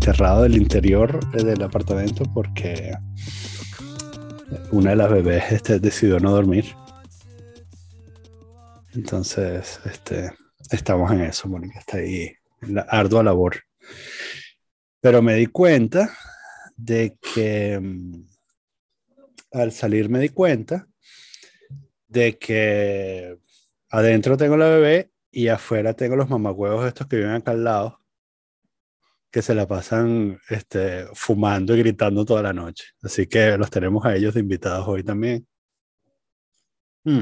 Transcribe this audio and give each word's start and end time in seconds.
desterrado 0.00 0.44
del 0.44 0.56
interior 0.56 1.20
del 1.30 1.62
apartamento 1.62 2.24
porque 2.32 2.94
una 4.72 4.90
de 4.90 4.96
las 4.96 5.10
bebés 5.10 5.52
este, 5.52 5.78
decidió 5.78 6.18
no 6.18 6.30
dormir. 6.30 6.64
Entonces, 8.94 9.78
este, 9.84 10.32
estamos 10.70 11.12
en 11.12 11.20
eso, 11.20 11.48
Mónica 11.48 11.80
está 11.80 11.98
ahí 11.98 12.32
en 12.62 12.76
la 12.76 12.80
ardua 12.82 13.22
labor. 13.22 13.56
Pero 15.02 15.20
me 15.20 15.34
di 15.34 15.46
cuenta 15.46 16.16
de 16.78 17.18
que 17.20 17.78
mm, 17.78 18.24
al 19.52 19.70
salir 19.70 20.08
me 20.08 20.18
di 20.18 20.30
cuenta 20.30 20.88
de 22.08 22.38
que 22.38 23.38
adentro 23.90 24.38
tengo 24.38 24.56
la 24.56 24.68
bebé 24.70 25.10
y 25.30 25.48
afuera 25.48 25.92
tengo 25.92 26.16
los 26.16 26.30
mamagüevos 26.30 26.86
estos 26.86 27.06
que 27.06 27.16
viven 27.16 27.32
acá 27.32 27.50
al 27.50 27.64
lado 27.64 27.99
que 29.30 29.42
se 29.42 29.54
la 29.54 29.66
pasan 29.66 30.40
este, 30.48 31.06
fumando 31.14 31.74
y 31.74 31.78
gritando 31.78 32.24
toda 32.24 32.42
la 32.42 32.52
noche. 32.52 32.86
Así 33.02 33.26
que 33.26 33.56
los 33.56 33.70
tenemos 33.70 34.04
a 34.04 34.16
ellos 34.16 34.34
de 34.34 34.40
invitados 34.40 34.86
hoy 34.88 35.04
también. 35.04 35.46
Hmm. 37.04 37.20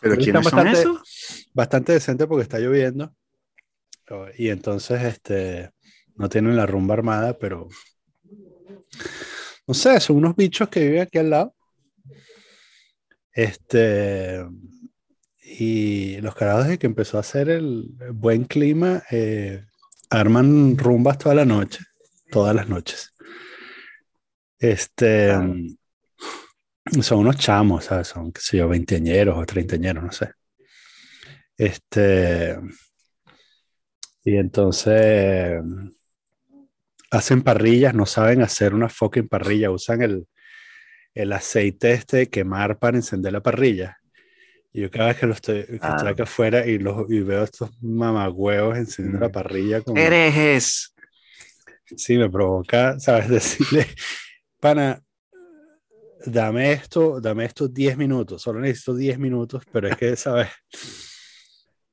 ¿Pero 0.00 0.16
quiénes 0.16 0.44
son 0.44 0.56
bastante, 0.56 0.80
esos? 0.80 1.50
Bastante 1.52 1.92
decente 1.92 2.26
porque 2.26 2.42
está 2.42 2.58
lloviendo. 2.58 3.14
Y 4.38 4.48
entonces 4.48 5.02
este, 5.02 5.72
no 6.14 6.28
tienen 6.28 6.56
la 6.56 6.66
rumba 6.66 6.94
armada, 6.94 7.36
pero 7.38 7.68
no 9.66 9.74
sé, 9.74 9.98
son 10.00 10.16
unos 10.16 10.36
bichos 10.36 10.68
que 10.68 10.80
viven 10.80 11.02
aquí 11.02 11.18
al 11.18 11.30
lado. 11.30 11.54
Este, 13.32 14.46
y 15.42 16.20
los 16.20 16.34
carajos 16.34 16.68
de 16.68 16.78
que 16.78 16.86
empezó 16.86 17.16
a 17.16 17.20
hacer 17.20 17.50
el 17.50 17.94
buen 18.12 18.44
clima, 18.44 19.02
eh, 19.10 19.64
arman 20.10 20.76
rumbas 20.76 21.18
toda 21.18 21.34
la 21.34 21.44
noche, 21.44 21.80
todas 22.30 22.54
las 22.54 22.68
noches. 22.68 23.12
Este, 24.58 25.32
son 27.00 27.18
unos 27.18 27.36
chamos, 27.36 27.84
¿sabes? 27.84 28.08
Son, 28.08 28.32
qué 28.32 28.40
sé 28.40 28.58
yo, 28.58 28.68
veinteañeros 28.68 29.36
o 29.36 29.44
treintañeros, 29.44 30.04
no 30.04 30.12
sé. 30.12 30.32
Este, 31.56 32.58
y 34.24 34.36
entonces 34.36 35.62
hacen 37.10 37.42
parrillas, 37.42 37.94
no 37.94 38.06
saben 38.06 38.42
hacer 38.42 38.74
una 38.74 38.88
fucking 38.88 39.28
parrilla, 39.28 39.70
usan 39.70 40.02
el, 40.02 40.26
el 41.14 41.32
aceite 41.32 41.92
este 41.92 42.16
de 42.18 42.30
quemar 42.30 42.78
para 42.78 42.96
encender 42.96 43.32
la 43.32 43.42
parrilla. 43.42 43.98
Y 44.76 44.82
yo 44.82 44.90
cada 44.90 45.06
vez 45.06 45.16
que 45.16 45.26
lo 45.26 45.32
estoy, 45.32 45.64
que 45.64 45.76
estoy 45.76 46.08
acá 46.08 46.24
afuera 46.24 46.66
y, 46.66 46.78
los, 46.78 47.10
y 47.10 47.20
veo 47.20 47.42
estos 47.42 47.70
mamagüevos 47.80 48.76
encendiendo 48.76 49.20
la 49.20 49.32
parrilla. 49.32 49.80
Como, 49.80 49.96
¡Herejes! 49.96 50.94
Sí, 51.96 52.18
me 52.18 52.28
provoca, 52.28 53.00
¿sabes? 53.00 53.26
Decirle, 53.30 53.86
pana, 54.60 55.02
dame 56.26 56.72
esto, 56.72 57.22
dame 57.22 57.46
estos 57.46 57.72
10 57.72 57.96
minutos, 57.96 58.42
solo 58.42 58.60
necesito 58.60 58.94
10 58.94 59.18
minutos, 59.18 59.62
pero 59.72 59.88
es 59.88 59.96
que, 59.96 60.14
¿sabes? 60.16 60.48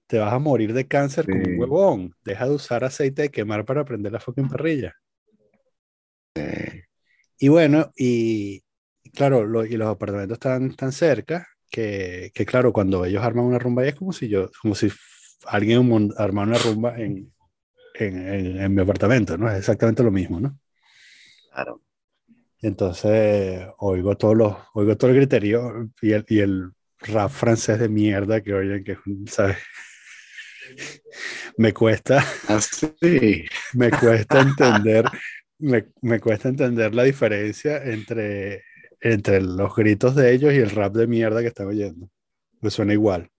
Te 0.06 0.20
vas 0.20 0.34
a 0.34 0.40
morir 0.40 0.74
de 0.74 0.86
cáncer 0.86 1.26
como 1.26 1.42
un 1.42 1.58
huevón. 1.58 2.14
Deja 2.26 2.50
de 2.50 2.56
usar 2.56 2.84
aceite 2.84 3.22
de 3.22 3.30
quemar 3.32 3.64
para 3.64 3.86
prender 3.86 4.12
la 4.12 4.20
fucking 4.20 4.50
parrilla. 4.50 4.94
Y 7.40 7.48
bueno, 7.48 7.94
y 7.96 8.62
claro, 9.14 9.46
lo, 9.46 9.66
y 9.66 9.78
los 9.78 9.88
apartamentos 9.88 10.36
están 10.36 10.76
tan 10.76 10.92
cerca 10.92 11.48
que, 11.74 12.32
que, 12.36 12.46
claro, 12.46 12.72
cuando 12.72 13.04
ellos 13.04 13.24
arman 13.24 13.46
una 13.46 13.58
rumba, 13.58 13.84
es 13.84 13.96
como 13.96 14.14
si 14.14 14.30
yo, 14.30 14.52
como 14.62 14.76
si 14.76 14.92
alguien 15.48 16.12
armara 16.18 16.52
una 16.52 16.60
rumba 16.60 16.96
en, 17.00 17.34
en, 17.96 18.28
en, 18.28 18.62
en, 18.62 18.76
mi 18.76 18.82
apartamento, 18.84 19.40
¿no? 19.40 19.50
Es 19.50 19.58
exactamente 19.58 20.04
lo 20.04 20.12
mismo, 20.12 20.40
¿no? 20.40 20.60
Claro. 21.52 21.82
Entonces, 22.62 23.66
oigo 23.80 24.16
todos 24.16 24.38
los, 24.38 24.56
oigo 24.76 24.96
todo 24.96 25.10
el 25.10 25.18
criterio 25.18 25.90
y 26.00 26.12
el, 26.12 26.26
y 26.28 26.40
el 26.42 26.70
rap 27.00 27.32
francés 27.32 27.80
de 27.80 27.90
mierda 27.90 28.42
que 28.42 28.54
oyen, 28.54 28.84
que, 28.84 28.96
¿sabes? 29.26 29.58
me 31.58 31.74
cuesta, 31.74 32.24
Así. 32.50 33.46
me 33.74 33.90
cuesta 33.90 34.42
entender, 34.42 35.06
me, 35.58 35.88
me 36.04 36.20
cuesta 36.20 36.50
entender 36.50 36.94
la 36.94 37.02
diferencia 37.02 37.84
entre 37.84 38.64
entre 39.04 39.42
los 39.42 39.76
gritos 39.76 40.16
de 40.16 40.34
ellos 40.34 40.54
y 40.54 40.58
el 40.58 40.70
rap 40.70 40.96
de 40.96 41.08
mierda 41.08 41.42
que 41.42 41.48
están 41.48 41.68
oyendo. 41.68 42.10
Me 42.62 42.72
suena 42.72 42.94
igual. 42.94 43.30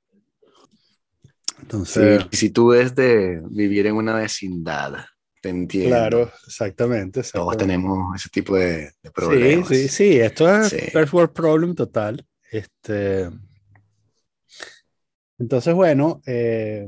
Entonces. 1.60 2.22
Sí, 2.30 2.36
si 2.36 2.50
tú 2.50 2.68
ves 2.68 2.94
de 2.94 3.40
vivir 3.50 3.86
en 3.86 3.96
una 3.96 4.14
vecindad, 4.14 5.06
te 5.40 5.48
entiendo. 5.48 5.88
Claro, 5.88 6.32
exactamente. 6.46 7.20
exactamente. 7.20 7.32
Todos 7.32 7.56
tenemos 7.56 8.14
ese 8.14 8.28
tipo 8.28 8.56
de, 8.56 8.92
de, 9.02 9.10
problemas. 9.10 9.68
Sí, 9.68 9.74
sí, 9.74 9.88
sí. 9.88 10.20
Esto 10.20 10.54
es 10.54 10.68
sí. 10.68 10.78
first 10.92 11.14
world 11.14 11.32
problem 11.32 11.74
total. 11.74 12.26
Este. 12.52 13.30
Entonces, 15.38 15.74
bueno. 15.74 16.20
Eh, 16.26 16.86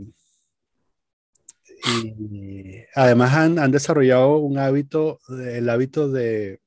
y 2.05 2.83
además 2.95 3.33
han, 3.33 3.59
han 3.59 3.71
desarrollado 3.71 4.39
un 4.39 4.59
hábito, 4.59 5.21
el 5.29 5.71
hábito 5.71 6.11
de 6.11 6.61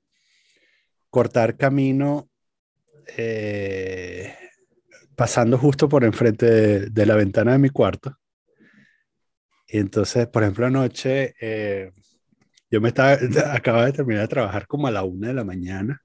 cortar 1.09 1.57
camino 1.57 2.29
eh, 3.17 4.33
pasando 5.15 5.57
justo 5.57 5.89
por 5.89 6.03
enfrente 6.03 6.89
de, 6.89 7.05
la 7.05 7.15
ventana 7.15 7.53
de 7.53 7.57
mi 7.59 7.69
cuarto. 7.69 8.17
Y 9.67 9.79
entonces, 9.79 10.27
por 10.27 10.43
ejemplo, 10.43 10.65
anoche 10.65 11.35
eh, 11.39 11.91
yo 12.71 12.81
me 12.81 12.89
estaba, 12.89 13.17
acababa 13.53 13.85
de 13.85 13.93
terminar 13.93 14.21
de 14.23 14.27
trabajar 14.27 14.67
como 14.67 14.87
a 14.87 14.91
la 14.91 15.03
una 15.03 15.27
de 15.27 15.33
la 15.33 15.43
mañana 15.43 16.01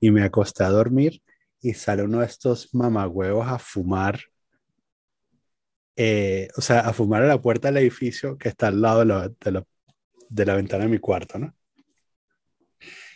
y 0.00 0.10
me 0.10 0.22
acosté 0.22 0.64
a 0.64 0.68
dormir 0.68 1.22
y 1.60 1.74
sale 1.74 2.02
uno 2.02 2.20
de 2.20 2.26
estos 2.26 2.74
mamagüevos 2.74 3.46
a 3.48 3.58
fumar. 3.58 4.20
Eh, 5.96 6.48
o 6.56 6.60
sea, 6.60 6.80
a 6.80 6.92
fumar 6.92 7.22
a 7.22 7.26
la 7.26 7.40
puerta 7.40 7.68
del 7.68 7.78
edificio 7.78 8.36
que 8.36 8.48
está 8.48 8.68
al 8.68 8.82
lado 8.82 9.00
de 9.00 9.06
la, 9.06 9.28
de 9.28 9.52
la, 9.52 9.64
de 10.28 10.46
la 10.46 10.54
ventana 10.56 10.84
de 10.84 10.90
mi 10.90 10.98
cuarto, 10.98 11.38
¿no? 11.38 11.54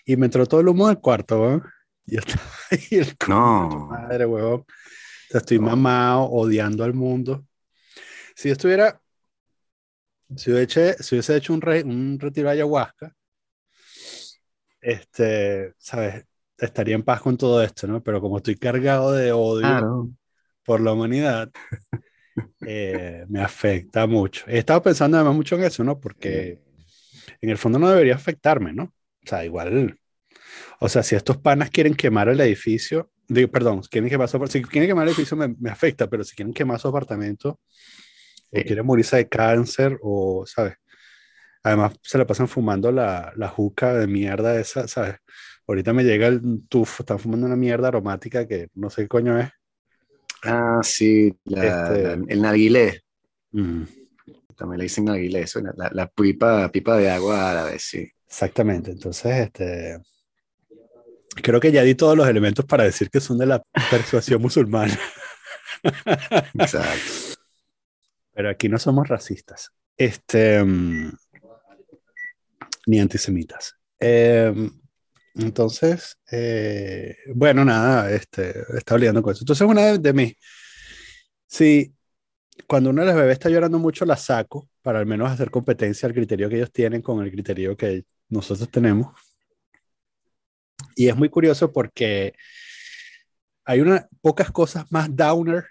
Y 0.09 0.17
me 0.17 0.25
entró 0.25 0.47
todo 0.47 0.63
el 0.63 0.69
humo 0.69 0.89
del 0.89 1.01
cuarto, 1.01 1.39
weón. 1.39 1.65
Y 2.07 2.15
yo 2.15 2.21
estaba 2.27 2.51
ahí, 2.71 2.87
el 2.93 3.15
no. 3.29 3.89
madre, 3.91 4.25
weón. 4.25 4.61
O 4.61 4.67
sea, 5.29 5.41
estoy 5.41 5.59
no. 5.59 5.67
mamado, 5.67 6.23
odiando 6.31 6.83
al 6.83 6.95
mundo. 6.95 7.47
Si 8.35 8.49
yo 8.49 8.55
estuviera, 8.55 8.99
si 10.35 10.51
hubiese, 10.51 10.95
si 11.03 11.15
hubiese 11.15 11.37
hecho 11.37 11.53
un, 11.53 11.61
re, 11.61 11.83
un 11.83 12.19
retiro 12.19 12.49
de 12.49 12.55
ayahuasca, 12.55 13.15
este, 14.81 15.75
¿sabes? 15.77 16.25
Estaría 16.57 16.95
en 16.95 17.03
paz 17.03 17.21
con 17.21 17.37
todo 17.37 17.63
esto, 17.63 17.87
¿no? 17.87 18.03
Pero 18.03 18.23
como 18.23 18.39
estoy 18.39 18.57
cargado 18.57 19.13
de 19.13 19.31
odio 19.33 19.61
claro. 19.61 20.09
por 20.65 20.81
la 20.81 20.95
humanidad, 20.95 21.51
eh, 22.67 23.27
me 23.29 23.43
afecta 23.43 24.07
mucho. 24.07 24.47
He 24.47 24.57
estado 24.57 24.83
pensando 24.83 25.19
además 25.19 25.37
mucho 25.37 25.57
en 25.57 25.65
eso, 25.65 25.85
¿no? 25.85 26.01
Porque 26.01 26.63
en 27.43 27.51
el 27.51 27.59
fondo 27.59 27.79
no 27.79 27.91
debería 27.91 28.15
afectarme, 28.15 28.73
¿no? 28.73 28.95
O 29.29 29.31
sea, 29.31 29.45
igual. 29.45 30.01
O 30.81 30.89
sea, 30.89 31.03
si 31.03 31.15
estos 31.15 31.37
panas 31.37 31.69
quieren 31.69 31.95
quemar 31.95 32.31
el 32.31 32.41
edificio, 32.41 33.11
digo, 33.29 33.51
perdón, 33.51 33.83
quieren 33.91 34.09
quemar 34.09 34.27
su, 34.27 34.47
si 34.47 34.63
quieren 34.63 34.89
quemar 34.89 35.07
el 35.07 35.11
edificio 35.13 35.37
me, 35.37 35.49
me, 35.49 35.69
afecta, 35.69 36.09
pero 36.09 36.25
si 36.25 36.35
quieren 36.35 36.55
quemar 36.55 36.81
su 36.81 36.89
apartamento, 36.89 37.61
sí. 38.51 38.59
o 38.59 38.63
quieren 38.65 38.87
morirse 38.87 39.19
de 39.19 39.29
cáncer, 39.29 39.99
o, 40.01 40.45
¿sabes? 40.47 40.77
Además, 41.63 41.93
se 42.01 42.17
la 42.17 42.27
pasan 42.27 42.49
fumando 42.49 42.91
la, 42.91 43.35
la 43.37 43.49
juca 43.49 43.93
de 43.93 44.07
mierda 44.07 44.59
esa, 44.59 44.89
¿sabes? 44.89 45.17
Ahorita 45.67 45.93
me 45.93 46.05
llega 46.05 46.29
el 46.29 46.67
tufo, 46.67 47.03
están 47.03 47.19
fumando 47.19 47.47
una 47.47 47.57
mierda 47.57 47.89
aromática 47.89 48.49
que 48.49 48.69
no 48.77 48.89
sé 48.89 49.03
qué 49.03 49.09
coño 49.09 49.39
es. 49.39 49.51
Ah, 50.43 50.81
sí, 50.83 51.37
la, 51.45 51.65
este... 51.65 52.03
la, 52.03 52.13
el 52.27 52.41
narguilé. 52.41 53.03
Mm. 53.53 53.83
También 54.57 54.79
le 54.79 54.85
dicen 54.85 55.05
narguilé, 55.05 55.43
eso, 55.43 55.61
la, 55.61 55.91
la, 55.93 56.07
pipa, 56.09 56.71
pipa 56.73 56.97
de 56.97 57.11
agua 57.11 57.51
árabe, 57.51 57.79
sí. 57.79 58.11
Exactamente, 58.29 58.91
entonces 58.91 59.37
este, 59.37 59.99
creo 61.43 61.61
que 61.61 61.73
ya 61.73 61.83
di 61.83 61.95
todos 61.95 62.17
los 62.17 62.29
elementos 62.29 62.65
para 62.67 62.85
decir 62.85 63.09
que 63.11 63.21
son 63.21 63.39
de 63.39 63.47
la 63.47 63.63
persuasión 63.91 64.43
musulmana. 64.43 64.99
Exacto. 66.55 67.39
Pero 68.35 68.51
aquí 68.51 68.69
no 68.69 68.79
somos 68.79 69.09
racistas, 69.09 69.71
este, 69.97 70.63
um, 70.63 71.11
ni 72.87 73.01
antisemitas. 73.01 73.75
Eh, 73.99 74.53
entonces, 75.35 76.19
eh, 76.31 77.17
bueno, 77.35 77.65
nada, 77.65 78.11
este, 78.13 78.55
estaba 78.77 78.99
lidiando 78.99 79.23
con 79.23 79.33
eso. 79.33 79.43
Entonces, 79.43 79.67
una 79.67 79.87
de, 79.87 79.99
de 79.99 80.13
mis, 80.13 80.35
sí, 81.47 81.95
cuando 82.67 82.91
una 82.91 83.03
de 83.03 83.09
las 83.09 83.17
bebés 83.17 83.33
está 83.35 83.49
llorando 83.49 83.79
mucho, 83.79 84.05
la 84.05 84.17
saco 84.17 84.69
para 84.83 84.99
al 84.99 85.07
menos 85.07 85.31
hacer 85.31 85.51
competencia 85.51 86.07
al 86.07 86.15
criterio 86.15 86.49
que 86.49 86.57
ellos 86.57 86.73
tienen 86.73 87.03
con 87.03 87.25
el 87.25 87.31
criterio 87.31 87.77
que 87.77 88.05
nosotros 88.29 88.71
tenemos. 88.71 89.15
Y 90.95 91.09
es 91.09 91.17
muy 91.17 91.29
curioso 91.29 91.73
porque 91.73 92.35
hay 93.65 93.81
una, 93.81 94.09
pocas 94.21 94.51
cosas 94.51 94.91
más 94.91 95.15
downer 95.15 95.67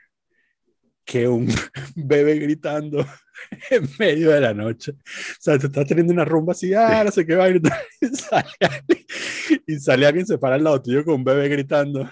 que 1.03 1.27
un 1.27 1.47
bebé 1.95 2.35
gritando 2.35 2.99
en 3.71 3.89
medio 3.97 4.31
de 4.31 4.41
la 4.41 4.53
noche. 4.53 4.91
O 4.91 5.39
sea, 5.39 5.57
tú 5.57 5.67
estás 5.67 5.87
teniendo 5.87 6.13
una 6.13 6.25
rumba 6.25 6.51
así, 6.51 6.73
ah, 6.73 7.03
no 7.03 7.11
sé 7.11 7.25
qué 7.25 7.35
va 7.35 7.45
a 7.45 7.49
gritar. 7.49 7.81
Y 7.99 8.07
sale, 8.15 8.49
alguien, 8.59 9.05
y 9.65 9.79
sale 9.79 10.05
alguien, 10.05 10.27
se 10.27 10.37
para 10.37 10.55
al 10.55 10.63
lado 10.63 10.81
tuyo 10.81 11.03
con 11.03 11.15
un 11.15 11.23
bebé 11.23 11.49
gritando. 11.49 12.07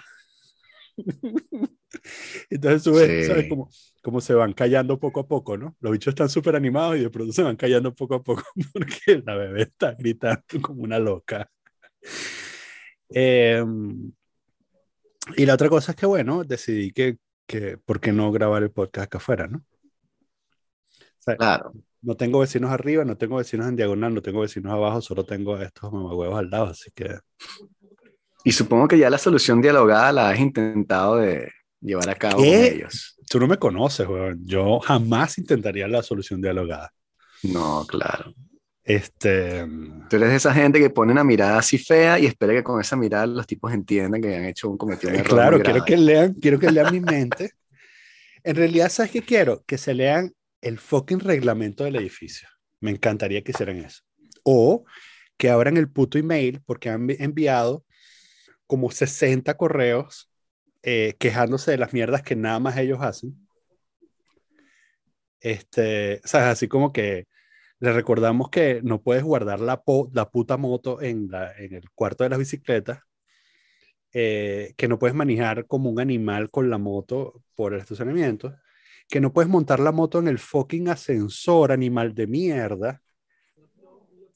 Entonces 2.49 2.83
tú 2.83 2.95
ves, 2.95 3.27
¿sabes? 3.27 3.47
Como, 3.49 3.69
como 4.05 4.21
se 4.21 4.35
van 4.35 4.53
callando 4.53 4.99
poco 4.99 5.21
a 5.21 5.27
poco, 5.27 5.57
¿no? 5.57 5.75
Los 5.79 5.91
bichos 5.93 6.11
están 6.11 6.29
súper 6.29 6.55
animados 6.55 6.95
y 6.97 6.99
de 6.99 7.09
pronto 7.09 7.33
se 7.33 7.41
van 7.41 7.55
callando 7.55 7.91
poco 7.95 8.13
a 8.13 8.21
poco 8.21 8.43
porque 8.71 9.23
la 9.25 9.35
bebé 9.35 9.63
está 9.63 9.95
gritando 9.97 10.43
como 10.61 10.83
una 10.83 10.99
loca. 10.99 11.49
Em, 13.09 14.11
y 15.35 15.45
la 15.47 15.55
otra 15.55 15.69
cosa 15.69 15.93
es 15.93 15.97
que, 15.97 16.05
bueno, 16.05 16.43
decidí 16.43 16.91
que, 16.91 17.17
que, 17.47 17.79
¿por 17.79 17.99
qué 17.99 18.11
no 18.11 18.31
grabar 18.31 18.61
el 18.61 18.69
podcast 18.69 19.05
acá 19.05 19.17
afuera, 19.17 19.47
no? 19.47 19.65
claro. 21.39 21.73
No 22.03 22.15
tengo 22.15 22.37
vecinos 22.37 22.69
arriba, 22.69 23.03
no 23.05 23.17
tengo 23.17 23.37
vecinos 23.37 23.67
en 23.67 23.75
diagonal, 23.75 24.13
no 24.13 24.21
tengo 24.21 24.41
vecinos 24.41 24.71
abajo, 24.71 25.01
solo 25.01 25.25
tengo 25.25 25.57
estos 25.57 25.91
mamagüevos 25.91 26.37
al 26.37 26.51
lado, 26.51 26.65
así 26.67 26.91
que... 26.93 27.17
Y 28.43 28.51
supongo 28.51 28.87
que 28.87 28.99
ya 28.99 29.09
la 29.09 29.17
solución 29.17 29.63
dialogada 29.63 30.11
la 30.11 30.29
has 30.29 30.39
intentado 30.39 31.15
de 31.15 31.51
llevar 31.81 32.07
a 32.07 32.13
cabo 32.13 32.35
con 32.35 32.45
ellos. 32.45 33.14
Tú 33.29 33.39
no 33.39 33.47
me 33.47 33.57
conoces, 33.57 34.07
weón. 34.07 34.45
Yo 34.45 34.79
jamás 34.79 35.37
intentaría 35.37 35.87
la 35.87 36.03
solución 36.03 36.41
dialogada. 36.41 36.91
No, 37.43 37.85
claro. 37.87 38.33
Este. 38.83 39.65
Tú 40.09 40.15
eres 40.15 40.29
de 40.29 40.35
esa 40.35 40.53
gente 40.53 40.79
que 40.79 40.89
pone 40.89 41.11
una 41.11 41.23
mirada 41.23 41.57
así 41.57 41.77
fea 41.77 42.19
y 42.19 42.27
espera 42.27 42.53
que 42.53 42.63
con 42.63 42.79
esa 42.79 42.95
mirada 42.95 43.25
los 43.25 43.47
tipos 43.47 43.73
entiendan 43.73 44.21
que 44.21 44.35
han 44.35 44.45
hecho 44.45 44.69
un 44.69 44.77
cometido 44.77 45.11
un 45.11 45.19
error. 45.19 45.29
Claro, 45.29 45.61
quiero 45.61 45.83
que 45.83 45.97
lean, 45.97 46.33
quiero 46.35 46.59
que 46.59 46.71
lean 46.71 46.93
mi 46.93 46.99
mente. 47.01 47.51
En 48.43 48.55
realidad, 48.55 48.89
¿sabes 48.89 49.11
qué 49.11 49.21
quiero? 49.23 49.63
Que 49.65 49.77
se 49.77 49.93
lean 49.95 50.31
el 50.61 50.77
fucking 50.77 51.19
reglamento 51.19 51.83
del 51.83 51.95
edificio. 51.95 52.47
Me 52.79 52.91
encantaría 52.91 53.43
que 53.43 53.51
hicieran 53.51 53.77
eso. 53.77 54.03
O 54.43 54.85
que 55.37 55.49
abran 55.49 55.77
el 55.77 55.89
puto 55.89 56.19
email 56.19 56.61
porque 56.65 56.89
han 56.89 57.07
enviado 57.09 57.83
como 58.67 58.91
60 58.91 59.55
correos 59.57 60.29
eh, 60.87 61.15
quejándose 61.17 61.71
de 61.71 61.79
las 61.79 61.93
mierdas 61.93 62.21
que 62.21 62.35
nada 62.35 62.59
más 62.59 62.77
ellos 62.77 62.99
hacen. 63.01 63.35
Este, 65.39 66.21
o 66.23 66.27
sea, 66.27 66.51
así 66.51 66.67
como 66.67 66.93
que 66.93 67.25
le 67.79 67.91
recordamos 67.91 68.49
que 68.51 68.81
no 68.83 69.01
puedes 69.01 69.23
guardar 69.23 69.59
la, 69.61 69.81
la 70.13 70.29
puta 70.29 70.57
moto 70.57 71.01
en 71.01 71.31
el 71.33 71.89
cuarto 71.95 72.23
de 72.23 72.29
las 72.29 72.37
bicicletas, 72.37 72.99
eh, 74.13 74.75
que 74.77 74.87
no 74.87 74.99
puedes 74.99 75.15
manejar 75.15 75.65
como 75.65 75.89
un 75.89 75.99
animal 75.99 76.51
con 76.51 76.69
la 76.69 76.77
moto 76.77 77.41
por 77.55 77.73
el 77.73 77.79
estacionamiento, 77.79 78.55
que 79.09 79.19
no 79.19 79.33
puedes 79.33 79.49
montar 79.49 79.79
la 79.79 79.91
moto 79.91 80.19
en 80.19 80.27
el 80.27 80.37
fucking 80.37 80.89
ascensor, 80.89 81.71
animal 81.71 82.13
de 82.13 82.27
mierda, 82.27 83.01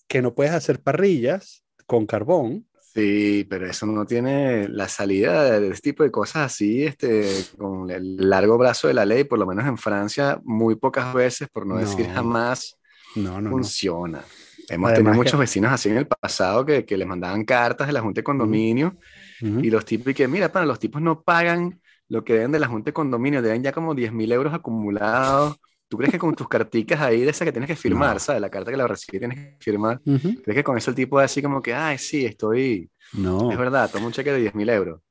que 0.08 0.24
no 0.24 0.34
puedes 0.34 0.54
hacer 0.54 0.82
parrillas 0.82 1.64
con 1.86 2.08
carbón, 2.08 2.68
Sí, 2.94 3.46
pero 3.48 3.70
eso 3.70 3.86
no 3.86 4.06
tiene 4.06 4.68
la 4.68 4.88
salida 4.88 5.60
de 5.60 5.68
este 5.68 5.92
tipo 5.92 6.04
de 6.04 6.10
cosas 6.10 6.52
así, 6.52 6.84
este, 6.84 7.24
con 7.56 7.92
el 7.92 8.18
largo 8.30 8.58
brazo 8.58 8.88
de 8.88 8.96
la 8.96 9.06
ley, 9.06 9.26
por 9.26 9.38
lo 9.38 9.46
menos 9.46 9.68
en 9.68 9.78
Francia, 9.78 10.40
muy 10.44 10.76
pocas 10.76 11.14
veces, 11.14 11.50
por 11.50 11.68
no, 11.68 11.78
decir 11.78 12.08
jamás, 12.08 12.80
no, 13.16 13.40
no, 13.40 13.52
funciona. 13.52 14.24
Hemos 14.68 14.94
tenido 14.94 15.14
muchos 15.14 15.40
vecinos 15.40 15.72
así 15.72 15.90
en 15.90 15.98
el 15.98 16.08
pasado 16.08 16.66
que, 16.66 16.84
que 16.84 16.98
les 16.98 17.08
mandaban 17.08 17.46
cartas 17.46 17.86
de 17.86 17.94
la 17.94 18.02
Junta 18.02 18.20
de 18.20 18.24
Condominio 18.24 18.98
y 19.40 19.70
los 19.70 19.86
tipos, 19.86 20.10
y 20.10 20.14
que 20.16 20.28
mira, 20.28 20.52
para 20.52 20.66
los 20.66 20.80
tipos 20.80 21.00
no 21.00 21.22
pagan 21.22 21.80
lo 22.08 22.24
que 22.24 22.34
deben 22.34 22.52
de 22.52 22.60
la 22.60 22.68
Junta 22.68 22.90
de 22.90 22.94
Condominio, 22.94 23.44
deben 23.44 23.62
ya 23.62 23.72
como 23.72 23.94
10 23.94 24.14
mil 24.14 24.32
euros 24.32 24.54
acumulados 24.54 25.60
¿Tú 25.90 25.98
crees 25.98 26.12
que 26.12 26.20
con 26.20 26.36
tus 26.36 26.48
carticas 26.48 27.02
ahí 27.02 27.22
de 27.22 27.32
esa 27.32 27.44
que 27.44 27.52
tienes 27.52 27.68
que 27.68 27.76
firmar, 27.76 28.20
¿sabes? 28.20 28.40
La 28.40 28.52
carta 28.52 28.70
que 28.70 28.78
la 28.78 28.88
recibí 28.88 29.18
tienes 29.18 29.40
que 29.40 29.58
firmar. 29.60 30.00
¿Crees 30.04 30.56
que 30.56 30.64
con 30.64 30.78
eso 30.78 30.92
el 30.92 30.96
tipo 30.96 31.20
es 31.20 31.26
así 31.26 31.42
como 31.42 31.64
que, 31.64 31.74
ay, 31.74 31.98
sí, 31.98 32.26
estoy. 32.26 32.92
No. 33.14 33.52
Es 33.52 33.58
verdad, 33.58 33.90
toma 33.92 34.06
un 34.06 34.14
cheque 34.14 34.32
de 34.32 34.40
10 34.40 34.54
mil 34.54 34.70
euros. 34.70 35.02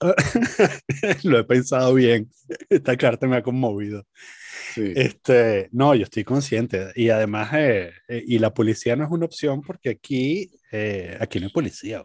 Lo 1.22 1.38
he 1.38 1.44
pensado 1.44 1.94
bien. 1.94 2.28
Esta 2.68 2.96
carta 2.96 3.28
me 3.28 3.36
ha 3.36 3.42
conmovido. 3.42 4.04
Sí. 4.74 4.92
Este, 4.96 5.68
no, 5.70 5.94
yo 5.94 6.02
estoy 6.02 6.24
consciente. 6.24 6.92
Y 6.96 7.10
además, 7.10 7.50
eh, 7.54 7.92
eh, 8.08 8.24
y 8.26 8.40
la 8.40 8.52
policía 8.52 8.96
no 8.96 9.04
es 9.04 9.10
una 9.12 9.26
opción 9.26 9.62
porque 9.62 9.90
aquí, 9.90 10.50
eh, 10.72 11.16
aquí 11.20 11.38
no 11.38 11.46
hay 11.46 11.52
policía. 11.52 12.04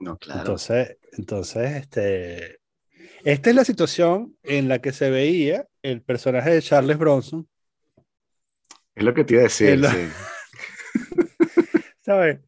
No, 0.00 0.18
claro. 0.18 0.40
Entonces, 0.40 0.96
entonces, 1.12 1.76
este, 1.76 2.58
esta 3.24 3.50
es 3.50 3.56
la 3.56 3.64
situación 3.64 4.36
en 4.42 4.68
la 4.68 4.80
que 4.80 4.92
se 4.92 5.10
veía 5.10 5.66
el 5.90 6.02
personaje 6.02 6.50
de 6.50 6.62
Charles 6.62 6.98
Bronson. 6.98 7.48
Es 8.94 9.04
lo 9.04 9.14
que 9.14 9.24
te 9.24 9.34
iba 9.34 9.40
a 9.40 9.44
decir. 9.44 9.80
¿Sabes? 12.00 12.40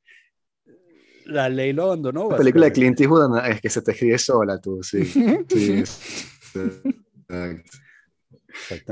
La 1.27 1.49
ley 1.49 1.73
lo 1.73 1.85
abandonó. 1.85 2.31
La 2.31 2.37
película 2.37 2.67
de 2.67 2.73
Clint 2.73 3.01
Eastwood 3.01 3.39
es 3.47 3.61
que 3.61 3.71
se 3.71 3.83
te 3.83 3.93
escribe 3.93 4.19
sola, 4.19 4.61
tú, 4.61 4.83
sí. 4.83 5.05
sí. 5.49 5.85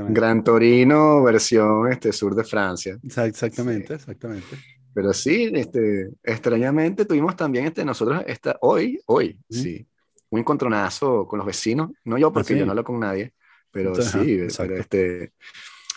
Gran 0.09 0.43
Torino, 0.43 1.23
versión 1.23 1.91
este, 1.91 2.13
sur 2.13 2.33
de 2.33 2.43
Francia. 2.43 2.97
Exactamente, 3.03 3.95
exactamente. 3.95 4.57
Pero 4.93 5.13
sí, 5.13 5.51
este, 5.53 6.09
extrañamente 6.23 7.05
tuvimos 7.05 7.35
también 7.35 7.65
este, 7.65 7.85
nosotros 7.85 8.23
esta, 8.25 8.57
hoy, 8.61 8.99
hoy, 9.05 9.39
sí, 9.49 9.85
un 10.29 10.39
encontronazo 10.39 11.27
con 11.27 11.37
los 11.37 11.45
vecinos. 11.45 11.91
No 12.05 12.17
yo, 12.17 12.31
porque 12.31 12.53
¿Ah, 12.53 12.57
yo 12.57 12.65
no 12.65 12.71
hablo 12.71 12.83
con 12.83 12.99
nadie. 12.99 13.33
Pero 13.71 13.99
sí, 14.01 14.39
este, 14.77 15.33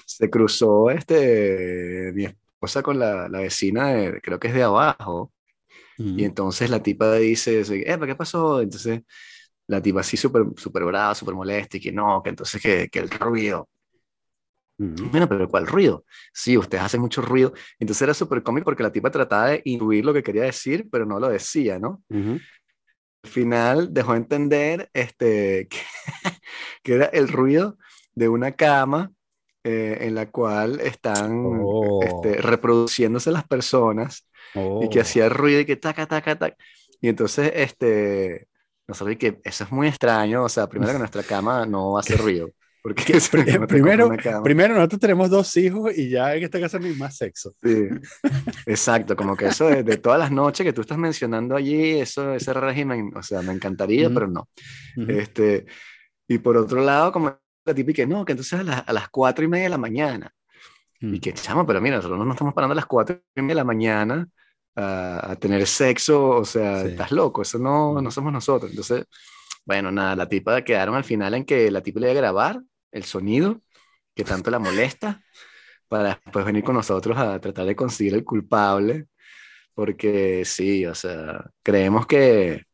se 0.07 0.31
cruzó 0.31 0.91
este, 0.91 2.13
mi 2.15 2.25
esposa 2.27 2.83
con 2.83 2.99
la, 2.99 3.29
la 3.29 3.41
vecina, 3.41 3.95
creo 4.23 4.39
que 4.41 4.49
es 4.49 4.55
de 4.55 4.63
abajo, 4.65 5.33
y 6.15 6.25
entonces 6.25 6.71
la 6.71 6.83
tipa 6.83 7.15
dice, 7.17 7.61
eh, 7.63 7.99
¿qué 8.07 8.17
pasó? 8.17 8.61
Entonces 8.63 9.03
la 9.69 9.83
tipa 9.83 10.01
así 10.01 10.17
súper 10.17 10.45
super 10.57 10.85
brava, 10.85 11.15
súper 11.15 11.35
molesta, 11.35 11.77
y 11.79 11.81
que 11.81 11.93
no, 11.93 12.23
que 12.23 12.31
entonces 12.31 12.63
que, 12.63 12.89
que 12.91 13.01
el 13.01 13.11
ruido. 13.11 13.69
Bueno, 14.95 15.29
pero 15.29 15.49
¿cuál 15.49 15.67
ruido? 15.67 16.05
Sí, 16.33 16.57
ustedes 16.57 16.85
hacen 16.85 17.01
mucho 17.01 17.23
ruido. 17.23 17.53
Entonces 17.79 18.03
era 18.03 18.15
súper 18.15 18.43
cómico 18.43 18.67
porque 18.67 18.83
la 18.83 18.93
tipa 18.93 19.11
trataba 19.11 19.49
de 19.49 19.63
intuir 19.65 20.05
lo 20.05 20.13
que 20.13 20.23
quería 20.23 20.43
decir, 20.43 20.89
pero 20.91 21.07
no 21.07 21.19
lo 21.19 21.29
decía, 21.29 21.79
¿no? 21.79 22.03
Final 23.23 23.93
dejó 23.93 24.15
entender 24.15 24.91
este, 24.93 25.69
que, 25.69 25.79
que 26.83 26.95
era 26.95 27.07
el 27.07 27.29
ruido 27.29 27.79
de 28.15 28.29
una 28.29 28.53
cama 28.53 29.13
eh, 29.65 29.99
en 30.01 30.17
la 30.17 30.31
cual 30.31 30.81
están 30.81 31.47
este, 32.03 32.39
oh. 32.39 32.43
reproduciéndose 32.43 33.31
las 33.31 33.47
personas 33.47 34.27
y 34.55 34.89
que 34.89 34.99
oh. 34.99 35.03
hacía 35.03 35.29
ruido 35.29 35.61
y 35.61 35.65
que 35.65 35.77
taca, 35.77 36.07
taca, 36.07 36.37
taca. 36.37 36.57
Y 37.01 37.09
entonces, 37.09 37.53
este, 37.55 38.49
nosotros 38.89 39.17
que 39.19 39.41
eso 39.45 39.65
es 39.65 39.73
muy 39.73 39.87
extraño, 39.87 40.45
o 40.45 40.49
sea, 40.49 40.69
primero 40.69 40.93
que 40.93 40.99
nuestra 40.99 41.23
cama 41.23 41.65
no 41.65 41.97
hace 41.97 42.17
ruido. 42.17 42.51
Porque 42.83 43.19
primero, 43.69 44.11
primero, 44.43 44.75
nosotros 44.75 45.01
tenemos 45.01 45.31
dos 45.31 45.57
hijos 45.57 45.97
y 45.97 46.09
ya 46.09 46.35
en 46.35 46.43
esta 46.43 46.59
casa 46.59 46.81
no 46.81 46.87
hay 46.87 46.97
más 46.97 47.17
sexo. 47.17 47.55
Sí, 47.63 47.87
exacto, 48.67 49.15
como 49.15 49.37
que 49.37 49.47
eso 49.47 49.69
de, 49.69 49.97
todas 49.99 50.19
las 50.19 50.33
noches 50.33 50.67
que 50.67 50.73
tú 50.73 50.81
estás 50.81 50.99
mencionando 50.99 51.55
allí, 51.55 52.01
eso, 52.01 52.35
ese 52.35 52.53
régimen, 52.53 53.13
o 53.15 53.23
sea, 53.23 53.41
me 53.43 53.53
encantaría, 53.53 54.11
pero 54.11 54.27
no. 54.27 54.49
este, 54.97 55.67
y 56.27 56.39
por 56.39 56.57
otro 56.57 56.83
lado, 56.83 57.13
como 57.13 57.39
la 57.65 57.75
típica, 57.75 58.05
no, 58.05 58.25
que 58.25 58.33
entonces 58.33 58.59
a, 58.59 58.93
las 58.93 59.09
cuatro 59.11 59.45
y 59.45 59.49
media 59.49 59.65
de 59.65 59.71
la 59.71 59.79
mañana. 59.79 60.33
Y 61.01 61.19
que 61.19 61.33
chamo, 61.33 61.67
pero 61.67 61.81
mira, 61.81 61.97
nosotros 61.97 62.19
no 62.19 62.25
nos 62.25 62.35
estamos 62.35 62.55
parando 62.55 62.73
a 62.73 62.77
las 62.77 62.87
cuatro 62.87 63.21
y 63.35 63.43
media 63.43 63.55
de 63.55 63.55
la 63.57 63.65
mañana 63.65 64.29
a, 64.75 65.37
tener 65.39 65.67
sexo, 65.69 66.31
o 66.31 66.45
sea, 66.45 66.83
estás 66.83 67.13
loco, 67.13 67.43
eso 67.43 67.59
no, 67.59 68.01
no 68.03 68.11
somos 68.11 68.33
nosotros. 68.33 68.71
Entonces, 68.71 69.05
bueno, 69.65 69.93
nada, 69.93 70.17
la 70.17 70.29
tipa 70.29 70.63
quedaron 70.63 70.97
al 70.97 71.05
final 71.05 71.35
en 71.35 71.45
que 71.45 71.71
la 71.71 71.81
tipa 71.81 72.01
le 72.01 72.07
iba 72.07 72.13
a 72.13 72.23
grabar 72.23 72.61
el 72.93 73.05
sonido 73.05 73.61
que 74.15 74.25
tanto 74.25 74.51
la 74.51 74.59
molesta 74.59 75.23
para 75.89 76.21
después 76.25 76.45
venir 76.45 76.63
con 76.63 76.77
nosotros 76.77 77.19
a 77.19 77.41
tratar 77.41 77.67
de 77.67 77.77
conseguir 77.77 78.15
el 78.15 78.25
culpable, 78.25 79.07
porque 79.75 80.45
sí, 80.45 80.87
o 80.87 80.95
sea, 80.95 81.45
creemos 81.63 82.07
que 82.07 82.65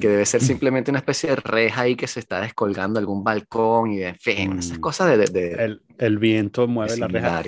que 0.00 0.08
debe 0.08 0.26
ser 0.26 0.42
simplemente 0.42 0.90
una 0.90 0.98
especie 0.98 1.30
de 1.30 1.36
reja 1.36 1.82
ahí 1.82 1.96
que 1.96 2.06
se 2.06 2.20
está 2.20 2.40
descolgando 2.40 2.98
algún 2.98 3.24
balcón 3.24 3.92
y 3.92 4.02
en 4.02 4.16
fin, 4.16 4.58
esas 4.58 4.76
mm. 4.78 4.80
cosas 4.80 5.16
de... 5.16 5.26
de, 5.26 5.64
el, 5.64 5.82
el, 5.96 6.18
viento 6.18 6.68
mueve 6.68 6.96
la 6.98 7.08
reja. 7.08 7.42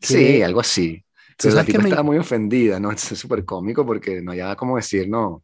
Sí, 0.00 0.40
algo 0.42 0.60
así. 0.60 1.04
Entonces 1.30 1.54
la 1.54 1.64
tipa 1.64 1.82
estaba 1.82 2.02
muy 2.02 2.18
ofendida, 2.18 2.78
¿no? 2.78 2.92
Es 2.92 3.00
súper 3.00 3.44
cómico 3.44 3.84
porque 3.84 4.22
no 4.22 4.32
había 4.32 4.54
como 4.54 4.76
decir, 4.76 5.08
no, 5.08 5.42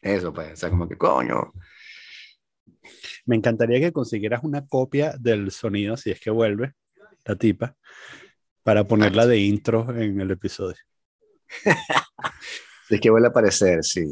eso, 0.00 0.32
pues, 0.32 0.52
o 0.52 0.56
sea, 0.56 0.70
como 0.70 0.88
que 0.88 0.96
coño. 0.96 1.52
Me 3.24 3.36
encantaría 3.36 3.80
que 3.80 3.92
consiguieras 3.92 4.42
una 4.42 4.66
copia 4.66 5.14
del 5.18 5.50
sonido, 5.50 5.96
si 5.96 6.10
es 6.10 6.20
que 6.20 6.30
vuelve 6.30 6.74
la 7.24 7.36
tipa, 7.36 7.76
para 8.62 8.84
ponerla 8.84 9.26
de 9.26 9.38
intro 9.38 9.86
en 9.96 10.20
el 10.20 10.30
episodio. 10.30 10.78
si 12.88 12.94
es 12.94 13.00
que 13.00 13.10
vuelve 13.10 13.28
a 13.28 13.30
aparecer, 13.30 13.84
sí. 13.84 14.04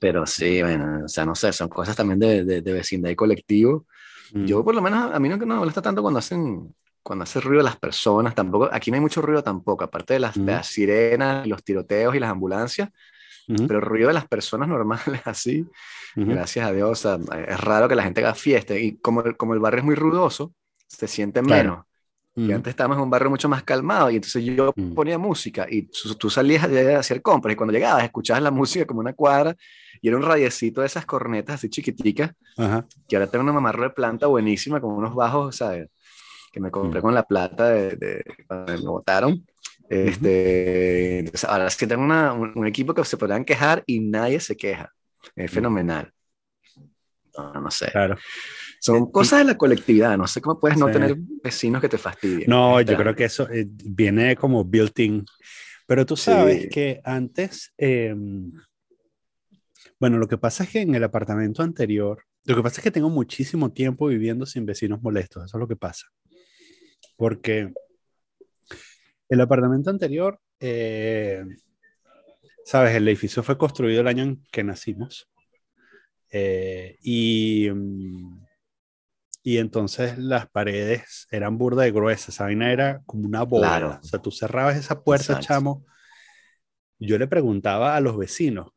Pero 0.00 0.26
sí, 0.26 0.62
bueno, 0.62 1.04
o 1.04 1.08
sea, 1.08 1.26
no 1.26 1.34
sé, 1.34 1.52
son 1.52 1.68
cosas 1.68 1.96
también 1.96 2.18
de, 2.20 2.44
de, 2.44 2.72
vecindad 2.72 3.10
y 3.10 3.16
colectivo. 3.16 3.86
Mm. 4.32 4.44
Yo 4.46 4.64
por 4.64 4.74
lo 4.74 4.80
menos, 4.80 5.12
a 5.12 5.18
mí 5.18 5.28
no, 5.28 5.36
me 5.36 5.46
molesta 5.46 5.82
tanto 5.82 6.02
cuando 6.02 6.18
hacen 6.18 6.74
cuando 7.08 7.22
hace 7.22 7.40
ruido 7.40 7.62
las 7.62 7.76
personas, 7.76 8.34
tampoco, 8.34 8.68
aquí 8.70 8.90
no 8.90 8.96
hay 8.96 9.00
mucho 9.00 9.22
ruido 9.22 9.42
tampoco, 9.42 9.82
aparte 9.82 10.12
de 10.12 10.20
las, 10.20 10.34
de 10.34 10.52
las 10.52 10.66
sirenas, 10.66 11.46
los 11.46 11.64
tiroteos 11.64 12.14
y 12.14 12.20
las 12.20 12.30
ambulancias, 12.30 12.90
pero 13.66 13.80
el 13.80 13.82
ruido 13.84 14.08
de 14.08 14.14
las 14.14 14.28
personas 14.28 14.68
normales 14.68 15.22
así, 15.24 15.66
gracias 16.14 16.66
a 16.66 16.72
Dios, 16.72 17.06
es 17.06 17.60
raro 17.60 17.88
que 17.88 17.94
la 17.94 18.02
gente 18.02 18.20
haga 18.20 18.34
fiesta 18.34 18.76
y 18.76 18.96
como, 18.96 19.22
como 19.36 19.54
el 19.54 19.60
barrio 19.60 19.80
es 19.80 19.84
muy 19.84 19.94
ruidoso, 19.94 20.52
se 20.86 21.08
siente 21.08 21.42
menos. 21.42 21.84
Y 22.34 22.52
antes 22.52 22.70
estábamos 22.70 22.98
en 22.98 23.02
un 23.02 23.10
barrio 23.10 23.30
mucho 23.30 23.48
más 23.48 23.64
calmado 23.64 24.10
y 24.10 24.16
entonces 24.16 24.44
yo 24.44 24.72
ponía 24.94 25.18
música 25.18 25.66
y 25.68 25.88
tú 26.16 26.30
salías 26.30 26.62
a 26.64 26.98
hacer 26.98 27.20
compras 27.20 27.52
y 27.52 27.56
cuando 27.56 27.72
llegabas 27.72 28.04
escuchabas 28.04 28.42
la 28.42 28.52
música 28.52 28.86
como 28.86 29.00
una 29.00 29.12
cuadra 29.12 29.56
y 30.00 30.06
era 30.06 30.16
un 30.16 30.22
radiecito 30.22 30.80
de 30.82 30.86
esas 30.86 31.04
cornetas 31.04 31.56
así 31.56 31.68
chiquiticas 31.68 32.30
que 33.08 33.16
ahora 33.16 33.26
tengo 33.28 33.42
una 33.42 33.52
mamarra 33.52 33.84
de 33.84 33.90
planta 33.90 34.28
buenísima 34.28 34.80
con 34.80 34.92
unos 34.92 35.14
bajos, 35.16 35.56
¿sabes? 35.56 35.88
Que 36.52 36.60
me 36.60 36.70
compré 36.70 37.00
con 37.02 37.12
la 37.14 37.24
plata 37.24 37.70
de, 37.70 37.96
de, 37.96 38.24
cuando 38.46 38.72
me 38.72 38.78
botaron. 38.88 39.44
Este, 39.88 41.24
ahora 41.46 41.70
sí 41.70 41.86
tengo 41.86 42.02
una, 42.02 42.32
un, 42.32 42.66
equipo 42.66 42.92
que 42.92 43.04
se 43.04 43.16
podrán 43.16 43.44
quejar 43.44 43.82
y 43.86 44.00
nadie 44.00 44.38
se 44.40 44.56
queja. 44.56 44.92
Es 45.34 45.50
fenomenal. 45.50 46.12
No, 47.36 47.52
no 47.54 47.70
sé. 47.70 47.90
Claro. 47.90 48.16
Son 48.80 49.10
cosas 49.10 49.40
de 49.40 49.44
la 49.46 49.58
colectividad, 49.58 50.16
no 50.16 50.26
sé 50.26 50.40
cómo 50.40 50.60
puedes 50.60 50.78
no 50.78 50.90
tener 50.90 51.16
vecinos 51.42 51.80
que 51.80 51.88
te 51.88 51.98
fastidien. 51.98 52.48
No, 52.48 52.80
yo 52.80 52.96
creo 52.96 53.14
que 53.14 53.24
eso 53.24 53.48
eh, 53.50 53.66
viene 53.68 54.36
como 54.36 54.64
built-in. 54.64 55.24
Pero 55.86 56.04
tú 56.04 56.16
sabes 56.16 56.68
que 56.70 57.00
antes, 57.02 57.72
em, 57.76 58.52
bueno, 59.98 60.18
lo 60.18 60.28
que 60.28 60.38
pasa 60.38 60.64
es 60.64 60.70
que 60.70 60.82
en 60.82 60.94
el 60.94 61.02
apartamento 61.02 61.62
anterior, 61.62 62.22
lo 62.44 62.54
que 62.54 62.62
pasa 62.62 62.80
es 62.80 62.84
que 62.84 62.90
tengo 62.90 63.08
muchísimo 63.08 63.72
tiempo 63.72 64.06
viviendo 64.06 64.46
sin 64.46 64.66
vecinos 64.66 65.02
molestos, 65.02 65.46
eso 65.46 65.56
es 65.56 65.60
lo 65.60 65.66
que 65.66 65.76
pasa. 65.76 66.06
Porque 67.16 67.72
el 69.28 69.40
apartamento 69.40 69.90
anterior, 69.90 70.40
eh, 70.60 71.44
sabes, 72.64 72.94
el 72.94 73.06
edificio 73.08 73.42
fue 73.42 73.58
construido 73.58 74.00
el 74.00 74.08
año 74.08 74.22
en 74.22 74.42
que 74.50 74.64
nacimos. 74.64 75.28
Eh, 76.30 76.98
y, 77.02 77.68
y 79.42 79.56
entonces 79.58 80.18
las 80.18 80.48
paredes 80.50 81.26
eran 81.30 81.56
burda 81.56 81.84
de 81.84 81.92
gruesas, 81.92 82.30
esa 82.30 82.44
vaina 82.44 82.72
era 82.72 83.02
como 83.06 83.26
una 83.26 83.42
bola. 83.42 84.00
O 84.02 84.06
sea, 84.06 84.20
tú 84.20 84.30
cerrabas 84.30 84.76
esa 84.76 85.02
puerta, 85.02 85.40
chamo. 85.40 85.84
Yo 86.98 87.16
le 87.18 87.28
preguntaba 87.28 87.96
a 87.96 88.00
los 88.00 88.18
vecinos, 88.18 88.72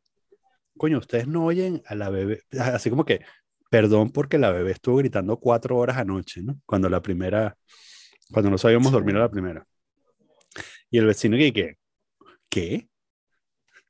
coño, 0.78 1.00
ustedes 1.00 1.28
no 1.28 1.46
oyen 1.46 1.82
a 1.86 1.96
la 1.96 2.10
bebé, 2.10 2.42
así 2.60 2.90
como 2.90 3.04
que, 3.04 3.22
perdón 3.70 4.12
porque 4.12 4.38
la 4.38 4.52
bebé 4.52 4.72
estuvo 4.72 4.98
gritando 4.98 5.38
cuatro 5.40 5.78
horas 5.78 5.98
anoche, 5.98 6.42
¿no? 6.44 6.60
Cuando 6.66 6.90
la 6.90 7.02
primera, 7.02 7.58
cuando 8.32 8.52
no 8.52 8.58
sabíamos 8.58 8.92
dormir 8.92 9.16
a 9.16 9.20
la 9.20 9.32
primera. 9.32 9.66
Y 10.92 10.98
el 10.98 11.06
vecino 11.06 11.38
que, 11.38 11.78
¿qué? 12.50 12.90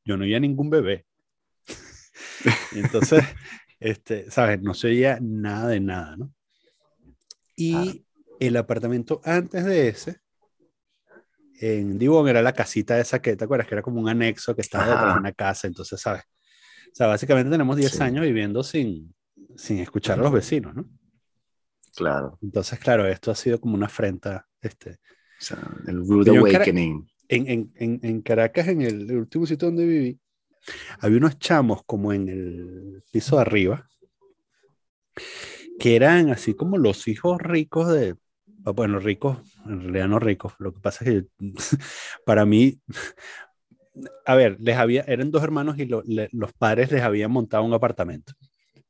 Yo 0.05 0.17
no 0.17 0.23
oía 0.23 0.39
ningún 0.39 0.69
bebé. 0.69 1.05
y 2.71 2.79
entonces, 2.79 3.23
este, 3.79 4.29
¿sabes? 4.29 4.61
No 4.61 4.73
se 4.75 4.87
oía 4.87 5.17
nada 5.19 5.69
de 5.69 5.79
nada, 5.79 6.15
¿no? 6.15 6.31
Y 7.55 8.05
el 8.39 8.55
apartamento 8.55 9.19
antes 9.23 9.65
de 9.65 9.87
ese, 9.87 10.21
en 11.59 11.97
Dibón, 11.97 12.27
era 12.27 12.41
la 12.41 12.53
casita 12.53 12.99
esa 12.99 13.21
que, 13.21 13.35
¿te 13.35 13.43
acuerdas? 13.43 13.67
Que 13.67 13.75
era 13.75 13.81
como 13.83 13.99
un 13.99 14.09
anexo 14.09 14.55
que 14.55 14.61
estaba 14.61 14.85
detrás 14.85 15.13
de 15.13 15.19
una 15.19 15.31
casa, 15.33 15.67
entonces, 15.67 15.99
¿sabes? 15.99 16.23
O 16.23 16.95
sea, 16.95 17.07
básicamente 17.07 17.51
tenemos 17.51 17.77
10 17.77 18.01
años 18.01 18.23
viviendo 18.23 18.63
sin, 18.63 19.15
sin 19.55 19.79
escuchar 19.79 20.19
a 20.19 20.23
los 20.23 20.31
vecinos, 20.31 20.75
¿no? 20.75 20.85
Claro. 21.95 22.37
Entonces, 22.41 22.79
claro, 22.79 23.07
esto 23.07 23.31
ha 23.31 23.35
sido 23.35 23.59
como 23.59 23.75
una 23.75 23.85
afrenta, 23.87 24.47
este, 24.59 24.97
el 25.87 25.97
Rude 26.07 26.37
Awakening. 26.37 27.07
En, 27.27 27.71
en, 27.75 27.99
en, 28.03 28.21
Caracas, 28.21 28.67
en 28.67 28.81
el, 28.81 29.09
último 29.15 29.45
sitio 29.45 29.69
donde 29.69 29.85
viví, 29.85 30.19
había 30.99 31.17
unos 31.17 31.39
chamos 31.39 31.81
como 31.85 32.11
en 32.11 32.27
el 32.27 33.03
piso 33.09 33.37
de 33.37 33.41
arriba, 33.41 33.87
que 35.79 35.95
eran 35.95 36.29
así 36.29 36.53
como 36.53 36.77
los 36.77 37.07
hijos 37.07 37.41
ricos 37.41 37.87
de, 37.87 38.15
bueno, 38.75 38.99
ricos, 38.99 39.37
en 39.65 39.81
realidad 39.81 40.07
no 40.09 40.19
ricos, 40.19 40.53
lo 40.59 40.73
que 40.73 40.81
pasa 40.81 41.05
es 41.05 41.09
que 41.09 41.27
para 42.25 42.45
mí, 42.45 42.79
a 44.25 44.35
ver, 44.35 44.57
les 44.59 44.75
había, 44.75 45.01
eran 45.07 45.31
dos 45.31 45.43
hermanos 45.43 45.77
y 45.79 45.85
los 45.85 46.53
padres 46.57 46.91
les 46.91 47.01
habían 47.01 47.31
montado 47.31 47.63
un 47.63 47.73
apartamento. 47.73 48.33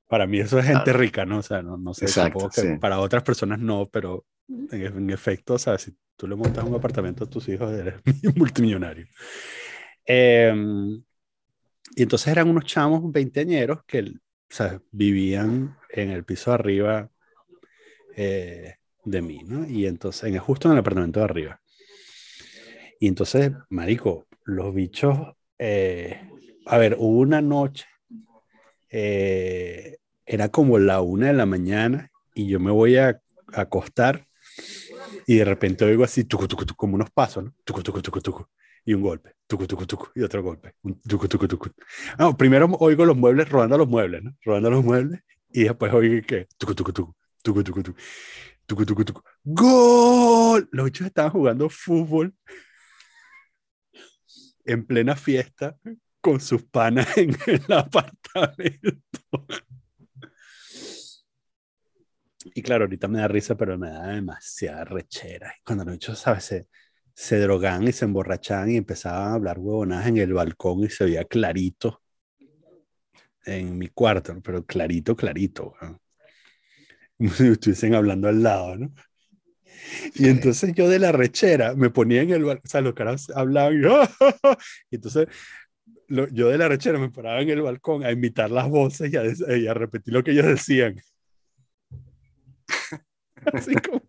Para 0.07 0.27
mí 0.27 0.39
eso 0.39 0.59
es 0.59 0.65
gente 0.65 0.91
rica, 0.91 1.25
¿no? 1.25 1.37
O 1.37 1.41
sea, 1.43 1.61
no, 1.61 1.77
no 1.77 1.93
sé, 1.93 2.07
que 2.53 2.77
para 2.79 2.99
otras 2.99 3.23
personas 3.23 3.59
no, 3.59 3.87
pero 3.89 4.25
en, 4.49 5.09
efecto, 5.09 5.53
o 5.53 5.59
sea, 5.59 5.77
si 5.77 5.95
tú 6.21 6.27
le 6.27 6.35
montas 6.35 6.63
un 6.63 6.75
apartamento 6.75 7.23
a 7.23 7.27
tus 7.27 7.49
hijos, 7.49 7.73
eres 7.79 7.95
multimillonario. 8.35 9.07
Em, 10.05 11.03
y 11.95 12.03
entonces 12.03 12.27
eran 12.27 12.47
unos 12.47 12.65
chamos 12.65 13.11
veinteañeros 13.11 13.83
que 13.87 14.01
o 14.01 14.13
sea, 14.47 14.79
vivían 14.91 15.75
en 15.89 16.11
el 16.11 16.23
piso 16.23 16.51
de 16.51 16.55
arriba 16.55 17.09
eh, 18.15 18.75
de 19.03 19.21
mí, 19.23 19.39
¿no? 19.47 19.67
Y 19.67 19.87
entonces, 19.87 20.25
en, 20.25 20.37
justo 20.37 20.67
en 20.67 20.73
el 20.73 20.79
apartamento 20.79 21.21
de 21.21 21.25
arriba. 21.25 21.61
Y 22.99 23.07
entonces, 23.07 23.51
marico, 23.69 24.27
los 24.43 24.75
bichos, 24.75 25.17
eh, 25.57 26.21
a 26.67 26.77
ver, 26.77 26.97
hubo 26.99 27.17
una 27.19 27.41
noche, 27.41 27.87
eh, 28.89 29.97
era 30.23 30.49
como 30.49 30.77
la 30.77 31.01
una 31.01 31.27
de 31.27 31.33
la 31.33 31.47
mañana 31.47 32.11
y 32.35 32.45
yo 32.45 32.59
me 32.59 32.69
voy 32.69 32.97
a 32.97 33.19
acostar 33.53 34.27
y 35.27 35.37
de 35.37 35.45
repente 35.45 35.85
oigo 35.85 36.03
así, 36.03 36.25
como 36.75 36.95
unos 36.95 37.09
pasos, 37.11 37.43
¿no? 37.45 37.55
Tucu, 37.63 38.47
y 38.85 38.93
un 38.93 39.01
golpe, 39.01 39.35
tucu, 39.47 39.65
y 40.15 40.23
otro 40.23 40.41
golpe, 40.41 40.73
primero 42.37 42.67
oigo 42.79 43.05
los 43.05 43.15
muebles, 43.17 43.49
rodando 43.49 43.77
los 43.77 43.87
muebles, 43.87 44.23
¿no? 44.23 44.35
Rodando 44.43 44.71
los 44.71 44.83
muebles, 44.83 45.21
y 45.51 45.63
después 45.63 45.93
oigo 45.93 46.25
que, 46.25 46.47
tucu, 46.57 46.75
tucu, 46.75 46.93
tucu, 46.93 47.13
tucu, 47.63 48.85
tucu, 48.85 49.05
tucu, 49.05 49.21
¡Gol! 49.43 50.69
Los 50.71 50.85
bichos 50.85 51.07
estaban 51.07 51.31
jugando 51.31 51.69
fútbol 51.69 52.33
en 54.65 54.85
plena 54.85 55.15
fiesta 55.15 55.77
con 56.21 56.39
sus 56.39 56.63
panas 56.63 57.17
en 57.17 57.35
el 57.47 57.73
apartamento. 57.73 59.47
Y 62.53 62.61
claro, 62.61 62.85
ahorita 62.85 63.07
me 63.07 63.19
da 63.19 63.27
risa, 63.27 63.55
pero 63.55 63.77
me 63.77 63.89
da 63.89 64.07
demasiada 64.07 64.83
rechera. 64.85 65.53
Cuando 65.65 65.85
los 65.85 65.93
bichos, 65.95 66.19
¿sabes? 66.19 66.45
Se, 66.45 66.67
se 67.13 67.39
drogaban 67.39 67.87
y 67.87 67.91
se 67.91 68.05
emborrachaban 68.05 68.71
y 68.71 68.77
empezaban 68.77 69.31
a 69.31 69.33
hablar 69.35 69.59
huevonadas 69.59 70.07
en 70.07 70.17
el 70.17 70.33
balcón 70.33 70.83
y 70.83 70.89
se 70.89 71.05
veía 71.05 71.25
clarito 71.25 72.01
en 73.45 73.77
mi 73.77 73.87
cuarto, 73.89 74.39
pero 74.41 74.65
clarito, 74.65 75.15
clarito. 75.15 75.73
Como 77.17 77.29
si 77.31 77.47
estuviesen 77.47 77.95
hablando 77.95 78.27
al 78.27 78.41
lado, 78.41 78.77
¿no? 78.77 78.93
Y 80.15 80.27
entonces 80.27 80.73
yo 80.75 80.87
de 80.87 80.99
la 80.99 81.11
rechera 81.11 81.75
me 81.75 81.89
ponía 81.89 82.21
en 82.21 82.31
el 82.31 82.43
balcón, 82.43 82.63
o 82.65 82.69
sea, 82.69 82.81
los 82.81 82.93
caras 82.93 83.29
hablaban 83.35 83.81
y, 83.81 83.85
y 84.91 84.95
entonces 84.95 85.27
yo 86.31 86.49
de 86.49 86.57
la 86.57 86.67
rechera 86.67 86.99
me 86.99 87.09
paraba 87.09 87.41
en 87.41 87.49
el 87.49 87.61
balcón 87.61 88.03
a 88.03 88.11
imitar 88.11 88.51
las 88.51 88.69
voces 88.69 89.11
y 89.11 89.17
a, 89.17 89.57
y 89.57 89.67
a 89.67 89.73
repetir 89.73 90.13
lo 90.13 90.23
que 90.23 90.31
ellos 90.31 90.45
decían. 90.45 91.01
así, 93.53 93.75
como, 93.75 94.01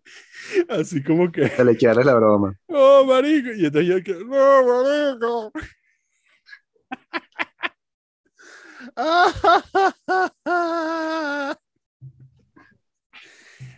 así 0.69 1.03
como 1.03 1.31
que. 1.31 1.49
Se 1.49 1.65
le 1.65 1.75
quiere 1.75 2.03
la 2.03 2.15
broma. 2.15 2.55
¡Oh, 2.67 3.03
marico! 3.05 3.51
Y 3.53 3.65
entonces 3.65 3.87
yo 3.87 4.03
que. 4.03 4.13
¡No, 4.25 4.83
marico! 4.83 5.51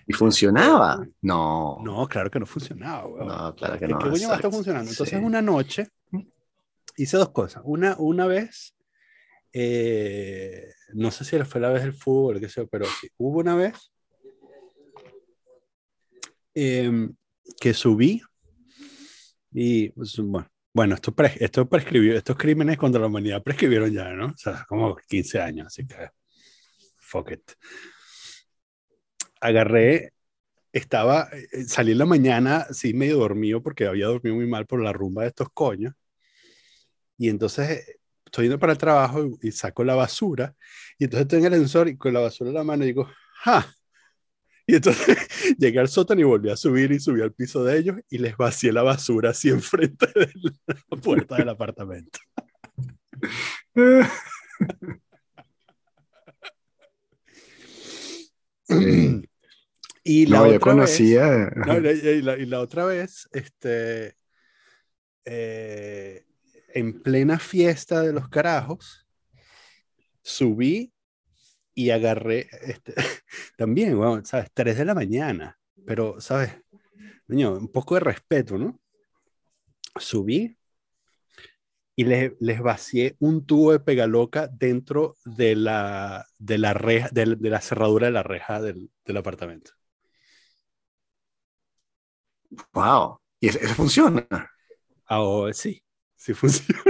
¿Y 0.08 0.14
funcionaba? 0.14 1.06
No. 1.22 1.80
No, 1.84 2.08
claro 2.08 2.30
que 2.30 2.40
no 2.40 2.46
funcionaba. 2.46 3.26
No, 3.26 3.56
claro 3.56 3.80
que 3.80 3.88
no. 3.88 3.98
¿Qué 3.98 4.10
coño 4.10 4.28
va 4.28 4.34
a 4.34 4.38
estar 4.38 4.52
funcionando? 4.52 4.92
Entonces, 4.92 5.20
una 5.22 5.42
noche 5.42 5.88
hice 6.98 7.18
dos 7.18 7.30
cosas. 7.30 7.64
Una, 7.66 7.96
una 7.98 8.28
vez, 8.28 8.76
eh, 9.54 10.68
no 10.94 11.12
sé 11.12 11.24
si 11.26 11.38
fue 11.40 11.62
la 11.62 11.70
vez 11.70 11.84
del 11.84 11.94
fútbol, 11.94 12.40
qué 12.40 12.50
sé, 12.50 12.68
pero 12.68 12.86
sí, 12.86 13.10
hubo 13.18 13.40
una 13.40 13.56
vez 13.56 13.92
Em, 16.56 17.14
que 17.60 17.74
subí 17.74 18.22
y 19.52 19.90
pues, 19.90 20.18
bueno, 20.18 20.50
bueno, 20.74 20.96
esto, 20.96 21.14
esto 21.40 21.70
prescribió, 21.70 22.18
estos 22.18 22.38
crímenes 22.38 22.78
contra 22.78 23.00
la 23.02 23.08
humanidad 23.08 23.44
prescribieron 23.44 23.92
ya, 23.92 24.12
¿no? 24.14 24.28
O 24.28 24.38
sea, 24.38 24.66
como 24.68 24.96
15 24.96 25.40
años, 25.40 25.68
así 25.68 25.86
que 25.86 25.96
fuck 26.98 27.32
it. 27.32 27.52
Agarré, 29.40 30.14
estaba, 30.74 31.30
eh, 31.32 31.64
salí 31.66 31.92
en 31.94 32.00
la 32.00 32.06
mañana, 32.06 32.68
sí, 32.72 32.94
medio 32.94 33.18
dormido 33.18 33.62
porque 33.64 33.86
había 33.88 34.08
dormido 34.08 34.36
muy 34.36 34.48
mal 34.48 34.66
por 34.66 34.82
la 34.82 34.94
rumba 34.94 35.24
de 35.24 35.30
estos 35.30 35.50
coños. 35.54 35.94
Y 37.18 37.30
entonces 37.30 37.98
estoy 38.26 38.46
yendo 38.46 38.60
para 38.60 38.74
el 38.74 38.78
trabajo 38.78 39.38
y, 39.42 39.52
saco 39.52 39.84
la 39.84 39.96
basura. 39.96 40.56
Y 40.98 41.06
entonces 41.06 41.26
estoy 41.26 41.40
en 41.40 41.46
el 41.46 41.54
ascensor 41.54 41.88
y 41.88 41.98
con 41.98 42.14
la 42.14 42.20
basura 42.22 42.50
en 42.50 42.56
la 42.56 42.64
mano 42.64 42.84
digo, 42.86 43.10
¡ja! 43.44 43.74
Y 44.68 44.76
entonces 44.76 45.18
llegué 45.58 45.80
al 45.80 45.88
sótano 45.88 46.22
y 46.22 46.24
volví 46.24 46.50
a 46.50 46.58
subir 46.58 46.92
y 46.92 47.00
subí 47.00 47.22
al 47.22 47.34
piso 47.34 47.64
de 47.64 47.78
ellos 47.78 47.98
y 48.10 48.18
les 48.18 48.36
vacié 48.36 48.72
la 48.72 48.84
basura 48.84 49.30
así 49.32 49.50
enfrente 49.50 50.08
de 50.16 50.32
la 50.90 50.98
puerta 50.98 51.36
del 51.38 51.50
apartamento. 51.50 52.20
Y 60.08 60.28
la 60.28 60.44
otra 60.44 60.60
conocía. 60.60 61.50
Vez, 61.82 62.04
y, 62.04 62.46
la, 62.46 62.60
otra 62.60 62.86
vez, 62.86 63.28
este, 63.32 64.16
eh, 65.26 66.24
en 66.76 67.02
plena 67.02 67.40
fiesta 67.40 68.02
de 68.02 68.14
los 68.14 68.30
carajos, 68.30 69.08
subí 70.22 70.94
y 71.76 71.92
agarré, 71.92 72.48
este, 72.62 72.96
también, 73.58 73.98
bueno, 73.98 74.24
¿sabes? 74.26 74.50
Tres 74.54 74.78
de 74.78 74.86
la 74.86 74.96
mañana, 74.96 75.60
pero, 75.86 76.20
¿sabes? 76.22 76.52
Niño, 77.28 77.54
un 77.54 77.72
poco 77.72 77.96
de 77.96 78.02
respeto, 78.02 78.58
¿no? 78.58 78.80
Subí 79.98 80.58
y 81.96 82.04
les, 82.04 82.34
les 82.40 82.62
vacié 82.62 83.16
un 83.20 83.46
tubo 83.46 83.72
de 83.72 83.80
pegaloca 83.80 84.48
dentro 84.48 85.16
de 85.26 85.56
la, 85.56 86.26
de 86.38 86.58
la, 86.58 86.74
reja, 86.74 87.10
de, 87.12 87.26
la 87.26 87.62
cerradura 87.62 88.08
de 88.08 88.14
la 88.14 88.24
reja 88.24 88.62
del, 88.62 88.90
del 89.06 89.18
apartamento. 89.18 89.72
Wow, 92.74 93.20
y 93.40 93.48
eso, 93.50 93.60
funciona. 93.76 94.28
Ah, 95.08 95.50
sí, 95.54 95.84
sí 96.16 96.34
funciona. 96.34 96.82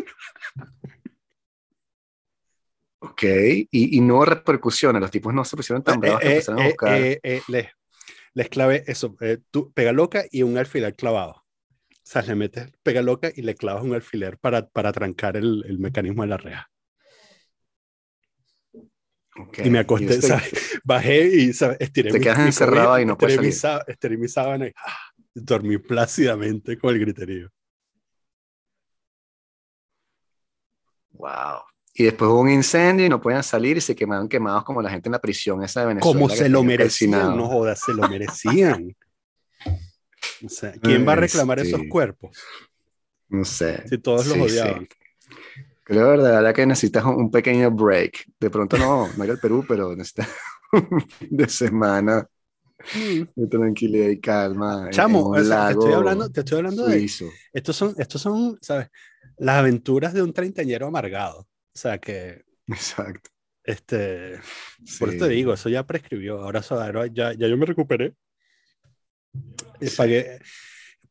Ok, 3.05 3.23
y, 3.23 3.97
y 3.97 4.01
no 4.01 4.25
repercusiones, 4.25 4.99
los 4.99 5.11
tipos 5.11 5.33
no 5.33 5.45
se 5.45 5.55
pusieron 5.55 5.83
tan 5.83 5.99
bravos 5.99 6.21
que 6.21 6.27
eh, 6.27 6.31
empezaron 6.31 6.59
a 6.59 6.63
eh, 6.63 6.69
buscar. 6.69 7.01
Eh, 7.01 7.41
les, 7.47 7.67
les 8.33 8.49
clavé 8.49 8.83
eso, 8.87 9.15
tú, 9.51 9.71
pega 9.73 9.91
loca 9.91 10.25
y 10.31 10.41
un 10.41 10.57
alfiler 10.57 10.95
clavado. 10.95 11.31
O 11.31 12.07
sea, 12.07 12.23
le 12.23 12.35
metes 12.35 12.71
pega 12.83 13.01
loca 13.01 13.31
y 13.35 13.43
le 13.43 13.55
clavas 13.55 13.83
un 13.83 13.93
alfiler 13.93 14.37
para, 14.39 14.67
para 14.67 14.91
trancar 14.91 15.37
el, 15.37 15.63
el 15.67 15.77
mecanismo 15.77 16.23
de 16.23 16.29
la 16.29 16.37
reja. 16.37 16.71
Okay. 19.37 19.67
Y 19.67 19.69
me 19.69 19.79
acosté, 19.79 20.15
este 20.15 20.29
bajé 20.83 21.27
y 21.27 21.53
¿sabes? 21.53 21.77
estiré 21.79 22.11
Te 22.11 22.21
quedas 22.21 22.39
encerrado 22.39 22.99
y 22.99 23.05
no 23.05 23.17
puedes 23.17 23.59
salir. 23.59 23.83
estiré 23.87 24.17
mi 24.17 24.27
sábana 24.27 24.67
y 24.67 24.71
¡ah! 24.77 24.97
dormí 25.33 25.77
plácidamente 25.77 26.77
con 26.77 26.93
el 26.93 27.01
griterío. 27.01 27.49
Wow. 31.11 31.74
Y 31.97 32.03
después 32.03 32.29
hubo 32.29 32.41
un 32.41 32.49
incendio 32.49 33.05
y 33.05 33.09
no 33.09 33.21
podían 33.21 33.41
salir 33.43 33.77
y 33.77 33.81
se 33.81 33.95
quemaron 33.95 34.27
quemados 34.27 34.65
como 34.65 34.81
la 34.81 34.89
gente 34.89 35.07
en 35.07 35.13
la 35.13 35.21
prisión 35.21 35.63
esa 35.63 35.79
de 35.81 35.87
Venezuela. 35.87 36.19
Como 36.19 36.29
se 36.29 36.49
lo 36.49 36.61
merecían, 36.61 37.37
no 37.37 37.47
jodas, 37.47 37.79
se 37.79 37.93
lo 37.93 38.07
merecían. 38.09 38.95
O 40.45 40.49
sea, 40.49 40.73
¿quién 40.73 41.07
va 41.07 41.13
a 41.13 41.15
reclamar 41.15 41.59
esos 41.59 41.81
cuerpos? 41.89 42.37
No 43.29 43.45
sé. 43.45 43.87
Si 43.87 43.97
todos 43.97 44.27
los 44.27 44.37
odiaban. 44.37 44.87
Creo 45.83 46.11
de 46.21 46.31
verdad 46.31 46.53
que 46.53 46.65
necesitas 46.65 47.05
un 47.05 47.31
pequeño 47.31 47.71
break. 47.71 48.25
De 48.39 48.49
pronto 48.49 48.77
no, 48.77 49.07
no 49.15 49.23
ir 49.23 49.31
al 49.31 49.39
Perú, 49.39 49.63
pero 49.67 49.95
necesitas 49.95 50.27
un 50.73 51.01
fin 51.09 51.29
de 51.31 51.49
semana 51.49 52.27
Mm. 52.93 53.23
de 53.35 53.47
tranquilidad 53.47 54.09
y 54.09 54.19
calma. 54.19 54.89
Chamo, 54.91 55.33
te 55.33 55.41
estoy 55.41 55.93
hablando, 55.93 56.29
te 56.29 56.41
estoy 56.41 56.57
hablando 56.57 56.85
de. 56.85 57.09
Estos 57.53 57.75
son, 57.75 57.95
estos 57.97 58.21
son, 58.21 58.57
¿sabes? 58.61 58.89
Las 59.37 59.57
aventuras 59.57 60.13
de 60.13 60.21
un 60.21 60.33
treintañero 60.33 60.87
amargado. 60.87 61.47
O 61.75 61.77
sea 61.77 61.97
que. 61.97 62.45
Exacto. 62.67 63.29
Este. 63.63 64.39
Por 64.99 65.09
eso 65.09 65.25
te 65.25 65.31
digo, 65.31 65.53
eso 65.53 65.69
ya 65.69 65.85
prescribió. 65.85 66.41
Ahora, 66.41 66.61
ya, 67.07 67.33
ya 67.33 67.47
yo 67.47 67.57
me 67.57 67.65
recuperé. 67.65 68.15
Pagué, 69.97 70.39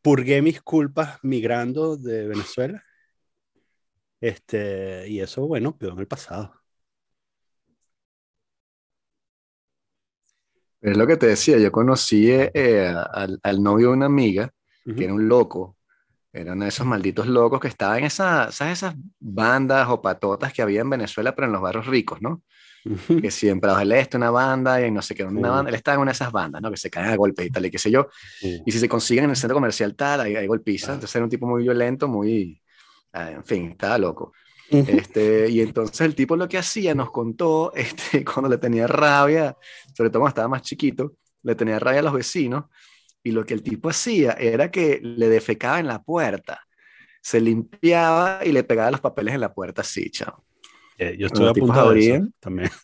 purgué 0.01 0.41
mis 0.41 0.63
culpas 0.63 1.19
migrando 1.23 1.97
de 1.97 2.29
Venezuela. 2.29 2.83
Este, 4.21 5.07
y 5.09 5.21
eso, 5.21 5.47
bueno, 5.47 5.77
quedó 5.77 5.93
en 5.93 5.99
el 5.99 6.07
pasado. 6.07 6.55
Es 10.81 10.97
lo 10.97 11.07
que 11.07 11.17
te 11.17 11.27
decía, 11.27 11.59
yo 11.59 11.71
conocí 11.71 12.31
eh, 12.31 12.95
al, 13.43 13.63
novio 13.63 13.89
de 13.89 13.95
una 13.95 14.07
amiga, 14.07 14.51
que 14.85 15.05
era 15.05 15.15
un 15.15 15.29
loco, 15.29 15.77
era 16.35 16.53
uno 16.53 16.65
de 16.65 16.69
esos 16.69 16.85
malditos 16.85 17.29
locos 17.29 17.61
que 17.61 17.69
estaba 17.69 17.97
en 17.97 18.05
esas, 18.05 18.61
esas 18.61 18.95
bandas 19.21 19.89
o 19.89 20.03
patotas 20.03 20.53
que 20.53 20.63
había 20.63 20.81
en 20.81 20.91
Venezuela, 20.91 21.35
pero 21.35 21.47
en 21.47 21.53
los 21.53 21.63
barrios 21.63 21.87
ricos, 21.87 22.21
¿no? 22.21 22.43
Que 23.23 23.31
siempre, 23.31 23.71
el 23.81 23.93
este, 23.93 24.17
una 24.17 24.31
banda 24.31 24.85
y 24.85 24.91
no 24.91 25.01
sé 25.01 25.15
qué, 25.15 25.25
una 25.25 25.49
banda, 25.49 25.71
él 25.71 25.77
estaba 25.77 25.95
en 25.95 26.03
una 26.03 26.11
de 26.11 26.17
esas 26.17 26.33
bandas, 26.33 26.61
¿no? 26.61 26.71
Que 26.71 26.77
se 26.77 26.91
caen 26.91 27.07
a 27.07 27.17
golpes 27.17 27.47
y 27.47 27.51
tal, 27.51 27.65
y 27.65 27.71
qué 27.71 27.79
sé 27.79 27.91
yo. 27.91 28.09
Y 28.43 28.71
si 28.71 28.79
se 28.79 28.89
consiguen 28.89 29.25
en 29.25 29.31
el 29.31 29.37
centro 29.37 29.55
comercial 29.55 29.95
tal, 29.95 30.21
hay, 30.21 30.35
hay 30.35 30.47
golpiza. 30.47 30.93
Entonces 30.93 31.15
era 31.15 31.25
un 31.25 31.31
tipo 31.31 31.47
muy 31.47 31.63
violento, 31.63 32.09
muy, 32.09 32.61
ah, 33.13 33.31
en 33.31 33.45
fin, 33.45 33.71
estaba 33.71 33.97
loco. 33.97 34.33
Este, 34.71 35.49
y 35.49 35.61
entonces 35.61 36.01
el 36.01 36.15
tipo 36.15 36.37
lo 36.37 36.49
que 36.49 36.59
hacía, 36.59 36.95
nos 36.95 37.11
contó, 37.11 37.73
este, 37.77 38.25
cuando 38.25 38.49
le 38.49 38.59
tenía 38.59 38.87
rabia, 38.87 39.57
sobre 39.97 40.11
todo 40.11 40.21
cuando 40.21 40.31
estaba 40.31 40.49
más 40.49 40.63
chiquito, 40.63 41.15
le 41.43 41.55
tenía 41.55 41.79
rabia 41.79 42.01
a 42.01 42.05
los 42.05 42.15
vecinos, 42.15 42.65
y 43.25 43.33
lo 43.33 43.45
que 43.45 43.55
el 43.55 43.63
tipo 43.63 43.89
hacía 43.89 44.33
era 44.33 44.71
que 44.71 45.01
le 45.03 45.29
defecaba 45.29 45.81
en 45.81 45.89
la 45.89 46.03
puerta, 46.03 46.61
se 47.21 47.41
limpiaba 47.41 48.41
y 48.45 48.53
le 48.53 48.63
pegaba 48.63 48.93
los 48.93 49.01
papeles 49.01 49.35
en 49.35 49.41
la 49.41 49.53
puerta 49.53 49.81
así, 49.81 50.11
chao. 50.11 50.45
Eh, 50.97 51.17
yo 51.19 51.27
estoy 51.27 51.49
a 51.49 51.53
punto 51.53 51.93
de 51.93 52.15
eso 52.15 52.29
también. 52.39 52.71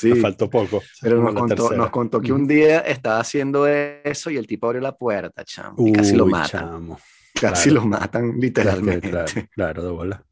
Sí. 0.00 0.14
Me 0.14 0.16
faltó 0.16 0.48
poco. 0.48 0.82
Pero 1.02 1.22
nos 1.22 1.34
contó, 1.34 1.70
nos 1.72 1.90
contó, 1.90 2.20
que 2.22 2.32
un 2.32 2.48
día 2.48 2.78
estaba 2.78 3.20
haciendo 3.20 3.66
eso 3.66 4.30
y 4.30 4.38
el 4.38 4.46
tipo 4.46 4.66
abrió 4.66 4.80
la 4.80 4.96
puerta, 4.96 5.44
chamo. 5.44 5.86
Y 5.86 5.92
casi 5.92 6.16
lo 6.16 6.24
matan. 6.24 6.96
Casi 7.38 7.68
lo 7.68 7.84
matan, 7.84 8.40
literalmente. 8.40 9.10
Claro, 9.10 9.32
claro, 9.54 9.82
de 9.84 9.90
bola 9.90 10.24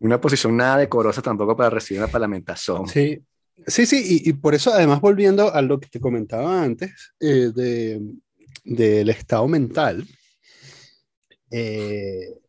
una 0.00 0.20
posición 0.20 0.56
nada 0.56 0.78
decorosa 0.78 1.22
tampoco 1.22 1.56
para 1.56 1.70
recibir 1.70 2.02
una 2.02 2.10
parlamentación. 2.10 2.86
Sí, 2.86 3.20
sí, 3.66 3.86
sí, 3.86 4.22
y, 4.24 4.32
por 4.34 4.54
eso 4.54 4.72
además 4.72 5.00
volviendo 5.00 5.52
a 5.52 5.62
lo 5.62 5.80
que 5.80 5.88
te 5.88 6.00
comentaba 6.00 6.62
antes 6.62 7.14
eh, 7.20 7.50
de, 7.54 8.00
del 8.64 9.08
estado 9.10 9.48
mental, 9.48 10.06
eh, 11.50 12.40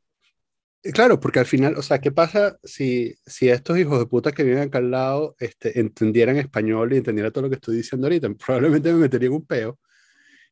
claro, 0.93 1.19
porque 1.19 1.39
al 1.39 1.45
final, 1.45 1.77
o 1.77 1.81
sea, 1.81 1.99
¿qué 1.99 2.11
pasa 2.11 2.57
si, 2.63 3.15
si 3.25 3.49
estos 3.49 3.77
hijos 3.77 3.99
de 3.99 4.05
puta 4.07 4.31
que 4.31 4.43
viven 4.43 4.63
acá 4.63 4.79
al 4.79 4.91
lado 4.91 5.35
este, 5.39 5.79
entendieran 5.79 6.37
español 6.37 6.93
y 6.93 6.97
entendieran 6.97 7.31
todo 7.31 7.43
lo 7.43 7.49
que 7.49 7.55
estoy 7.55 7.77
diciendo 7.77 8.07
ahorita? 8.07 8.29
Probablemente 8.45 8.91
me 8.93 8.99
meterían 8.99 9.33
un 9.33 9.45
peo, 9.45 9.79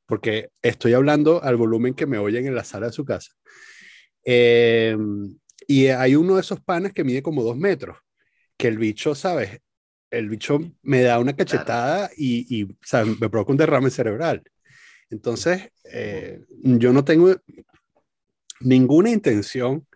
porque 0.06 0.50
estoy 0.62 0.94
hablando 0.94 1.44
al 1.44 1.56
volumen 1.56 1.94
que 1.94 2.06
me 2.06 2.18
oyen 2.18 2.48
en 2.48 2.56
la 2.56 2.64
sala 2.64 2.88
de 2.88 2.94
su 2.94 3.06
casa. 3.06 3.32
Eh, 4.26 4.98
y 5.68 5.88
hay 5.88 6.16
uno 6.16 6.36
de 6.36 6.42
esos 6.42 6.62
panes 6.62 6.94
que 6.94 7.04
mide 7.04 7.24
como 7.24 7.44
dos 7.44 7.58
metros, 7.58 7.98
que 8.58 8.68
el 8.68 8.78
bicho, 8.78 9.16
¿sabes? 9.16 9.60
El 10.14 10.30
bicho 10.30 10.60
me 10.84 11.02
da 11.02 11.20
una 11.20 11.36
cachetada 11.36 12.10
y, 12.16 12.62
y 12.62 12.78
¿sabes? 12.84 13.20
me 13.20 13.30
provoca 13.30 13.52
un 13.52 13.58
derrame 13.58 13.90
cerebral. 13.90 14.44
Entonces, 15.10 15.72
eh, 15.92 16.42
yo 16.50 16.94
no 16.94 17.04
tengo 17.04 17.36
ninguna 18.62 19.10
intención 19.10 19.88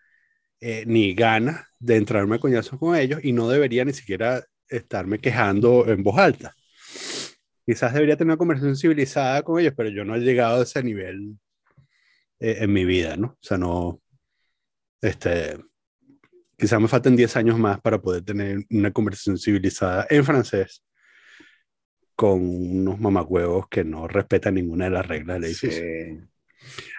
eh, 0.60 0.84
ni 0.88 1.14
ganas 1.14 1.66
de 1.80 1.98
entrarme 1.98 2.36
a 2.36 2.40
coñazos 2.40 2.80
con 2.80 2.96
ellos 2.96 3.20
y 3.24 3.32
no 3.32 3.48
debería 3.48 3.86
ni 3.86 3.94
siquiera 3.94 4.44
estarme 4.68 5.20
quejando 5.20 5.88
en 5.88 6.04
voz 6.04 6.18
alta. 6.18 6.56
Quizás 7.66 7.94
debería 7.94 8.16
tener 8.18 8.30
una 8.30 8.38
conversación 8.38 8.76
civilizada 8.76 9.44
con 9.44 9.60
ellos, 9.60 9.74
pero 9.78 9.90
yo 9.90 10.04
no 10.06 10.16
he 10.16 10.20
llegado 10.20 10.60
a 10.60 10.64
ese 10.64 10.82
nivel 10.84 11.38
eh, 12.40 12.58
en 12.62 12.74
mi 12.74 12.86
vida, 12.86 13.18
¿no? 13.18 13.28
O 13.28 13.38
sea, 13.42 13.58
no, 13.58 14.02
este, 15.02 15.58
quizás 16.58 16.82
me 16.82 16.88
falten 16.88 17.16
10 17.16 17.36
años 17.38 17.60
más 17.60 17.80
para 17.80 18.02
poder 18.02 18.24
tener 18.24 18.66
una 18.70 18.92
conversación 18.92 19.38
civilizada 19.38 20.08
en 20.10 20.26
francés 20.26 20.84
con 22.16 22.42
unos 22.42 23.00
mamacuevos 23.00 23.68
que 23.70 23.84
no 23.84 24.08
respetan 24.08 24.56
ninguna 24.56 24.86
de 24.86 24.92
las 24.92 25.06
reglas 25.06 25.36
del 25.36 25.46
edificio. 25.46 25.84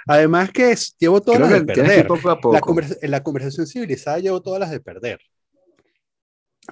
Además 0.06 0.52
que 0.52 0.76
llevo 0.98 1.20
todas 1.20 1.40
las 1.40 1.50
de 1.50 1.64
perder. 1.64 2.08
La, 2.08 3.08
la, 3.08 3.22
conversación 3.22 3.66
civilizada 3.66 4.20
llevo 4.20 4.40
todas 4.40 4.60
las 4.60 4.70
de 4.70 4.80
perder. 4.80 5.18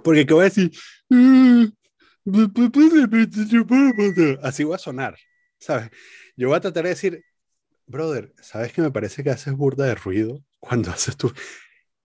Porque 0.04 0.24
¿qué 0.24 0.32
voy 0.32 0.42
a 0.42 0.44
decir? 0.44 0.70
Así 4.42 4.62
voy 4.62 4.74
a 4.74 4.78
sonar, 4.78 5.16
¿sabes? 5.58 5.90
Yo 6.36 6.48
voy 6.48 6.56
a 6.56 6.60
tratar 6.60 6.84
de 6.84 6.90
decir, 6.90 7.24
brother, 7.86 8.32
¿sabes 8.40 8.72
que 8.72 8.82
me 8.82 8.92
parece 8.92 9.24
que 9.24 9.30
haces 9.30 9.54
burda 9.54 9.86
de 9.86 9.96
ruido? 9.96 10.44
cuando 10.66 10.90
haces 10.90 11.16
tú, 11.16 11.32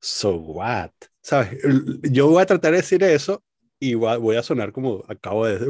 so 0.01 0.37
what? 0.37 0.91
¿Sabes? 1.21 1.59
Yo 2.03 2.29
voy 2.29 2.43
a 2.43 2.47
tratar 2.47 2.73
de 2.73 2.79
decir 2.79 3.03
eso 3.03 3.43
y 3.79 3.95
voy 3.95 4.37
a 4.37 4.43
sonar 4.43 4.73
como 4.73 5.05
acabo 5.09 5.47
de 5.47 5.59
decir. 5.59 5.69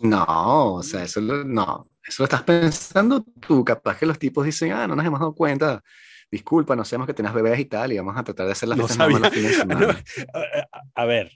No, 0.00 0.74
o 0.76 0.82
sea, 0.82 1.04
eso 1.04 1.20
lo, 1.20 1.44
no, 1.44 1.90
eso 2.06 2.22
lo 2.22 2.24
estás 2.24 2.42
pensando 2.42 3.22
tú. 3.38 3.64
Capaz 3.64 3.98
que 3.98 4.06
los 4.06 4.18
tipos 4.18 4.44
dicen, 4.44 4.72
ah, 4.72 4.86
no 4.86 4.96
nos 4.96 5.04
hemos 5.04 5.20
dado 5.20 5.34
cuenta. 5.34 5.82
Disculpa, 6.30 6.74
no 6.74 6.84
sabemos 6.84 7.06
que 7.06 7.14
tenés 7.14 7.34
bebés 7.34 7.58
y 7.58 7.66
tal, 7.66 7.92
y 7.92 7.98
vamos 7.98 8.16
a 8.16 8.22
tratar 8.22 8.46
de 8.46 8.52
hacer 8.52 8.68
las 8.68 8.78
no 8.78 8.88
sabía. 8.88 9.18
a, 10.94 11.04
ver, 11.04 11.32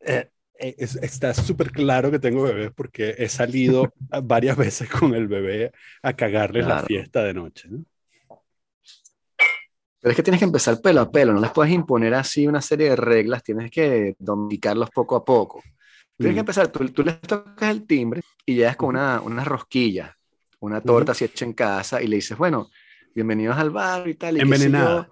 eh, 0.00 0.30
eh, 0.58 0.74
está 0.78 1.34
súper 1.34 1.70
claro 1.70 2.10
que 2.10 2.18
tengo 2.18 2.42
bebés 2.42 2.72
porque 2.74 3.14
he 3.18 3.28
salido 3.28 3.92
varias 4.24 4.56
veces 4.56 4.88
con 4.88 5.14
el 5.14 5.28
bebé 5.28 5.72
a 6.02 6.14
cagarles 6.14 6.66
la 6.66 6.82
fiesta 6.82 7.22
de 7.22 7.34
noche. 7.34 7.68
¿no? 7.70 7.84
Pero 10.00 10.10
es 10.10 10.16
que 10.16 10.22
tienes 10.22 10.38
que 10.38 10.44
empezar 10.44 10.80
pelo 10.80 11.00
a 11.00 11.10
pelo, 11.10 11.32
no 11.32 11.40
les 11.40 11.50
puedes 11.50 11.72
imponer 11.72 12.14
así 12.14 12.46
una 12.46 12.62
serie 12.62 12.90
de 12.90 12.96
reglas, 12.96 13.42
tienes 13.42 13.70
que 13.70 14.14
dominicarlos 14.18 14.90
poco 14.90 15.16
a 15.16 15.24
poco. 15.24 15.62
Tienes 16.16 16.34
que 16.34 16.40
mm. 16.40 16.46
empezar, 16.46 16.68
tú, 16.68 16.88
tú, 16.90 17.02
les 17.02 17.20
tocas 17.20 17.70
el 17.70 17.86
timbre 17.86 18.22
y 18.46 18.54
llegas 18.54 18.76
con 18.76 18.90
una, 18.90 19.20
una 19.20 19.44
rosquilla, 19.44 20.16
una 20.60 20.80
torta 20.80 21.12
así 21.12 21.24
hecha 21.24 21.44
en 21.44 21.52
casa 21.52 22.00
y 22.00 22.06
le 22.06 22.16
dices, 22.16 22.38
bueno, 22.38 22.70
bienvenidos 23.14 23.56
al 23.56 23.70
bar 23.70 24.08
y 24.08 24.14
tal. 24.14 24.36
Y 24.36 24.40
envenenada. 24.40 25.08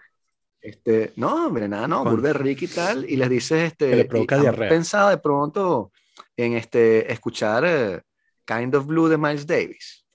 Este, 0.60 1.12
no, 1.16 1.48
envenenada 1.48 1.86
no, 1.86 2.04
burger 2.04 2.44
y 2.44 2.66
tal, 2.66 3.08
y 3.08 3.16
les 3.16 3.30
dices, 3.30 3.72
este, 3.72 3.94
le 3.94 4.04
provoca 4.04 4.38
diarrea. 4.38 4.68
pensado 4.68 5.10
de 5.10 5.18
pronto 5.18 5.92
en 6.36 6.54
este, 6.54 7.12
escuchar 7.12 7.64
eh, 7.64 8.02
Kind 8.44 8.74
of 8.74 8.86
Blue 8.86 9.08
de 9.08 9.16
Miles 9.16 9.46
Davis 9.46 10.05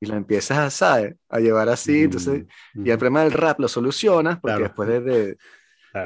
y 0.00 0.06
lo 0.06 0.16
empiezas 0.16 0.58
a, 0.58 0.70
¿sabes? 0.70 1.16
a 1.28 1.40
llevar 1.40 1.68
así, 1.68 2.04
entonces, 2.04 2.44
y 2.74 2.90
el 2.90 2.98
problema 2.98 3.22
del 3.22 3.32
rap 3.32 3.60
lo 3.60 3.68
solucionas, 3.68 4.38
porque 4.40 4.62
después 4.62 4.88
de, 4.88 5.00
de 5.00 5.36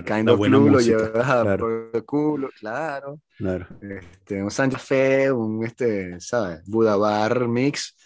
Kind 0.06 0.30
of 0.30 0.40
Blue 0.40 0.70
lo 0.70 0.80
llevas 0.80 1.28
a 1.28 1.42
claro. 1.42 1.90
el 1.92 2.04
culo, 2.04 2.50
claro. 2.58 3.20
claro. 3.36 3.66
Este, 3.82 4.42
un 4.42 4.50
San 4.50 4.72
Fe, 4.72 5.30
un, 5.30 5.64
este, 5.64 6.18
¿sabes? 6.20 6.62
Buda 6.66 6.96
Bar 6.96 7.46
Mix. 7.48 7.96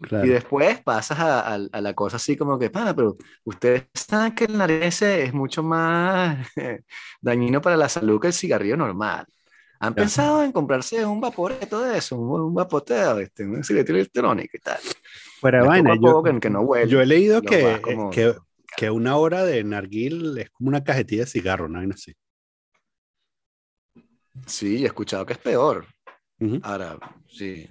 Y 0.00 0.28
después 0.28 0.80
pasas 0.82 1.18
a, 1.18 1.54
a, 1.54 1.80
la 1.80 1.94
cosa 1.94 2.16
así 2.16 2.36
como 2.36 2.56
que, 2.56 2.70
pana, 2.70 2.94
pero 2.94 3.16
ustedes 3.44 3.86
saben 3.94 4.32
que 4.32 4.44
el 4.44 4.56
nariz 4.56 5.02
es 5.02 5.34
mucho 5.34 5.62
más 5.62 6.46
dañino 7.20 7.60
para 7.60 7.76
la 7.76 7.88
salud 7.88 8.20
que 8.20 8.28
el 8.28 8.32
cigarrillo 8.32 8.76
normal. 8.76 9.26
¿Han 9.80 9.94
pensado 9.94 10.42
en 10.42 10.50
comprarse 10.50 11.04
un 11.04 11.20
vaporeto 11.20 11.80
de 11.80 11.98
eso, 11.98 12.18
un, 12.18 12.52
vapoteo, 12.52 13.20
este, 13.20 13.44
un 13.44 13.62
cigarrillo 13.62 13.94
electrónico 13.94 14.56
y 14.56 14.60
tal? 14.60 14.80
Pero 15.40 15.66
vaina, 15.66 15.94
yo, 16.00 16.22
que, 16.40 16.50
no 16.50 16.62
huele, 16.62 16.90
yo 16.90 17.00
he 17.00 17.06
leído 17.06 17.40
que, 17.42 17.80
que, 18.10 18.34
que, 18.76 18.90
una 18.90 19.16
hora 19.16 19.44
de 19.44 19.62
narguil 19.62 20.36
es 20.38 20.50
como 20.50 20.68
una 20.68 20.82
cajetilla 20.82 21.24
de 21.24 21.30
cigarro, 21.30 21.68
¿no? 21.68 21.78
Así. 21.94 22.12
Sí, 24.46 24.82
he 24.82 24.86
escuchado 24.86 25.24
que 25.24 25.34
es 25.34 25.38
peor. 25.38 25.86
Ahora, 26.62 26.98
sí. 27.28 27.68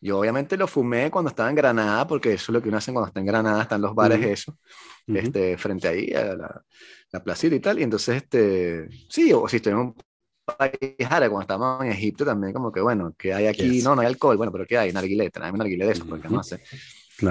Yo 0.00 0.18
obviamente 0.18 0.56
lo 0.56 0.66
fumé 0.66 1.10
cuando 1.10 1.28
estaba 1.28 1.48
en 1.48 1.54
Granada, 1.54 2.06
porque 2.06 2.32
eso 2.32 2.50
es 2.50 2.54
lo 2.54 2.62
que 2.62 2.68
uno 2.68 2.78
hace 2.78 2.92
cuando 2.92 3.08
está 3.08 3.20
en 3.20 3.26
Granada, 3.26 3.62
están 3.62 3.80
los 3.80 3.94
bares, 3.94 4.24
eso, 4.24 4.58
este, 5.06 5.56
frente 5.56 5.86
ahí 5.86 6.12
a 6.12 6.34
la, 6.34 6.64
la 7.12 7.22
placita 7.22 7.54
y 7.54 7.60
tal. 7.60 7.78
Y 7.78 7.84
entonces, 7.84 8.16
este, 8.16 8.88
sí, 9.08 9.32
o 9.32 9.48
si 9.48 9.56
estoy 9.56 9.72
en 9.72 9.78
un 9.78 9.94
país 10.44 10.78
árabe, 11.08 11.28
cuando 11.28 11.42
estábamos 11.42 11.84
en 11.84 11.92
Egipto 11.92 12.24
también, 12.24 12.52
como 12.52 12.72
que 12.72 12.80
bueno, 12.80 13.14
que 13.16 13.32
hay 13.32 13.46
aquí, 13.46 13.82
no, 13.82 13.94
no 13.94 14.02
hay 14.02 14.08
alcohol, 14.08 14.36
bueno, 14.36 14.52
pero 14.52 14.66
¿qué 14.66 14.78
hay? 14.78 14.92
Narguilé, 14.92 15.30
traeme 15.30 15.58
narguilé 15.58 15.86
de 15.86 15.92
eso, 15.92 16.06
porque 16.06 16.28
no 16.28 16.42
sé. 16.42 16.60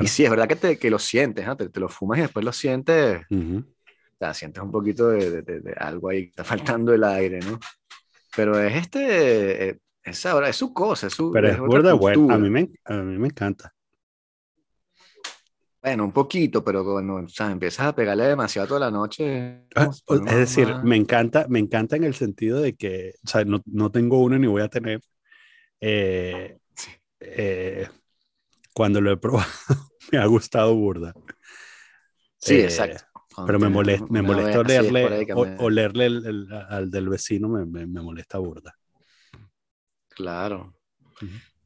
Y 0.02 0.08
sí, 0.08 0.24
es 0.24 0.30
verdad 0.30 0.48
que, 0.48 0.56
te, 0.56 0.78
que 0.78 0.90
lo 0.90 1.00
sientes, 1.00 1.46
¿no? 1.46 1.58
te, 1.58 1.70
te, 1.70 1.80
lo 1.80 1.90
fumas 1.90 2.20
y 2.20 2.22
después 2.22 2.46
lo 2.46 2.54
sientes, 2.54 3.24
o 3.30 3.64
sea, 4.18 4.34
sientes 4.34 4.64
un 4.64 4.72
poquito 4.72 5.10
de, 5.10 5.42
de, 5.42 5.60
de, 5.60 5.74
algo 5.74 6.10
ahí, 6.10 6.24
está 6.24 6.44
faltando 6.44 6.94
el 6.94 7.04
aire, 7.04 7.40
¿no? 7.40 7.60
Pero 8.36 8.58
es 8.60 8.76
este, 8.76 9.70
eh, 9.70 9.80
es 10.04 10.26
ahora, 10.26 10.50
es 10.50 10.56
su 10.56 10.74
cosa, 10.74 11.08
es 11.08 11.14
su. 11.14 11.32
Pero 11.32 11.48
es, 11.50 11.56
es 11.56 12.00
bueno, 12.00 12.32
a 12.32 12.38
mí, 12.38 12.50
me, 12.50 12.70
a 12.86 12.94
mí 12.94 13.18
me 13.18 13.28
encanta. 13.28 13.74
Bueno, 15.82 16.04
un 16.04 16.12
poquito, 16.12 16.64
pero 16.64 16.84
cuando 16.84 17.16
o 17.16 17.28
sea, 17.28 17.50
empiezas 17.50 17.88
a 17.88 17.96
pegarle 17.96 18.26
demasiado 18.26 18.68
toda 18.68 18.82
la 18.82 18.92
noche. 18.92 19.66
Ah, 19.76 19.90
es 19.90 20.36
decir, 20.36 20.76
me 20.84 20.96
encanta, 20.96 21.48
me 21.50 21.58
encanta 21.58 21.96
en 21.96 22.04
el 22.04 22.14
sentido 22.14 22.62
de 22.62 22.76
que, 22.76 23.16
o 23.26 23.28
sea, 23.28 23.44
no, 23.46 23.62
no 23.66 23.92
tengo 23.92 24.20
uno 24.20 24.38
ni 24.38 24.46
voy 24.46 24.62
a 24.62 24.68
tener. 24.68 25.02
Eh, 25.80 26.60
eh, 27.20 27.88
cuando 28.74 29.02
lo 29.02 29.12
he 29.12 29.18
probado, 29.18 29.50
me 30.12 30.20
ha 30.20 30.26
gustado 30.28 30.76
burda. 30.76 31.14
Sí, 32.38 32.56
eh, 32.56 32.66
exacto. 32.66 33.04
pero 33.48 33.60
me 33.60 33.70
molesta, 33.70 34.06
me 34.08 34.22
molesta 34.22 34.60
olerle, 34.60 35.28
olerle 35.34 36.06
al 36.70 36.92
del 36.92 37.10
vecino, 37.10 37.50
me, 37.50 37.66
me, 37.66 37.88
me, 37.88 38.02
molesta 38.02 38.38
burda. 38.38 38.78
Claro. 40.10 40.76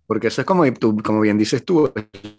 Porque 0.08 0.28
eso 0.28 0.42
es 0.42 0.46
como, 0.46 0.72
tú, 0.74 0.98
como 1.04 1.22
bien 1.22 1.38
dices 1.38 1.64
tú, 1.64 1.92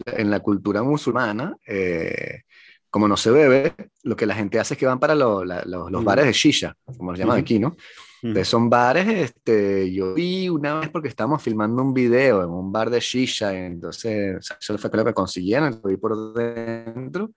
en 0.05 0.29
la 0.29 0.39
cultura 0.39 0.83
musulmana, 0.83 1.55
eh, 1.67 2.43
como 2.89 3.07
no 3.07 3.17
se 3.17 3.31
bebe, 3.31 3.73
lo 4.03 4.15
que 4.15 4.25
la 4.25 4.35
gente 4.35 4.59
hace 4.59 4.73
es 4.73 4.79
que 4.79 4.85
van 4.85 4.99
para 4.99 5.15
los 5.15 6.03
bares 6.03 6.25
de 6.25 6.33
shisha, 6.33 6.75
como 6.97 7.13
se 7.13 7.21
llaman 7.21 7.39
aquí, 7.39 7.59
¿no? 7.59 7.75
Entonces 8.23 8.47
son 8.47 8.69
bares, 8.69 9.07
este, 9.07 9.93
yo 9.93 10.13
vi 10.15 10.49
una 10.49 10.79
vez 10.79 10.89
porque 10.89 11.07
estábamos 11.07 11.41
filmando 11.43 11.81
un 11.83 11.93
video 11.93 12.43
en 12.43 12.49
un 12.49 12.71
bar 12.71 12.89
de 12.89 12.99
shisha, 12.99 13.53
entonces 13.53 14.39
eso 14.59 14.77
fue 14.77 14.89
lo 14.93 15.05
que 15.05 15.13
consiguieron, 15.13 15.79
lo 15.83 15.89
vi 15.89 15.97
por 15.97 16.33
dentro, 16.33 17.31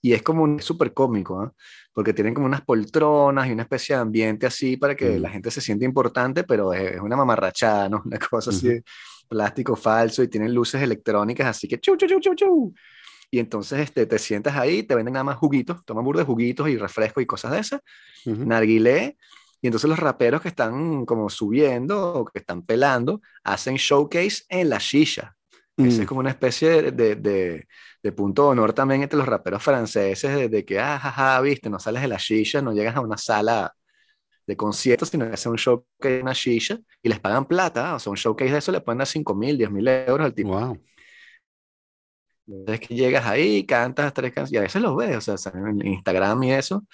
y 0.00 0.14
es 0.14 0.22
como 0.22 0.58
súper 0.60 0.94
cómico, 0.94 1.44
¿no? 1.44 1.54
porque 1.92 2.14
tienen 2.14 2.34
como 2.34 2.46
unas 2.46 2.62
poltronas 2.62 3.48
y 3.48 3.52
una 3.52 3.64
especie 3.64 3.94
de 3.94 4.02
ambiente 4.02 4.46
así 4.46 4.76
para 4.76 4.94
que 4.94 5.18
la 5.18 5.28
gente 5.28 5.50
se 5.50 5.60
sienta 5.60 5.84
importante, 5.84 6.44
pero 6.44 6.72
es, 6.72 6.98
una 7.00 7.16
mamarrachada, 7.16 7.88
¿no? 7.88 8.02
Una 8.06 8.18
cosa 8.18 8.50
así 8.50 8.80
plástico 9.28 9.76
falso 9.76 10.22
y 10.22 10.28
tienen 10.28 10.54
luces 10.54 10.82
electrónicas, 10.82 11.46
así 11.46 11.68
que 11.68 11.78
chu, 11.80 11.96
chu, 11.96 12.06
chu, 12.06 12.20
chu, 12.20 12.34
chu. 12.34 12.74
Y 13.30 13.38
entonces 13.38 13.80
este, 13.80 14.04
te 14.04 14.18
sientas 14.18 14.56
ahí, 14.56 14.82
te 14.82 14.94
venden 14.94 15.14
nada 15.14 15.24
más 15.24 15.36
juguitos, 15.36 15.84
toman 15.84 16.04
burro 16.04 16.18
de 16.18 16.26
juguitos 16.26 16.68
y 16.68 16.76
refrescos 16.76 17.22
y 17.22 17.26
cosas 17.26 17.52
de 17.52 17.60
esas, 17.60 17.80
narguilé, 18.26 19.16
y 19.62 19.68
entonces 19.68 19.88
los 19.88 19.98
raperos 19.98 20.42
que 20.42 20.48
están 20.48 21.06
como 21.06 21.30
subiendo 21.30 22.14
o 22.14 22.24
que 22.24 22.40
están 22.40 22.62
pelando 22.62 23.22
hacen 23.44 23.76
showcase 23.76 24.42
en 24.48 24.68
la 24.68 24.78
shisha. 24.78 25.34
es 25.76 26.00
mm. 26.00 26.04
como 26.04 26.20
una 26.20 26.30
especie 26.30 26.90
de, 26.90 27.14
de, 27.16 27.66
de, 28.02 28.12
punto 28.12 28.42
de 28.42 28.48
honor 28.48 28.72
también 28.72 29.02
entre 29.02 29.16
los 29.16 29.26
raperos 29.26 29.62
franceses, 29.62 30.50
de, 30.50 30.64
que, 30.64 30.80
ah, 30.80 30.98
jaja, 30.98 31.40
viste, 31.40 31.70
no 31.70 31.78
sales 31.78 32.02
de 32.02 32.08
la 32.08 32.18
shisha, 32.18 32.60
no 32.60 32.72
llegas 32.72 32.96
a 32.96 33.00
una 33.00 33.16
sala 33.16 33.72
de 34.46 34.56
conciertos, 34.56 35.08
sino 35.08 35.26
que 35.26 35.34
hace 35.34 35.48
un 35.48 35.56
showcase 35.56 36.16
en 36.16 36.22
una 36.22 36.32
shisha 36.32 36.78
y 37.02 37.08
les 37.08 37.20
pagan 37.20 37.44
plata, 37.44 37.94
o 37.94 37.98
sea, 37.98 38.10
un 38.10 38.16
showcase 38.16 38.52
de 38.52 38.58
eso 38.58 38.72
le 38.72 38.80
pueden 38.80 38.98
dar 38.98 39.06
5 39.06 39.34
mil, 39.34 39.56
10 39.56 39.70
mil 39.70 39.88
euros 39.88 40.24
al 40.24 40.34
tipo. 40.34 40.50
Wow. 40.50 40.78
Entonces 42.46 42.86
que 42.86 42.94
llegas 42.94 43.24
ahí, 43.26 43.64
cantas 43.64 44.12
tres 44.12 44.32
canciones, 44.32 44.52
y 44.52 44.56
a 44.58 44.62
veces 44.62 44.82
los 44.82 44.96
ves, 44.96 45.16
o 45.16 45.20
sea, 45.20 45.36
salen 45.36 45.80
en 45.80 45.86
Instagram 45.86 46.42
y 46.42 46.52
eso, 46.52 46.84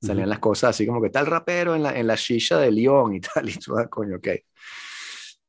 salían 0.00 0.28
las 0.28 0.38
cosas 0.38 0.70
así 0.70 0.86
como 0.86 1.00
que 1.02 1.10
tal 1.10 1.26
rapero 1.26 1.74
en 1.74 1.82
la, 1.82 1.98
en 1.98 2.06
la 2.06 2.14
shisha 2.14 2.58
de 2.58 2.70
León 2.70 3.14
y 3.14 3.20
tal, 3.20 3.48
y 3.48 3.54
tú, 3.54 3.76
ah, 3.76 3.88
coño, 3.88 4.16
ok. 4.16 4.28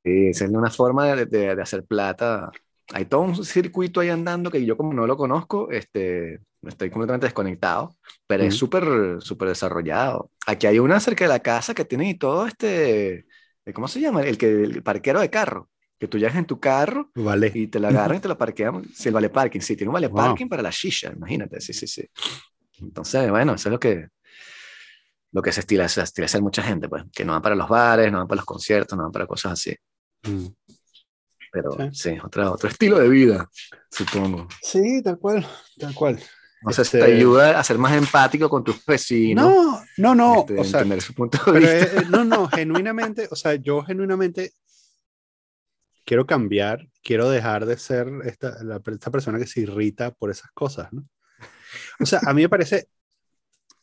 Y 0.03 0.29
es 0.29 0.41
una 0.41 0.71
forma 0.71 1.13
de, 1.13 1.25
de, 1.25 1.55
de, 1.55 1.61
hacer 1.61 1.83
plata. 1.85 2.49
Hay 2.93 3.05
todo 3.05 3.21
un 3.21 3.45
circuito 3.45 3.99
ahí 3.99 4.09
andando 4.09 4.49
que 4.49 4.65
yo 4.65 4.75
como 4.75 4.93
no 4.93 5.05
lo 5.05 5.15
conozco, 5.15 5.69
este, 5.71 6.41
estoy 6.63 6.89
completamente 6.89 7.27
desconectado, 7.27 7.95
pero 8.25 8.43
es 8.43 8.55
súper, 8.55 9.21
súper 9.21 9.49
desarrollado. 9.49 10.31
Aquí 10.47 10.67
hay 10.67 10.79
una 10.79 10.99
cerca 10.99 11.25
de 11.25 11.29
la 11.29 11.39
casa 11.39 11.73
que 11.73 11.85
tiene 11.85 12.09
y 12.09 12.17
todo 12.17 12.47
este, 12.47 13.25
¿cómo 13.73 13.87
se 13.87 13.99
llama? 13.99 14.23
El, 14.23 14.37
que, 14.37 14.63
el 14.63 14.83
parquero 14.83 15.19
de 15.19 15.29
carro. 15.29 15.69
Que 15.99 16.07
tú 16.07 16.17
llegas 16.17 16.37
en 16.37 16.45
tu 16.45 16.61
carro 16.61 17.11
vale. 17.13 17.51
y 17.53 17.67
te 17.67 17.77
la 17.77 17.89
agarras 17.89 18.19
y 18.19 18.21
te 18.21 18.29
la 18.29 18.37
parqueamos. 18.37 18.87
Sí, 18.93 19.09
el 19.09 19.13
vale 19.13 19.29
parking, 19.29 19.59
sí, 19.59 19.75
tiene 19.75 19.89
un 19.89 19.95
vale 19.95 20.09
parking 20.09 20.47
para 20.47 20.61
la 20.61 20.69
shisha, 20.69 21.11
imagínate, 21.11 21.59
sí, 21.59 21.73
sí, 21.73 21.87
sí. 21.87 22.07
Entonces, 22.79 23.29
bueno, 23.29 23.55
eso 23.55 23.67
es 23.67 23.73
lo 23.73 23.79
que, 23.81 24.07
lo 25.33 25.41
que 25.41 25.51
se 25.51 25.59
estila, 25.59 25.89
se 25.89 26.01
estila 26.01 26.25
hacer 26.25 26.41
mucha 26.41 26.63
gente, 26.63 26.87
pues, 26.87 27.03
que 27.13 27.25
no 27.25 27.33
van 27.33 27.41
para 27.41 27.55
los 27.55 27.67
bares, 27.67 28.09
no 28.13 28.19
van 28.19 28.27
para 28.27 28.37
los 28.37 28.45
conciertos, 28.45 28.97
no 28.97 29.03
van 29.03 29.11
para 29.11 29.27
cosas 29.27 29.51
así. 29.53 29.75
Mm. 30.23 30.47
Pero 31.51 31.71
sí, 31.91 32.17
otro, 32.23 32.51
otro 32.51 32.69
estilo 32.69 32.99
de 32.99 33.09
vida, 33.09 33.49
supongo. 33.89 34.47
Sí, 34.61 35.01
tal 35.03 35.17
cual, 35.17 35.47
tal 35.77 35.93
cual. 35.93 36.19
O 36.63 36.71
sea, 36.73 36.83
te 36.83 36.99
este, 36.99 37.13
ayuda 37.13 37.57
a 37.57 37.63
ser 37.63 37.77
más 37.77 37.93
empático 37.93 38.49
con 38.49 38.63
tus 38.63 38.85
vecinos. 38.85 39.45
No, 39.45 39.83
no, 39.97 40.15
no. 40.15 40.39
Este, 40.41 40.59
o 40.59 40.63
sea, 40.63 41.01
su 41.01 41.13
punto 41.13 41.51
de 41.51 41.59
vista. 41.59 42.01
Eh, 42.01 42.05
no, 42.09 42.25
no, 42.25 42.47
genuinamente, 42.47 43.27
o 43.31 43.35
sea, 43.35 43.55
yo 43.55 43.81
genuinamente 43.83 44.53
quiero 46.05 46.25
cambiar, 46.25 46.87
quiero 47.03 47.29
dejar 47.29 47.65
de 47.65 47.77
ser 47.77 48.07
esta, 48.25 48.61
la, 48.63 48.81
esta 48.83 49.11
persona 49.11 49.37
que 49.37 49.47
se 49.47 49.61
irrita 49.61 50.11
por 50.11 50.31
esas 50.31 50.51
cosas, 50.51 50.91
¿no? 50.91 51.07
O 51.99 52.05
sea, 52.05 52.19
a 52.25 52.33
mí 52.33 52.41
me 52.41 52.49
parece, 52.49 52.89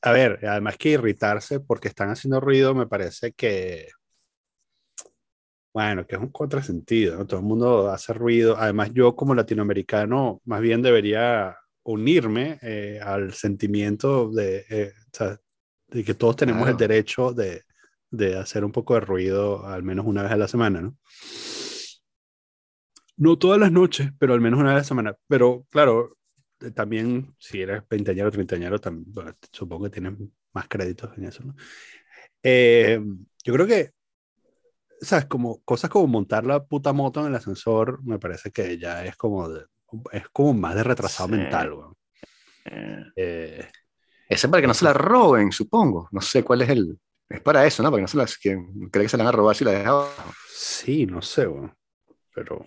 a 0.02 0.10
ver, 0.10 0.44
además 0.44 0.76
que 0.76 0.90
irritarse 0.90 1.60
porque 1.60 1.88
están 1.88 2.10
haciendo 2.10 2.40
ruido, 2.40 2.74
me 2.74 2.86
parece 2.86 3.32
que, 3.32 3.88
bueno, 5.76 6.06
que 6.06 6.16
es 6.16 6.22
un 6.22 6.30
contrasentido, 6.30 7.18
¿no? 7.18 7.26
Todo 7.26 7.40
el 7.40 7.44
mundo 7.44 7.90
hace 7.90 8.14
ruido. 8.14 8.56
Además, 8.56 8.92
yo 8.94 9.14
como 9.14 9.34
latinoamericano, 9.34 10.40
más 10.46 10.62
bien 10.62 10.80
debería 10.80 11.54
unirme 11.82 12.58
eh, 12.62 12.98
al 13.04 13.34
sentimiento 13.34 14.30
de, 14.30 14.64
eh, 14.70 14.92
de, 15.88 16.02
que 16.02 16.14
todos 16.14 16.34
tenemos 16.36 16.66
el 16.66 16.78
derecho 16.78 17.34
de, 17.34 17.64
de, 18.10 18.38
hacer 18.38 18.64
un 18.64 18.72
poco 18.72 18.94
de 18.94 19.00
ruido 19.00 19.66
al 19.66 19.82
menos 19.82 20.06
una 20.06 20.22
vez 20.22 20.32
a 20.32 20.38
la 20.38 20.48
semana, 20.48 20.80
¿no? 20.80 20.96
No 23.18 23.36
todas 23.36 23.60
las 23.60 23.70
noches, 23.70 24.08
pero 24.18 24.32
al 24.32 24.40
menos 24.40 24.58
una 24.58 24.70
vez 24.70 24.76
a 24.76 24.78
la 24.78 24.84
semana. 24.84 25.16
Pero 25.28 25.66
claro, 25.68 26.16
eh, 26.60 26.70
también 26.70 27.34
si 27.38 27.60
eres 27.60 27.82
20 27.86 28.22
o 28.24 28.30
30 28.30 28.78
también, 28.80 29.12
supongo 29.52 29.84
que 29.84 29.90
tienes 29.90 30.14
más 30.54 30.68
créditos 30.68 31.10
en 31.18 31.24
eso, 31.26 31.44
¿no? 31.44 31.54
yo 32.42 33.52
creo 33.52 33.66
que 33.66 33.95
sabes, 35.00 35.26
como 35.26 35.62
cosas 35.62 35.90
como 35.90 36.06
montar 36.06 36.44
la 36.44 36.64
puta 36.64 36.92
moto 36.92 37.20
en 37.20 37.26
el 37.26 37.34
ascensor, 37.34 38.02
me 38.04 38.18
parece 38.18 38.50
que 38.50 38.78
ya 38.78 39.04
es 39.04 39.16
como, 39.16 39.48
es 40.12 40.28
como 40.32 40.54
más 40.54 40.74
de 40.74 40.82
retrasado 40.82 41.28
mental, 41.28 41.72
weón. 41.72 41.96
Eh, 42.64 43.04
eh, 43.16 43.68
ese 44.28 44.46
es 44.46 44.50
para 44.50 44.60
que 44.60 44.66
no 44.66 44.74
se 44.74 44.84
la 44.84 44.92
roben, 44.92 45.52
supongo. 45.52 46.08
No 46.10 46.20
sé 46.20 46.42
cuál 46.42 46.62
es 46.62 46.70
el. 46.70 46.98
Es 47.28 47.40
para 47.40 47.66
eso, 47.66 47.82
¿no? 47.82 47.90
Para 47.90 47.98
que 47.98 48.02
no 48.02 48.08
se 48.08 48.16
la. 48.16 48.26
cree 48.90 49.04
que 49.04 49.08
se 49.08 49.16
la 49.16 49.24
van 49.24 49.34
a 49.34 49.36
robar 49.36 49.56
si 49.56 49.64
la 49.64 49.72
deja 49.72 49.90
abajo. 49.90 50.32
Sí, 50.48 51.06
no 51.06 51.22
sé, 51.22 51.46
weón. 51.46 51.74
Pero. 52.34 52.66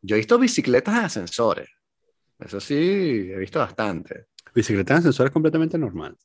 Yo 0.00 0.14
he 0.14 0.18
visto 0.18 0.38
bicicletas 0.38 0.94
en 0.96 1.04
ascensores. 1.04 1.68
Eso 2.38 2.60
sí, 2.60 3.30
he 3.32 3.38
visto 3.38 3.58
bastante. 3.58 4.26
Bicicletas 4.54 4.94
en 4.94 4.98
ascensores 4.98 5.32
completamente 5.32 5.76
normal. 5.76 6.16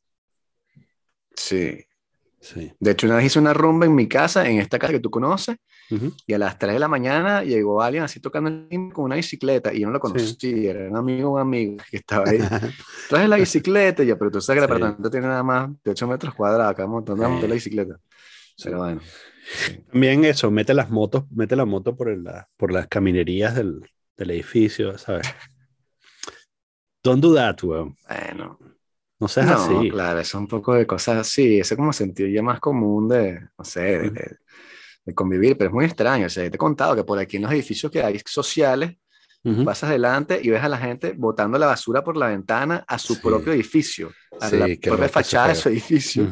Sí. 1.36 1.83
De 2.79 2.91
hecho, 2.91 3.08
una 3.08 3.15
vez 3.17 3.25
hice 3.27 3.39
una 3.39 3.53
rumba 3.53 3.86
en 3.86 3.95
mi 3.95 4.08
casa, 4.08 4.47
en 4.47 4.60
esta 4.60 4.77
casa 4.77 4.93
que 4.93 4.99
tú 4.99 5.10
conoces, 5.10 5.58
y 6.27 6.34
a 6.34 6.38
las 6.38 6.58
3 6.58 6.73
de 6.73 6.79
la 6.79 6.88
mañana 6.88 7.43
llegó 7.43 7.82
alguien 7.82 8.03
así 8.03 8.19
tocando 8.19 8.67
con 8.93 9.06
una 9.06 9.15
bicicleta, 9.15 9.73
y 9.73 9.82
yo 9.82 9.88
no 9.88 9.93
lo 9.93 9.99
conocí, 9.99 10.67
era 10.67 10.89
un 10.89 10.97
amigo, 10.97 11.32
un 11.32 11.39
amigo 11.39 11.77
que 11.89 11.97
estaba 11.97 12.29
ahí. 12.29 12.39
Traje 13.10 13.27
la 13.27 13.38
bicicleta, 13.38 14.03
y 14.03 14.08
yo, 14.08 14.17
pero 14.17 14.32
tú 14.32 14.41
sabes 14.41 14.60
que 14.60 14.65
el 14.65 14.71
apartamento 14.71 15.10
tiene 15.10 15.27
nada 15.27 15.43
más 15.43 15.69
de 15.84 15.91
8 15.91 16.08
metros 16.08 16.34
cuadrados, 16.34 16.71
acá 16.71 16.86
montando 16.86 17.47
la 17.47 17.53
bicicleta. 17.53 17.97
Pero 18.62 18.79
bueno. 18.79 19.01
También 19.91 20.25
eso, 20.25 20.51
mete 20.51 20.73
las 20.73 20.89
motos, 20.89 21.25
mete 21.32 21.56
la 21.56 21.65
moto 21.65 21.95
por, 21.95 22.10
el, 22.10 22.25
por 22.58 22.71
las 22.71 22.88
caminerías 22.88 23.56
del, 23.56 23.82
del 24.17 24.32
edificio, 24.32 24.97
¿sabes? 24.97 25.27
Don't 27.03 27.21
do 27.21 27.36
that, 27.36 27.62
weón. 27.63 27.95
Bueno. 28.08 28.58
No 29.19 29.28
seas 29.28 29.52
así. 29.52 29.89
Claro, 29.89 30.19
eso 30.19 30.38
es 30.38 30.41
un 30.41 30.47
poco 30.47 30.73
de 30.73 30.86
cosas 30.86 31.17
así, 31.17 31.60
eso 31.60 31.73
es 31.73 31.78
como 31.78 31.93
sentido 31.93 32.30
ya 32.30 32.41
más 32.41 32.60
común 32.60 33.08
de, 33.08 33.39
no 33.58 33.63
sé, 33.63 34.12
de, 35.06 35.13
convivir, 35.13 35.58
pero 35.58 35.69
es 35.69 35.73
muy 35.73 35.86
extraño. 35.86 36.28
O 36.28 36.30
sea, 36.30 36.49
te 36.49 36.56
he 36.56 36.60
contado 36.60 36.95
que 36.95 37.04
por 37.04 37.19
aquí 37.19 37.38
en 37.38 37.43
los 37.43 37.52
edificios 37.52 37.91
que 37.91 38.02
hay 38.02 38.19
sociales, 38.26 38.97
pasas 39.65 39.89
adelante 39.89 40.39
y 40.41 40.49
ves 40.49 40.63
a 40.63 40.69
la 40.69 40.78
gente 40.78 41.13
botando 41.17 41.58
la 41.58 41.67
basura 41.67 42.02
por 42.02 42.15
la 42.15 42.28
ventana 42.28 42.86
a 42.88 42.97
su 42.97 43.19
propio 43.19 43.52
edificio, 43.52 44.13
a 44.39 44.49
la 44.49 44.67
propia 44.82 45.10
fachada 45.10 45.49
de 45.49 45.56
su 45.56 45.69
edificio. 45.69 46.30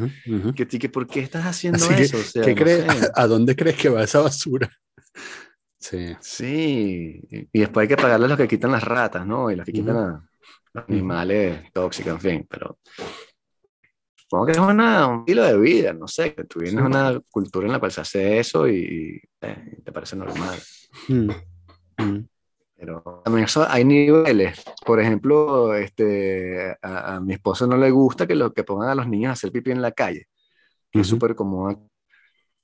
que, 0.55 0.65
que, 0.65 0.89
¿Por 0.89 1.07
qué 1.07 1.19
estás 1.19 1.45
haciendo 1.45 1.85
eso? 1.91 2.17
O 2.17 2.21
sea, 2.21 2.43
¿qué 2.43 2.55
crees, 2.55 2.85
¿A 3.13 3.27
dónde 3.27 3.55
crees 3.55 3.75
que 3.75 3.89
va 3.89 4.03
esa 4.03 4.21
basura? 4.21 4.69
Sí. 5.77 6.15
Sí, 6.21 7.21
y 7.51 7.59
después 7.59 7.83
hay 7.83 7.87
que 7.89 8.01
pagarle 8.01 8.27
a 8.27 8.29
los 8.29 8.37
que 8.37 8.47
quitan 8.47 8.71
las 8.71 8.83
ratas, 8.83 9.25
¿no? 9.25 9.51
Y 9.51 9.55
los 9.57 9.65
que 9.65 9.73
quitan 9.73 9.97
a 9.97 10.30
animales 10.73 11.71
tóxicos, 11.71 12.13
en 12.13 12.19
fin, 12.19 12.47
pero 12.49 12.77
supongo 14.15 14.45
que 14.45 14.51
es 14.53 14.57
una, 14.57 15.07
un 15.07 15.19
estilo 15.19 15.43
de 15.43 15.57
vida, 15.57 15.93
no 15.93 16.07
sé, 16.07 16.33
que 16.33 16.45
tú 16.45 16.59
vienes 16.59 16.83
una 16.83 17.19
cultura 17.29 17.65
en 17.65 17.73
la 17.73 17.79
cual 17.79 17.91
se 17.91 18.01
hace 18.01 18.39
eso 18.39 18.67
y, 18.67 19.21
eh, 19.41 19.81
te 19.83 19.91
parece 19.91 20.15
normal. 20.15 20.59
Mm, 21.07 21.31
mm. 21.97 22.27
Pero 22.77 23.21
también 23.23 23.45
eso, 23.45 23.65
hay 23.69 23.85
niveles. 23.85 24.63
Por 24.83 24.99
ejemplo, 24.99 25.75
este, 25.75 26.75
a, 26.81 27.19
mi 27.19 27.33
esposo 27.33 27.67
no 27.67 27.77
le 27.77 27.91
gusta 27.91 28.25
que, 28.25 28.33
lo, 28.33 28.51
que 28.53 28.63
pongan 28.63 28.89
a 28.89 28.95
los 28.95 29.07
niños 29.07 29.29
a 29.29 29.33
hacer 29.33 29.51
pipí 29.51 29.71
en 29.71 29.81
la 29.81 29.91
calle, 29.91 30.27
que 30.89 31.01
es 31.01 31.07
súper 31.07 31.35
común. 31.35 31.87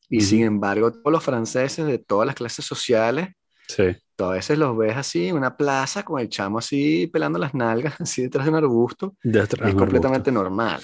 Y 0.09 0.21
sin 0.21 0.43
embargo, 0.43 0.91
todos 0.91 1.11
los 1.11 1.23
franceses 1.23 1.85
de 1.85 1.99
todas 1.99 2.25
las 2.25 2.35
clases 2.35 2.65
sociales 2.65 3.29
sí 3.67 3.95
a 4.25 4.31
veces 4.31 4.57
los 4.57 4.77
ves 4.77 4.97
así 4.97 5.27
en 5.27 5.35
una 5.35 5.55
plaza 5.55 6.03
con 6.03 6.19
el 6.19 6.29
chamo 6.29 6.59
así 6.59 7.07
pelando 7.07 7.39
las 7.39 7.53
nalgas, 7.53 7.95
así 8.01 8.23
detrás 8.23 8.45
de 8.45 8.51
un 8.51 8.57
arbusto. 8.57 9.15
es 9.23 9.75
completamente 9.75 10.31
normal. 10.31 10.81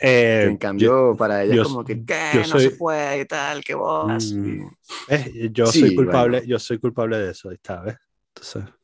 Eh, 0.00 0.46
en 0.48 0.56
cambio, 0.56 1.14
para 1.16 1.44
ella 1.44 1.62
es 1.62 1.68
como 1.68 1.84
que, 1.84 2.04
¿qué? 2.04 2.42
no 2.50 2.58
se 2.58 2.72
puede 2.72 3.20
y 3.20 3.24
tal, 3.24 3.62
que 3.62 3.74
vos. 3.74 4.34
Mm, 4.34 4.66
yo 5.52 5.66
soy 5.66 5.94
culpable, 5.94 6.42
yo 6.46 6.58
soy 6.58 6.78
culpable 6.78 7.18
de 7.18 7.30
eso, 7.30 7.50
está, 7.50 7.80
¿ves? 7.80 7.96
Entonces. 8.34 8.74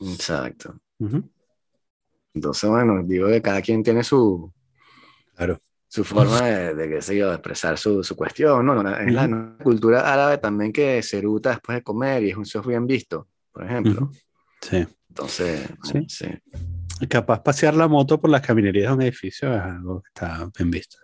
Exacto. 0.00 0.78
Entonces, 2.32 2.70
bueno, 2.70 3.02
digo 3.04 3.28
que 3.28 3.42
cada 3.42 3.60
quien 3.60 3.82
tiene 3.82 4.02
su. 4.02 4.52
Claro 5.34 5.60
su 5.94 6.02
forma 6.02 6.40
de, 6.40 6.74
de, 6.74 6.88
qué 6.88 7.16
yo, 7.16 7.32
expresar 7.32 7.78
su, 7.78 8.02
su 8.02 8.16
cuestión, 8.16 8.66
¿no? 8.66 8.98
Es 8.98 9.12
la 9.12 9.56
cultura 9.62 10.12
árabe 10.12 10.38
también 10.38 10.72
que 10.72 11.00
se 11.04 11.18
eruta 11.18 11.50
después 11.50 11.76
de 11.76 11.82
comer 11.84 12.24
y 12.24 12.30
es 12.30 12.36
un 12.36 12.44
show 12.44 12.64
bien 12.64 12.84
visto, 12.84 13.28
por 13.52 13.64
ejemplo. 13.64 14.10
Sí. 14.60 14.84
Entonces, 15.08 15.68
sí. 15.84 16.04
sí. 16.08 16.26
Capaz 17.08 17.44
pasear 17.44 17.76
la 17.76 17.86
moto 17.86 18.20
por 18.20 18.28
las 18.28 18.40
caminerías 18.40 18.88
de 18.88 18.94
un 18.94 19.02
edificio 19.02 19.54
es 19.54 19.62
algo 19.62 20.02
que 20.02 20.08
está 20.08 20.50
bien 20.58 20.68
visto. 20.72 20.98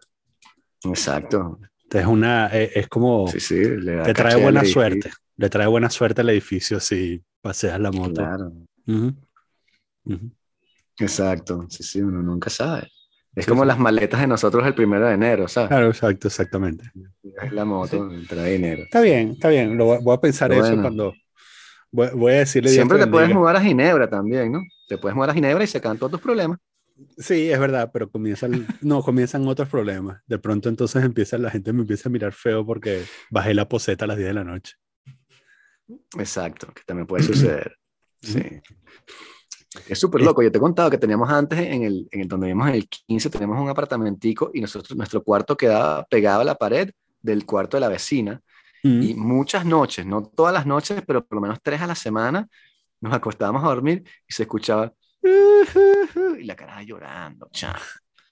Exacto. 0.82 1.60
Es 1.88 2.06
una, 2.06 2.48
es, 2.48 2.88
como, 2.88 3.28
sí, 3.28 3.38
sí, 3.38 3.62
le 3.62 4.02
te 4.02 4.12
trae 4.12 4.42
buena 4.42 4.64
suerte, 4.64 5.12
le 5.36 5.48
trae 5.48 5.68
buena 5.68 5.88
suerte 5.88 6.22
al 6.22 6.30
edificio 6.30 6.80
si 6.80 7.22
paseas 7.40 7.78
la 7.78 7.92
moto. 7.92 8.22
Claro. 8.22 8.52
Exacto, 10.98 11.64
sí, 11.68 11.84
sí, 11.84 12.02
uno 12.02 12.20
nunca 12.24 12.50
sabe. 12.50 12.90
Es 13.34 13.46
como 13.46 13.64
las 13.64 13.78
maletas 13.78 14.20
de 14.20 14.26
nosotros 14.26 14.66
el 14.66 14.74
primero 14.74 15.06
de 15.06 15.14
enero, 15.14 15.46
¿sabes? 15.46 15.68
Claro, 15.68 15.88
exacto, 15.88 16.28
exactamente. 16.28 16.90
Es 17.42 17.52
la 17.52 17.64
moto, 17.64 18.10
trae 18.28 18.52
dinero. 18.52 18.82
Está 18.82 19.00
bien, 19.00 19.30
está 19.30 19.48
bien. 19.48 19.76
Lo, 19.76 20.00
voy 20.00 20.14
a 20.14 20.20
pensar 20.20 20.52
eso 20.52 20.80
cuando. 20.80 21.14
Voy, 21.92 22.32
a 22.32 22.38
decirle. 22.38 22.70
Siempre 22.70 22.98
te 22.98 23.06
puedes 23.06 23.32
mudar 23.32 23.56
a 23.56 23.60
Ginebra 23.60 24.08
también, 24.08 24.52
¿no? 24.52 24.60
Te 24.88 24.98
puedes 24.98 25.14
mudar 25.14 25.30
a 25.30 25.34
Ginebra 25.34 25.62
y 25.62 25.66
se 25.66 25.78
acaban 25.78 25.98
todos 25.98 26.12
tus 26.12 26.20
problemas. 26.20 26.58
Sí, 27.16 27.50
es 27.50 27.58
verdad, 27.58 27.90
pero 27.92 28.10
comienzan, 28.10 28.66
no, 28.82 29.02
comienzan 29.02 29.46
otros 29.48 29.68
problemas. 29.68 30.20
De 30.26 30.38
pronto 30.38 30.68
entonces 30.68 31.02
empieza, 31.04 31.38
la 31.38 31.50
gente 31.50 31.72
me 31.72 31.80
empieza 31.80 32.08
a 32.08 32.12
mirar 32.12 32.32
feo 32.32 32.66
porque 32.66 33.04
bajé 33.30 33.54
la 33.54 33.68
poseta 33.68 34.04
a 34.04 34.08
las 34.08 34.16
10 34.16 34.28
de 34.28 34.34
la 34.34 34.44
noche. 34.44 34.74
Exacto, 36.18 36.72
que 36.74 36.82
también 36.84 37.06
puede 37.06 37.22
suceder. 37.22 37.76
sí. 38.20 38.60
Es 39.88 39.98
súper 39.98 40.22
loco. 40.22 40.42
Yo 40.42 40.50
te 40.50 40.58
he 40.58 40.60
contado 40.60 40.90
que 40.90 40.98
teníamos 40.98 41.30
antes, 41.30 41.58
en 41.58 41.84
el, 41.84 42.08
en 42.10 42.20
el 42.20 42.28
donde 42.28 42.46
vivimos 42.46 42.68
en 42.68 42.74
el 42.74 42.88
15, 42.88 43.30
tenemos 43.30 43.60
un 43.60 43.68
apartamentico 43.68 44.50
y 44.52 44.60
nosotros, 44.60 44.96
nuestro 44.96 45.22
cuarto 45.22 45.56
quedaba 45.56 46.04
pegado 46.04 46.40
a 46.40 46.44
la 46.44 46.56
pared 46.56 46.90
del 47.20 47.46
cuarto 47.46 47.76
de 47.76 47.80
la 47.82 47.88
vecina. 47.88 48.40
Y 48.82 49.12
muchas 49.12 49.66
noches, 49.66 50.06
no 50.06 50.22
todas 50.22 50.54
las 50.54 50.64
noches, 50.64 51.02
pero 51.06 51.22
por 51.22 51.36
lo 51.36 51.42
menos 51.42 51.58
tres 51.62 51.82
a 51.82 51.86
la 51.86 51.94
semana, 51.94 52.48
nos 53.02 53.12
acostábamos 53.12 53.62
a 53.62 53.66
dormir 53.66 54.02
y 54.26 54.32
se 54.32 54.44
escuchaba 54.44 54.94
y 55.22 56.44
la 56.44 56.56
cara 56.56 56.82
llorando, 56.82 57.48
chao. 57.52 57.74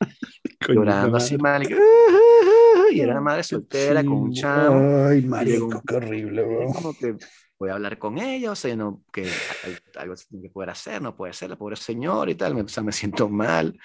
llorando 0.68 1.16
así 1.16 1.36
mal 1.36 1.62
y, 1.64 3.00
era 3.00 3.12
una 3.12 3.20
madre 3.20 3.42
soltera 3.42 4.02
con 4.02 4.14
un 4.14 4.32
chavo. 4.32 5.06
Ay, 5.08 5.22
marico, 5.22 5.82
qué 5.86 5.96
horrible, 5.96 6.42
bro. 6.42 6.72
Como 6.72 6.94
que 6.94 7.16
voy 7.58 7.70
a 7.70 7.74
hablar 7.74 7.98
con 7.98 8.18
ella, 8.18 8.52
o 8.52 8.54
sea, 8.54 8.74
no, 8.76 9.02
que 9.12 9.28
algo 9.96 10.14
que 10.14 10.50
poder 10.50 10.70
hacer, 10.70 11.02
no 11.02 11.16
puede 11.16 11.32
ser, 11.32 11.50
la 11.50 11.56
pobre 11.56 11.76
señora 11.76 12.30
y 12.30 12.36
tal, 12.36 12.54
me, 12.54 12.62
o 12.62 12.68
sea, 12.68 12.82
me 12.82 12.92
siento 12.92 13.28
mal. 13.28 13.78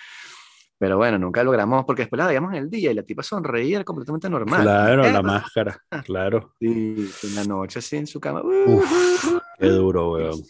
Pero 0.77 0.97
bueno, 0.97 1.17
nunca 1.17 1.43
logramos, 1.43 1.85
porque 1.85 2.03
después 2.03 2.17
la 2.17 2.27
veíamos 2.27 2.51
en 2.51 2.59
el 2.59 2.69
día 2.69 2.91
y 2.91 2.93
la 2.93 3.03
tipa 3.03 3.23
sonreía, 3.23 3.77
era 3.77 3.85
completamente 3.85 4.29
normal. 4.29 4.61
Claro, 4.63 5.03
la 5.03 5.21
máscara, 5.21 5.81
claro. 6.03 6.55
Y 6.59 7.05
en 7.23 7.35
la 7.35 7.43
noche 7.45 7.79
así 7.79 7.95
en 7.95 8.07
su 8.07 8.19
cama. 8.19 8.41
Uf, 8.43 9.39
qué 9.57 9.67
duro, 9.67 10.13
weón. 10.13 10.43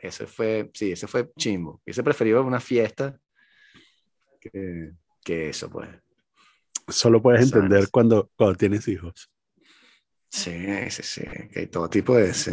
Ese 0.00 0.26
fue, 0.26 0.70
sí, 0.72 0.92
ese 0.92 1.06
fue 1.06 1.30
chimbo. 1.36 1.82
Ese 1.84 2.02
preferido 2.02 2.42
una 2.42 2.60
fiesta 2.60 3.18
que, 4.40 4.92
que 5.22 5.50
eso, 5.50 5.68
pues. 5.68 5.88
Solo 6.88 7.20
puedes 7.20 7.42
entender 7.42 7.90
cuando, 7.90 8.30
cuando 8.36 8.56
tienes 8.56 8.88
hijos. 8.88 9.30
Sí, 10.36 10.66
sí, 10.90 11.02
sí, 11.02 11.22
que 11.50 11.60
hay 11.60 11.66
todo 11.68 11.88
tipo 11.88 12.14
de... 12.14 12.34
Sí. 12.34 12.52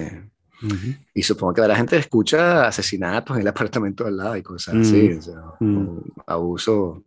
Y 1.13 1.21
supongo 1.21 1.55
que 1.55 1.67
la 1.67 1.75
gente 1.75 1.97
escucha 1.97 2.65
asesinatos 2.65 3.35
en 3.35 3.41
el 3.41 3.47
apartamento 3.49 4.07
al 4.07 4.15
lado 4.15 4.37
y 4.37 4.41
cosas 4.41 4.75
así, 4.75 5.09
mm, 5.09 5.17
o 5.17 5.21
sea, 5.21 5.41
mm. 5.59 5.99
abuso. 6.25 7.03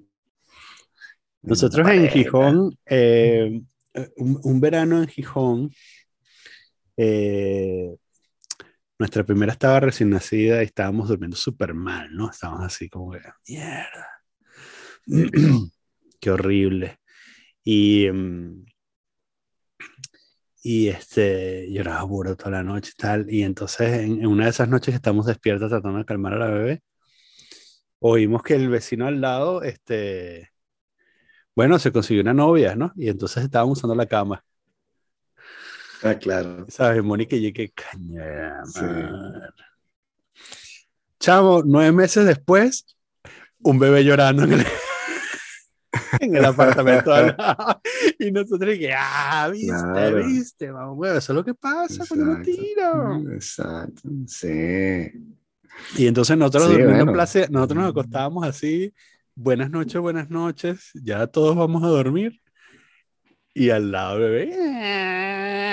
Nosotros 1.41 1.89
en 1.89 2.09
Gijón, 2.09 2.79
eh, 2.85 3.63
un, 4.17 4.61
verano 4.61 4.99
en 4.99 5.09
Gijón, 5.09 5.71
eh, 6.99 7.97
nuestra 8.99 9.25
primera 9.25 9.53
estaba 9.53 9.81
recién 9.81 10.11
nacida 10.11 10.63
y 10.63 10.67
estábamos 10.67 11.09
durmiendo 11.09 11.37
súper 11.39 11.73
mal, 11.73 12.15
¿no? 12.15 12.31
Estábamos 12.31 12.67
así 12.67 12.91
como 12.91 13.13
que, 13.13 13.21
mierda, 13.49 14.09
qué 16.21 16.31
horrible. 16.31 16.99
Y, 17.65 18.11
mm, 18.11 18.67
y 20.69 20.89
este, 20.89 21.71
lloraba 21.71 22.03
burro 22.03 22.37
toda 22.37 22.51
la 22.51 22.63
noche 22.65 22.91
y 22.93 23.01
tal. 23.01 23.33
Y 23.33 23.45
entonces 23.45 24.01
en, 24.01 24.27
una 24.27 24.45
de 24.45 24.51
esas 24.51 24.69
noches 24.69 24.93
que 24.93 24.97
estamos 24.97 25.25
despiertos 25.25 25.71
tratando 25.71 25.99
de 25.99 26.05
calmar 26.05 26.35
a 26.35 26.39
la 26.39 26.47
bebé, 26.49 26.83
oímos 28.01 28.43
que 28.43 28.55
el 28.57 28.69
vecino 28.69 29.07
al 29.07 29.21
lado, 29.21 29.63
este, 29.63 30.51
bueno, 31.55 31.79
se 31.79 31.93
consiguió 31.93 32.21
una 32.23 32.35
novia, 32.35 32.75
¿no? 32.75 32.93
Y 32.97 33.09
entonces 33.09 33.45
estábamos 33.45 33.79
usando 33.79 33.95
la 33.95 34.07
cama. 34.07 34.45
Ah, 36.03 36.17
claro. 36.17 36.67
¿Sabes, 36.69 37.01
Mónica? 37.01 37.37
Y 37.37 37.53
que 37.53 37.71
caña. 37.71 38.61
Chamo, 41.21 41.63
nueve 41.65 41.93
meses 41.93 42.27
después, 42.27 42.97
un 43.61 43.79
bebé 43.79 44.03
llorando 44.03 44.43
en 44.43 44.55
el, 44.55 44.67
en 46.21 46.37
el 46.37 46.45
apartamento 46.45 47.13
al 47.13 47.35
lado. 47.37 47.81
y 48.19 48.31
nosotros 48.31 48.77
que, 48.77 48.93
ah, 48.97 49.49
viste, 49.53 50.15
viste, 50.25 50.71
vamos, 50.71 51.09
eso 51.09 51.33
es 51.33 51.37
lo 51.37 51.45
que 51.45 51.55
pasa 51.55 52.05
cuando 52.09 52.43
tiro. 52.43 53.33
Exacto, 53.33 54.09
sí. 54.27 55.13
Y 55.97 56.07
entonces 56.07 56.37
nosotros 56.37 56.71
durmiendo 56.71 57.13
place, 57.13 57.49
nosotros 57.51 57.79
nos 57.79 57.91
acostábamos 57.91 58.47
así, 58.47 58.93
buenas 59.35 59.71
noches, 59.71 60.01
buenas 60.01 60.31
noches, 60.31 60.91
ya 60.95 61.27
todos 61.27 61.57
vamos 61.57 61.83
a 61.85 61.89
dormir. 61.89 62.41
Y 63.55 63.71
al 63.71 63.91
lado, 63.91 64.19
bebé, 64.19 64.53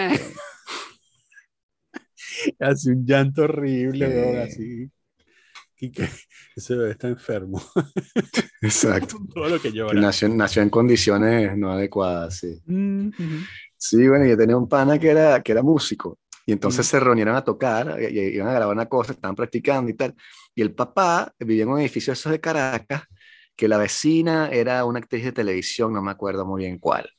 hace 2.60 2.92
un 2.92 3.06
llanto 3.06 3.44
horrible, 3.44 4.42
así. 4.42 4.90
Y 5.84 5.92
que 5.92 6.08
ese 6.56 6.76
bebé 6.76 6.92
está 6.92 7.10
enfermo. 7.10 7.62
Exacto. 8.62 9.18
Todo 9.34 9.50
lo 9.50 9.62
que 9.62 9.74
llora. 9.74 10.00
Nació, 10.00 10.30
nació, 10.30 10.62
en 10.62 10.70
condiciones 10.70 11.58
no 11.58 11.74
adecuadas, 11.74 12.38
sí. 12.38 12.62
Sí, 13.78 14.08
bueno, 14.08 14.26
yo 14.26 14.38
tenía 14.38 14.56
un 14.56 14.70
pana 14.70 14.98
que 14.98 15.10
era, 15.10 15.44
que 15.44 15.52
era 15.52 15.62
músico. 15.62 16.20
Y 16.46 16.54
entonces 16.54 16.88
se 16.88 17.02
reunieron 17.02 17.36
a 17.36 17.44
tocar, 17.44 17.98
y, 18.00 18.18
iban 18.18 18.48
a 18.48 18.54
grabar 18.54 18.74
una 18.74 18.86
cosa, 18.86 19.12
estaban 19.12 19.36
practicando 19.36 19.92
y 19.92 19.94
tal. 19.94 20.16
Y 20.56 20.62
el 20.62 20.74
papá 20.74 21.34
vivía 21.38 21.64
en 21.64 21.70
un 21.70 21.80
edificio 21.82 22.14
esos 22.14 22.32
de 22.32 22.40
Caracas, 22.40 23.04
que 23.54 23.68
la 23.68 23.78
vecina 23.78 24.50
era 24.52 24.86
una 24.86 25.00
actriz 25.00 25.26
de 25.26 25.34
televisión, 25.34 25.92
no 25.92 26.02
me 26.02 26.12
acuerdo 26.12 26.46
muy 26.46 26.64
bien 26.64 26.80
cuál. 26.80 27.10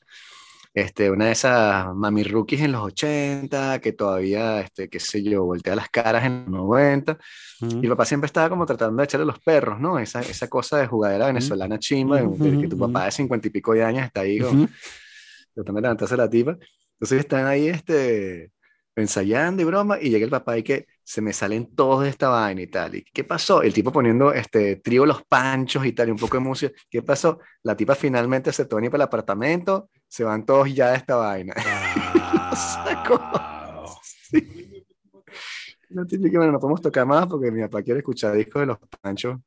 Este, 0.74 1.08
una 1.08 1.26
de 1.26 1.32
esas 1.32 1.94
mami 1.94 2.24
rookies 2.24 2.62
en 2.62 2.72
los 2.72 2.82
80, 2.82 3.80
que 3.80 3.92
todavía, 3.92 4.60
este, 4.60 4.88
qué 4.88 4.98
sé 4.98 5.22
yo, 5.22 5.44
voltea 5.44 5.76
las 5.76 5.88
caras 5.88 6.24
en 6.24 6.46
los 6.46 6.50
90. 6.50 7.16
Y 7.80 7.86
papá 7.86 8.04
siempre 8.04 8.26
estaba 8.26 8.48
como 8.48 8.66
tratando 8.66 9.00
de 9.00 9.04
echarle 9.04 9.24
los 9.24 9.38
perros, 9.38 9.78
¿no? 9.78 10.00
Esa, 10.00 10.20
esa 10.20 10.48
cosa 10.48 10.78
de 10.78 10.88
jugadera 10.88 11.28
venezolana 11.28 11.78
chimba, 11.78 12.20
de, 12.20 12.60
que 12.60 12.66
tu 12.66 12.76
papá 12.76 13.04
de 13.04 13.12
cincuenta 13.12 13.46
y 13.46 13.50
pico 13.50 13.72
de 13.72 13.84
años 13.84 14.04
está 14.04 14.22
ahí 14.22 14.38
tratando 14.38 15.78
de 15.78 15.82
levantarse 15.82 16.16
la 16.16 16.28
tipa. 16.28 16.58
Entonces 16.94 17.20
están 17.20 17.46
ahí, 17.46 17.68
este, 17.68 18.50
ensayando 18.96 19.62
y 19.62 19.64
broma, 19.64 20.00
y 20.00 20.10
llega 20.10 20.24
el 20.24 20.30
papá 20.30 20.58
y 20.58 20.64
que 20.64 20.86
se 21.04 21.20
me 21.20 21.32
salen 21.32 21.74
todos 21.74 22.02
de 22.02 22.08
esta 22.08 22.28
vaina 22.28 22.62
y 22.62 22.66
tal. 22.66 22.94
¿Y 22.96 23.04
qué 23.04 23.24
pasó? 23.24 23.62
El 23.62 23.72
tipo 23.72 23.92
poniendo 23.92 24.32
este 24.32 24.76
trío 24.76 25.06
los 25.06 25.22
panchos 25.24 25.84
y 25.84 25.92
tal, 25.92 26.08
y 26.08 26.12
un 26.12 26.18
poco 26.18 26.38
de 26.38 26.42
música. 26.42 26.74
¿Qué 26.90 27.02
pasó? 27.02 27.38
La 27.62 27.76
tipa 27.76 27.94
finalmente 27.94 28.52
se 28.52 28.64
toma 28.64 28.86
para 28.86 28.96
el 28.96 29.02
apartamento, 29.02 29.90
se 30.08 30.24
van 30.24 30.46
todos 30.46 30.74
ya 30.74 30.90
de 30.90 30.96
esta 30.96 31.16
vaina. 31.16 31.54
No 35.90 36.04
tiene 36.04 36.28
que, 36.28 36.36
bueno, 36.36 36.50
no 36.50 36.58
podemos 36.58 36.80
tocar 36.82 37.06
más 37.06 37.28
porque 37.28 37.52
mi 37.52 37.60
papá 37.62 37.80
quiere 37.80 38.00
escuchar 38.00 38.34
discos 38.34 38.62
de 38.62 38.66
los 38.66 38.78
panchos 39.00 39.38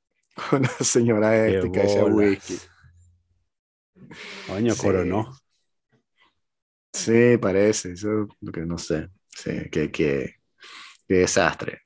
con 0.49 0.61
la 0.61 0.69
señora 0.79 1.45
este 1.45 1.69
que 1.69 1.81
hace 1.81 2.03
whisky. 2.03 2.57
Coño, 4.47 4.73
coronó. 4.77 5.37
Sí, 6.93 7.37
parece, 7.37 7.91
eso 7.91 8.29
lo 8.39 8.51
que 8.53 8.61
no 8.61 8.77
sé. 8.77 9.09
Sí, 9.27 9.69
qué, 9.69 10.35
qué, 11.07 11.15
desastre. 11.15 11.81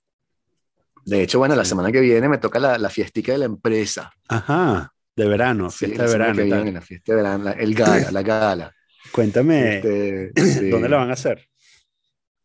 De 1.05 1.23
hecho, 1.23 1.39
bueno, 1.39 1.55
la 1.55 1.65
semana 1.65 1.91
que 1.91 1.99
viene 1.99 2.29
me 2.29 2.37
toca 2.37 2.59
la, 2.59 2.77
la 2.77 2.89
fiestica 2.89 3.31
de 3.31 3.39
la 3.39 3.45
empresa. 3.45 4.11
Ajá, 4.27 4.93
de 5.15 5.27
verano, 5.27 5.69
fiesta 5.69 6.05
de 6.05 6.17
verano. 6.17 6.71
la 6.71 6.81
fiesta 6.81 7.11
de 7.11 7.15
verano, 7.15 7.49
el 7.49 7.73
gala, 7.75 8.11
la 8.11 8.21
gala. 8.21 8.75
Cuéntame, 9.11 9.77
este, 9.77 10.69
¿dónde 10.69 10.89
la 10.89 10.97
van 10.97 11.09
a 11.09 11.13
hacer? 11.13 11.47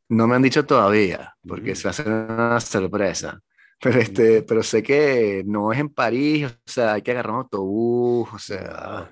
No 0.08 0.26
me 0.26 0.36
han 0.36 0.42
dicho 0.42 0.64
todavía, 0.64 1.34
porque 1.46 1.72
mm. 1.72 1.76
se 1.76 1.82
va 1.84 1.88
a 1.88 1.90
hacer 1.90 2.08
una 2.08 2.60
sorpresa. 2.60 3.40
Pero, 3.78 4.00
este, 4.00 4.42
pero 4.42 4.62
sé 4.62 4.82
que 4.82 5.42
no 5.46 5.70
es 5.72 5.78
en 5.78 5.90
París, 5.90 6.46
o 6.46 6.70
sea, 6.70 6.94
hay 6.94 7.02
que 7.02 7.10
agarrar 7.10 7.32
un 7.32 7.40
autobús, 7.40 8.28
o 8.32 8.38
sea, 8.38 8.70
ah. 8.74 9.10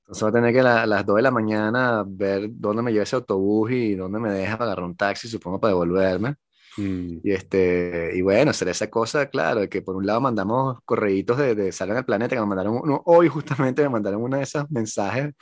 Entonces 0.00 0.22
voy 0.22 0.28
a 0.30 0.32
tener 0.32 0.52
que 0.52 0.60
a 0.60 0.86
las 0.86 1.06
2 1.06 1.16
de 1.16 1.22
la 1.22 1.30
mañana 1.30 2.04
ver 2.06 2.48
dónde 2.50 2.82
me 2.82 2.92
lleva 2.92 3.04
ese 3.04 3.16
autobús 3.16 3.70
y 3.70 3.94
dónde 3.94 4.18
me 4.18 4.30
deja 4.30 4.58
para 4.58 4.72
agarrar 4.72 4.84
un 4.84 4.96
taxi, 4.96 5.26
supongo, 5.28 5.58
para 5.58 5.70
devolverme. 5.70 6.34
Mm. 6.76 7.18
Y, 7.22 7.32
este, 7.32 8.12
y 8.14 8.22
bueno, 8.22 8.52
será 8.52 8.70
esa 8.70 8.90
cosa, 8.90 9.26
claro, 9.26 9.60
de 9.60 9.68
que 9.68 9.82
por 9.82 9.96
un 9.96 10.06
lado 10.06 10.20
mandamos 10.20 10.78
correitos 10.84 11.38
de, 11.38 11.54
de 11.54 11.72
Salgan 11.72 11.98
al 11.98 12.04
Planeta, 12.04 12.34
que 12.34 12.40
me 12.40 12.46
mandaron, 12.46 12.80
uno, 12.82 13.02
hoy 13.06 13.28
justamente 13.28 13.82
me 13.82 13.88
mandaron 13.88 14.22
uno 14.22 14.36
de 14.36 14.44
esos 14.44 14.70
mensajes 14.70 15.32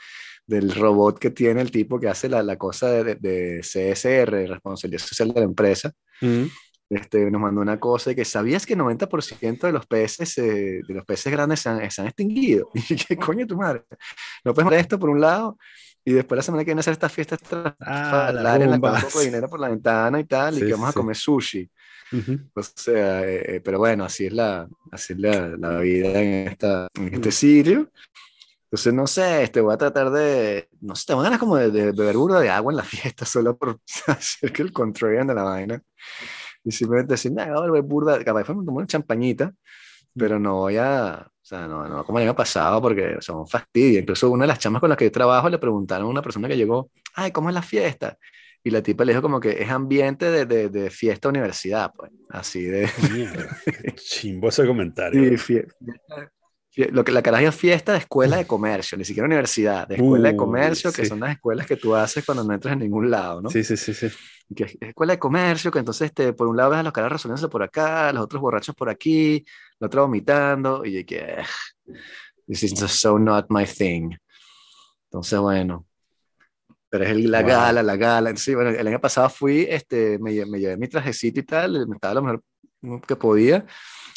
del 0.45 0.73
robot 0.73 1.19
que 1.19 1.29
tiene 1.29 1.61
el 1.61 1.71
tipo 1.71 1.99
que 1.99 2.09
hace 2.09 2.27
la, 2.27 2.43
la 2.43 2.57
cosa 2.57 2.89
de, 2.89 3.15
de, 3.15 3.61
CSR, 3.61 4.47
responsabilidad 4.49 5.01
social 5.01 5.33
de 5.33 5.39
la 5.39 5.45
empresa. 5.45 5.91
Mm 6.21 6.45
este, 6.91 7.31
nos 7.31 7.39
mandó 7.39 7.61
una 7.61 7.79
cosa 7.79 8.13
que 8.13 8.25
sabías 8.25 8.65
que 8.65 8.75
90% 8.75 9.61
de 9.61 9.71
los 9.71 9.87
peces, 9.87 10.37
eh, 10.37 10.81
de 10.85 10.93
los 10.93 11.05
peces 11.05 11.31
grandes 11.31 11.61
se 11.61 11.69
han, 11.69 11.89
se 11.89 12.01
han 12.01 12.07
extinguido. 12.07 12.69
Y 12.89 12.95
qué 12.97 13.15
coño 13.15 13.47
tu 13.47 13.55
madre. 13.55 13.83
No 14.43 14.53
puedes 14.53 14.65
mandar 14.65 14.81
esto 14.81 14.99
por 14.99 15.09
un 15.09 15.21
lado 15.21 15.57
y 16.03 16.13
después 16.13 16.37
la 16.37 16.43
semana 16.43 16.63
que 16.63 16.69
viene 16.69 16.79
hacer 16.79 16.93
esta 16.93 17.09
fiesta 17.09 17.37
ah, 17.79 18.31
la 18.33 18.55
un 18.57 18.81
poco 18.81 19.19
de 19.19 19.25
dinero 19.25 19.49
por 19.49 19.59
la 19.59 19.69
ventana 19.69 20.19
y 20.19 20.25
tal, 20.25 20.57
y 20.57 20.61
que 20.61 20.73
vamos 20.73 20.89
a 20.89 20.93
comer 20.93 21.15
sushi. 21.15 21.69
O 22.53 22.63
sea, 22.63 23.25
eh, 23.25 23.55
eh, 23.55 23.61
pero 23.61 23.79
bueno, 23.79 24.03
así 24.03 24.25
es 24.25 24.33
la, 24.33 24.67
así 24.91 25.13
es 25.13 25.19
la, 25.19 25.47
la 25.57 25.79
vida 25.79 26.09
en, 26.21 26.47
esta, 26.49 26.87
en 26.95 27.13
este 27.13 27.31
sitio. 27.31 27.89
Entonces, 28.65 28.93
no 28.93 29.07
sé, 29.07 29.43
este, 29.43 29.61
voy 29.61 29.73
a 29.73 29.77
tratar 29.77 30.11
de, 30.11 30.69
no 30.81 30.95
sé, 30.95 31.05
tengo 31.07 31.21
ganas 31.21 31.39
como 31.39 31.57
de, 31.57 31.71
de 31.71 31.91
beber 31.91 32.17
burro 32.17 32.39
de 32.39 32.49
agua 32.49 32.71
en 32.71 32.77
la 32.77 32.83
fiesta, 32.83 33.25
solo 33.25 33.57
por 33.57 33.79
hacer 34.07 34.51
que 34.51 34.61
el 34.61 34.73
control 34.73 35.27
de 35.27 35.33
la 35.33 35.43
vaina 35.43 35.81
y 36.63 36.71
simplemente 36.71 37.13
decir, 37.13 37.31
nada, 37.31 37.67
voy 37.67 37.79
a 37.79 37.81
burda, 37.81 38.23
capaz 38.23 38.43
fue 38.43 38.55
como 38.55 38.77
una 38.77 38.87
champañita, 38.87 39.53
pero 40.15 40.39
no 40.39 40.55
voy 40.55 40.77
a, 40.77 41.25
o 41.27 41.45
sea, 41.45 41.67
no, 41.67 41.87
no 41.87 42.05
como 42.05 42.19
el 42.19 42.25
año 42.25 42.35
pasado, 42.35 42.81
porque 42.81 43.17
son 43.19 43.39
un 43.39 43.47
fastidio. 43.47 43.99
Incluso 43.99 44.29
una 44.29 44.43
de 44.43 44.49
las 44.49 44.59
chamas 44.59 44.79
con 44.79 44.89
las 44.89 44.97
que 44.97 45.05
yo 45.05 45.11
trabajo 45.11 45.49
le 45.49 45.57
preguntaron 45.57 46.07
a 46.07 46.09
una 46.09 46.21
persona 46.21 46.47
que 46.47 46.57
llegó, 46.57 46.89
ay, 47.15 47.31
¿cómo 47.31 47.49
es 47.49 47.55
la 47.55 47.61
fiesta? 47.61 48.17
Y 48.63 48.69
la 48.69 48.83
tipa 48.83 49.03
le 49.05 49.13
dijo 49.13 49.23
como 49.23 49.39
que 49.39 49.61
es 49.61 49.69
ambiente 49.69 50.29
de, 50.29 50.45
de, 50.45 50.69
de 50.69 50.89
fiesta 50.91 51.29
universidad, 51.29 51.91
pues, 51.95 52.11
así 52.29 52.63
de... 52.63 52.87
Chimbo 53.95 54.49
ese 54.49 54.67
comentario. 54.67 55.37
Sí, 55.37 55.61
lo 56.89 57.03
que 57.03 57.11
la 57.11 57.21
caraja 57.21 57.51
fiesta 57.51 57.91
de 57.91 57.97
escuela 57.97 58.37
de 58.37 58.47
comercio, 58.47 58.97
ni 58.97 59.03
siquiera 59.03 59.25
universidad, 59.25 59.87
de 59.87 59.95
escuela 59.95 60.29
de 60.29 60.37
comercio, 60.37 60.93
que 60.93 61.05
son 61.05 61.19
las 61.19 61.31
escuelas 61.31 61.67
que 61.67 61.75
tú 61.75 61.95
haces 61.95 62.23
cuando 62.23 62.45
no 62.45 62.53
entras 62.53 62.73
en 62.73 62.79
ningún 62.79 63.11
lado, 63.11 63.41
¿no? 63.41 63.49
Sí, 63.49 63.61
sí, 63.63 63.75
sí, 63.75 63.93
sí. 63.93 64.07
Que 64.55 64.63
es 64.63 64.77
escuela 64.79 65.13
de 65.13 65.19
comercio, 65.19 65.69
que 65.69 65.79
entonces 65.79 66.05
este, 66.05 66.31
por 66.31 66.47
un 66.47 66.55
lado 66.55 66.69
ves 66.69 66.79
a 66.79 66.83
los 66.83 66.93
caras 66.93 67.11
resolviéndose 67.11 67.49
por 67.49 67.63
acá, 67.63 68.13
los 68.13 68.23
otros 68.23 68.41
borrachos 68.41 68.73
por 68.73 68.89
aquí, 68.89 69.43
el 69.81 69.85
otro 69.87 70.03
vomitando, 70.03 70.85
y 70.85 71.03
que, 71.03 71.43
this 72.47 72.63
is 72.63 72.79
just 72.79 72.95
so 72.95 73.17
not 73.17 73.47
my 73.49 73.65
thing. 73.65 74.11
Entonces, 75.05 75.39
bueno, 75.39 75.85
pero 76.89 77.05
es 77.05 77.15
la 77.25 77.41
gala, 77.41 77.81
la 77.81 77.95
gala. 77.95 78.35
Sí, 78.35 78.53
bueno, 78.53 78.69
el 78.69 78.87
año 78.87 78.99
pasado 78.99 79.29
fui, 79.29 79.65
este, 79.67 80.19
me, 80.19 80.45
me 80.45 80.59
llevé 80.59 80.77
mi 80.77 80.87
trajecito 80.87 81.39
y 81.39 81.43
tal, 81.43 81.87
me 81.87 81.95
estaba 81.95 82.15
lo 82.15 82.21
mejor 82.21 82.43
que 83.07 83.15
podía, 83.15 83.65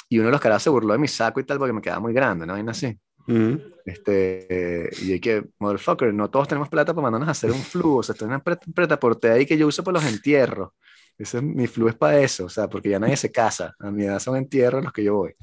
y 0.08 0.18
uno 0.18 0.26
de 0.26 0.32
los 0.32 0.40
caras 0.40 0.62
se 0.62 0.70
burló 0.70 0.92
de 0.92 0.98
mi 0.98 1.08
saco 1.08 1.40
y 1.40 1.44
tal 1.44 1.58
porque 1.58 1.72
me 1.72 1.80
quedaba 1.80 2.00
muy 2.00 2.12
grande, 2.12 2.46
¿no? 2.46 2.58
Y 2.58 2.68
así. 2.68 2.98
Mm. 3.26 3.54
Este, 3.86 4.90
y 5.02 5.12
hay 5.12 5.20
que, 5.20 5.44
motherfucker, 5.58 6.12
no 6.12 6.28
todos 6.30 6.46
tenemos 6.46 6.68
plata 6.68 6.92
para 6.92 7.04
mandarnos 7.04 7.28
a 7.28 7.32
hacer 7.32 7.50
un 7.50 7.62
flu, 7.62 7.98
o 7.98 8.02
sea, 8.02 8.14
tengo 8.14 8.32
una 8.34 8.42
pretaporte 8.42 9.30
ahí 9.30 9.46
que 9.46 9.56
yo 9.56 9.66
uso 9.66 9.82
para 9.82 10.00
los 10.00 10.12
entierros. 10.12 10.70
Ese, 11.16 11.40
mi 11.40 11.66
flu 11.66 11.88
es 11.88 11.94
para 11.94 12.18
eso, 12.18 12.46
o 12.46 12.48
sea, 12.48 12.68
porque 12.68 12.90
ya 12.90 12.98
nadie 12.98 13.16
se 13.16 13.30
casa, 13.30 13.74
a 13.78 13.90
mi 13.90 14.04
edad 14.04 14.18
son 14.18 14.36
entierros 14.36 14.82
los 14.82 14.92
que 14.92 15.04
yo 15.04 15.14
voy. 15.14 15.34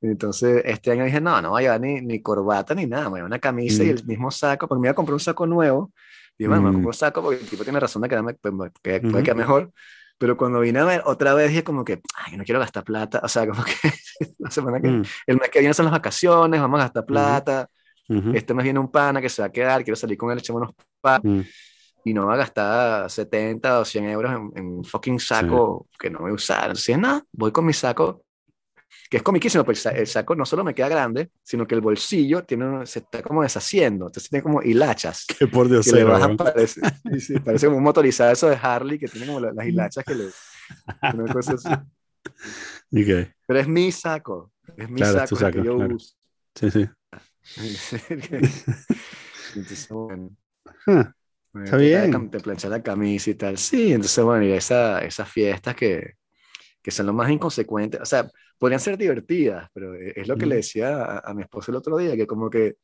Entonces, 0.00 0.62
este 0.64 0.90
año 0.90 1.04
dije, 1.04 1.20
no, 1.20 1.40
no 1.40 1.50
voy 1.50 1.62
a 1.62 1.64
llevar 1.64 1.80
ni, 1.80 2.00
ni 2.00 2.20
corbata 2.20 2.74
ni 2.74 2.86
nada, 2.86 3.04
me 3.04 3.10
voy 3.10 3.20
a 3.20 3.24
una 3.24 3.38
camisa 3.38 3.84
y 3.84 3.86
mm. 3.86 3.90
el 3.90 4.04
mismo 4.04 4.30
saco, 4.30 4.66
porque 4.66 4.80
me 4.80 4.88
iba 4.88 4.92
a 4.92 4.96
comprar 4.96 5.14
un 5.14 5.20
saco 5.20 5.46
nuevo. 5.46 5.92
Y 6.38 6.46
bueno, 6.46 6.62
me 6.62 6.72
compro 6.72 6.88
un 6.88 6.94
saco 6.94 7.22
porque 7.22 7.40
el 7.40 7.48
tipo 7.48 7.62
tiene 7.62 7.78
razón 7.78 8.02
de 8.02 8.08
quedarme, 8.08 8.34
pues, 8.34 8.72
que 8.82 9.00
puede 9.00 9.22
quedar 9.22 9.36
mejor. 9.36 9.72
Pero 10.18 10.36
cuando 10.36 10.60
vine 10.60 10.78
a 10.80 10.84
ver 10.84 11.02
otra 11.04 11.34
vez 11.34 11.48
dije 11.50 11.62
como 11.62 11.84
que, 11.84 12.00
ay, 12.16 12.36
no 12.36 12.44
quiero 12.44 12.58
gastar 12.58 12.84
plata. 12.84 13.20
O 13.22 13.28
sea, 13.28 13.46
como 13.46 13.62
que 13.64 13.74
la 14.38 14.50
semana 14.50 14.80
que, 14.80 14.88
mm. 14.88 15.02
el 15.26 15.36
mes 15.38 15.50
que 15.50 15.60
viene 15.60 15.74
son 15.74 15.84
las 15.84 15.92
vacaciones, 15.92 16.60
vamos 16.60 16.80
a 16.80 16.84
gastar 16.84 17.06
plata. 17.06 17.68
Este 18.34 18.52
mes 18.52 18.64
viene 18.64 18.78
un 18.78 18.90
pana 18.90 19.22
que 19.22 19.28
se 19.28 19.40
va 19.40 19.46
a 19.46 19.52
quedar, 19.52 19.82
quiero 19.84 19.96
salir 19.96 20.18
con 20.18 20.30
él, 20.30 20.38
echemos 20.38 20.62
unos 20.62 20.74
pa. 21.00 21.20
Y 22.04 22.14
no 22.14 22.26
va 22.26 22.34
a 22.34 22.38
gastar 22.38 23.10
70 23.10 23.80
o 23.80 23.84
100 23.84 24.04
euros 24.08 24.32
en, 24.56 24.66
un 24.66 24.84
fucking 24.84 25.20
saco 25.20 25.88
que 25.98 26.10
no 26.10 26.20
voy 26.20 26.32
a 26.32 26.34
usar. 26.34 26.64
Entonces, 26.64 26.98
nada, 26.98 27.24
voy 27.32 27.52
con 27.52 27.64
mi 27.64 27.72
saco 27.72 28.24
que 29.12 29.18
es 29.18 29.22
comiquísimo, 29.22 29.62
porque 29.62 29.78
el 29.94 30.06
saco 30.06 30.34
no 30.34 30.46
solo 30.46 30.64
me 30.64 30.74
queda 30.74 30.88
grande, 30.88 31.30
sino 31.42 31.66
que 31.66 31.74
el 31.74 31.82
bolsillo 31.82 32.44
tiene, 32.44 32.86
se 32.86 33.00
está 33.00 33.22
como 33.22 33.42
deshaciendo, 33.42 34.06
entonces 34.06 34.30
tiene 34.30 34.42
como 34.42 34.62
hilachas. 34.62 35.26
Que 35.38 35.46
por 35.46 35.68
Dios 35.68 35.84
que 35.84 35.96
le 35.96 36.04
bajan, 36.04 36.34
parece, 36.34 36.80
sí, 37.20 37.38
parece 37.40 37.66
como 37.66 37.76
un 37.76 37.84
motorizado 37.84 38.32
eso 38.32 38.48
de 38.48 38.56
Harley, 38.56 38.98
que 38.98 39.08
tiene 39.08 39.26
como 39.26 39.40
las, 39.40 39.66
hilachas 39.66 40.02
que 40.02 40.14
le... 40.14 40.24
Una 41.14 41.30
cosa 41.30 41.52
así. 41.52 41.68
Okay. 42.90 43.30
Pero 43.46 43.60
es 43.60 43.68
mi 43.68 43.92
saco, 43.92 44.50
es 44.78 44.88
mi 44.88 45.02
saco, 45.02 45.36
saco 45.36 45.58
que 45.58 45.62
yo 45.66 45.76
uso. 45.76 46.14
Sí, 46.54 46.70
sí. 46.70 46.88
entonces, 49.56 49.88
bueno. 49.90 50.30
Está 51.54 51.76
bien. 51.76 52.30
Te 52.30 52.40
plancha 52.40 52.68
la 52.68 52.82
camisa 52.82 53.30
y 53.30 53.34
tal. 53.34 53.58
Sí, 53.58 53.92
entonces, 53.92 54.24
bueno, 54.24 54.44
y 54.44 54.52
esa, 54.52 55.00
esas 55.00 55.28
fiestas 55.30 55.74
que, 55.74 56.14
que 56.82 56.90
son 56.90 57.06
lo 57.06 57.12
más 57.12 57.30
inconsecuentes. 57.30 58.00
O 58.00 58.06
sea, 58.06 58.28
podrían 58.58 58.80
ser 58.80 58.96
divertidas, 58.96 59.68
pero 59.72 59.94
e, 59.94 60.14
es 60.16 60.28
lo 60.28 60.36
que 60.36 60.46
le 60.46 60.56
decía 60.56 61.18
a, 61.18 61.34
mi 61.34 61.42
esposo 61.42 61.70
el 61.70 61.76
otro 61.76 61.96
día, 61.98 62.16
que 62.16 62.26
como 62.26 62.48
que 62.48 62.76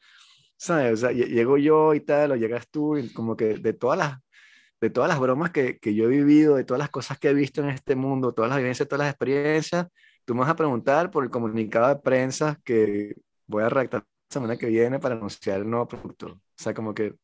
¿sabes? 0.59 0.93
O 0.95 0.97
sea, 0.97 1.13
llego 1.13 1.57
yo 1.57 1.95
y 1.95 2.01
tal, 2.01 2.33
o 2.33 2.37
llegas 2.37 2.69
tú, 2.69 2.99
y 2.99 3.13
como 3.13 3.37
que 3.37 3.55
de 3.55 3.73
todas 3.73 3.99
las, 3.99 4.19
de 4.81 4.91
todas 4.91 5.09
las 5.09 5.21
bromas 5.21 5.51
que, 5.51 5.79
que 5.79 5.95
yo 5.95 6.05
he 6.05 6.09
vivido, 6.09 6.57
de 6.57 6.65
todas 6.65 6.79
las 6.79 6.91
cosas 6.91 7.19
que 7.19 7.29
he 7.31 7.35
visto 7.35 7.63
en 7.63 7.71
este 7.71 7.97
mundo, 7.97 8.33
todas 8.33 8.51
las 8.51 8.59
vivencias, 8.59 8.89
todas 8.89 9.07
las 9.07 9.11
experiencias, 9.15 9.87
tú 10.25 10.35
me 10.35 10.41
vas 10.41 10.51
a 10.51 10.57
preguntar 10.57 11.11
por 11.11 11.25
el 11.25 11.31
comunicado 11.31 11.89
de 11.89 11.97
prensa 11.97 12.61
que 12.65 13.15
voy 13.47 13.63
a 13.63 13.69
redactar 13.69 14.01
la 14.03 14.07
semana 14.29 14.57
que 14.57 14.67
viene 14.67 14.99
para 14.99 15.15
anunciar 15.15 15.61
el 15.61 15.71
nuevo 15.71 15.89
producto. 15.89 16.27
O 16.27 16.41
sea, 16.57 16.75
como 16.75 16.93
que, 16.95 17.15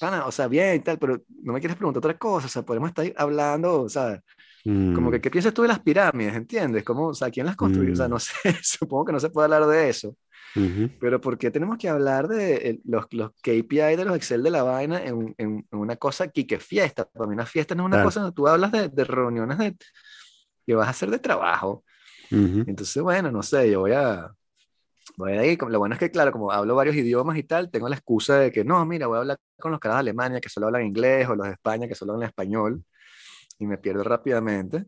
pana, 0.00 0.26
o 0.26 0.32
sea, 0.32 0.48
bien 0.48 0.76
y 0.76 0.80
tal, 0.80 0.98
pero 0.98 1.22
no 1.42 1.52
me 1.52 1.60
quieres 1.60 1.76
preguntar 1.76 1.98
otra 1.98 2.18
cosa, 2.18 2.46
o 2.46 2.50
sea, 2.50 2.62
podemos 2.62 2.88
estar 2.88 3.12
hablando, 3.16 3.82
o 3.82 3.88
sea, 3.88 4.22
como 4.64 5.10
que, 5.10 5.18
mm. 5.18 5.20
¿qué 5.20 5.30
piensas 5.30 5.52
tú 5.52 5.62
de 5.62 5.68
las 5.68 5.80
pirámides? 5.80 6.34
¿Entiendes? 6.36 6.84
¿Cómo, 6.84 7.08
o 7.08 7.14
sea, 7.14 7.30
¿quién 7.30 7.46
las 7.46 7.56
construyó? 7.56 7.92
O 7.92 7.96
sea, 7.96 8.08
no 8.08 8.16
mm. 8.16 8.20
sé, 8.20 8.32
supongo 8.62 9.06
que 9.06 9.12
no 9.12 9.20
se 9.20 9.30
puede 9.30 9.46
hablar 9.46 9.66
de 9.66 9.88
eso. 9.88 10.16
Pero 11.00 11.18
¿por 11.18 11.38
qué 11.38 11.50
tenemos 11.50 11.78
que 11.78 11.88
hablar 11.88 12.28
de 12.28 12.78
los, 12.84 13.06
los 13.12 13.30
KPI 13.42 13.96
de 13.96 14.04
los 14.04 14.14
Excel 14.14 14.42
de 14.42 14.50
la 14.50 14.62
vaina 14.62 15.02
en, 15.02 15.34
en, 15.38 15.66
una 15.70 15.96
cosa 15.96 16.28
que, 16.28 16.46
que 16.46 16.58
fiesta? 16.58 17.06
Para 17.06 17.26
mí 17.26 17.32
una 17.32 17.46
fiesta 17.46 17.74
no 17.74 17.84
es 17.84 17.86
una 17.86 18.04
cosa 18.04 18.20
donde 18.20 18.34
tú 18.34 18.46
hablas 18.46 18.70
de, 18.70 18.90
de, 18.90 19.04
reuniones 19.04 19.56
de, 19.56 19.74
que 20.66 20.74
vas 20.74 20.88
a 20.88 20.90
hacer 20.90 21.10
de 21.10 21.18
trabajo. 21.18 21.84
Entonces, 22.30 23.02
bueno, 23.02 23.30
no 23.30 23.42
sé, 23.42 23.70
yo 23.70 23.80
voy 23.80 23.92
a, 23.92 24.30
voy 25.16 25.32
a 25.32 25.44
ir. 25.46 25.60
Lo 25.62 25.78
bueno 25.78 25.94
es 25.94 25.98
que, 25.98 26.10
claro, 26.10 26.32
como 26.32 26.52
hablo 26.52 26.74
varios 26.74 26.96
idiomas 26.96 27.36
y 27.38 27.42
tal, 27.44 27.70
tengo 27.70 27.88
la 27.88 27.96
excusa 27.96 28.38
de 28.38 28.52
que 28.52 28.64
no, 28.64 28.84
mira, 28.86 29.06
voy 29.06 29.16
a 29.16 29.20
hablar 29.20 29.38
con 29.58 29.72
los 29.72 29.80
caras 29.80 29.96
de 29.98 30.00
Alemania 30.00 30.40
que 30.40 30.48
solo 30.48 30.66
hablan 30.66 30.84
inglés 30.86 31.28
o 31.28 31.34
los 31.36 31.46
de 31.46 31.52
España 31.52 31.88
que 31.88 31.94
solo 31.94 32.14
hablan 32.14 32.28
español 32.28 32.84
y 33.58 33.66
me 33.66 33.78
pierdo 33.78 34.04
rápidamente. 34.04 34.86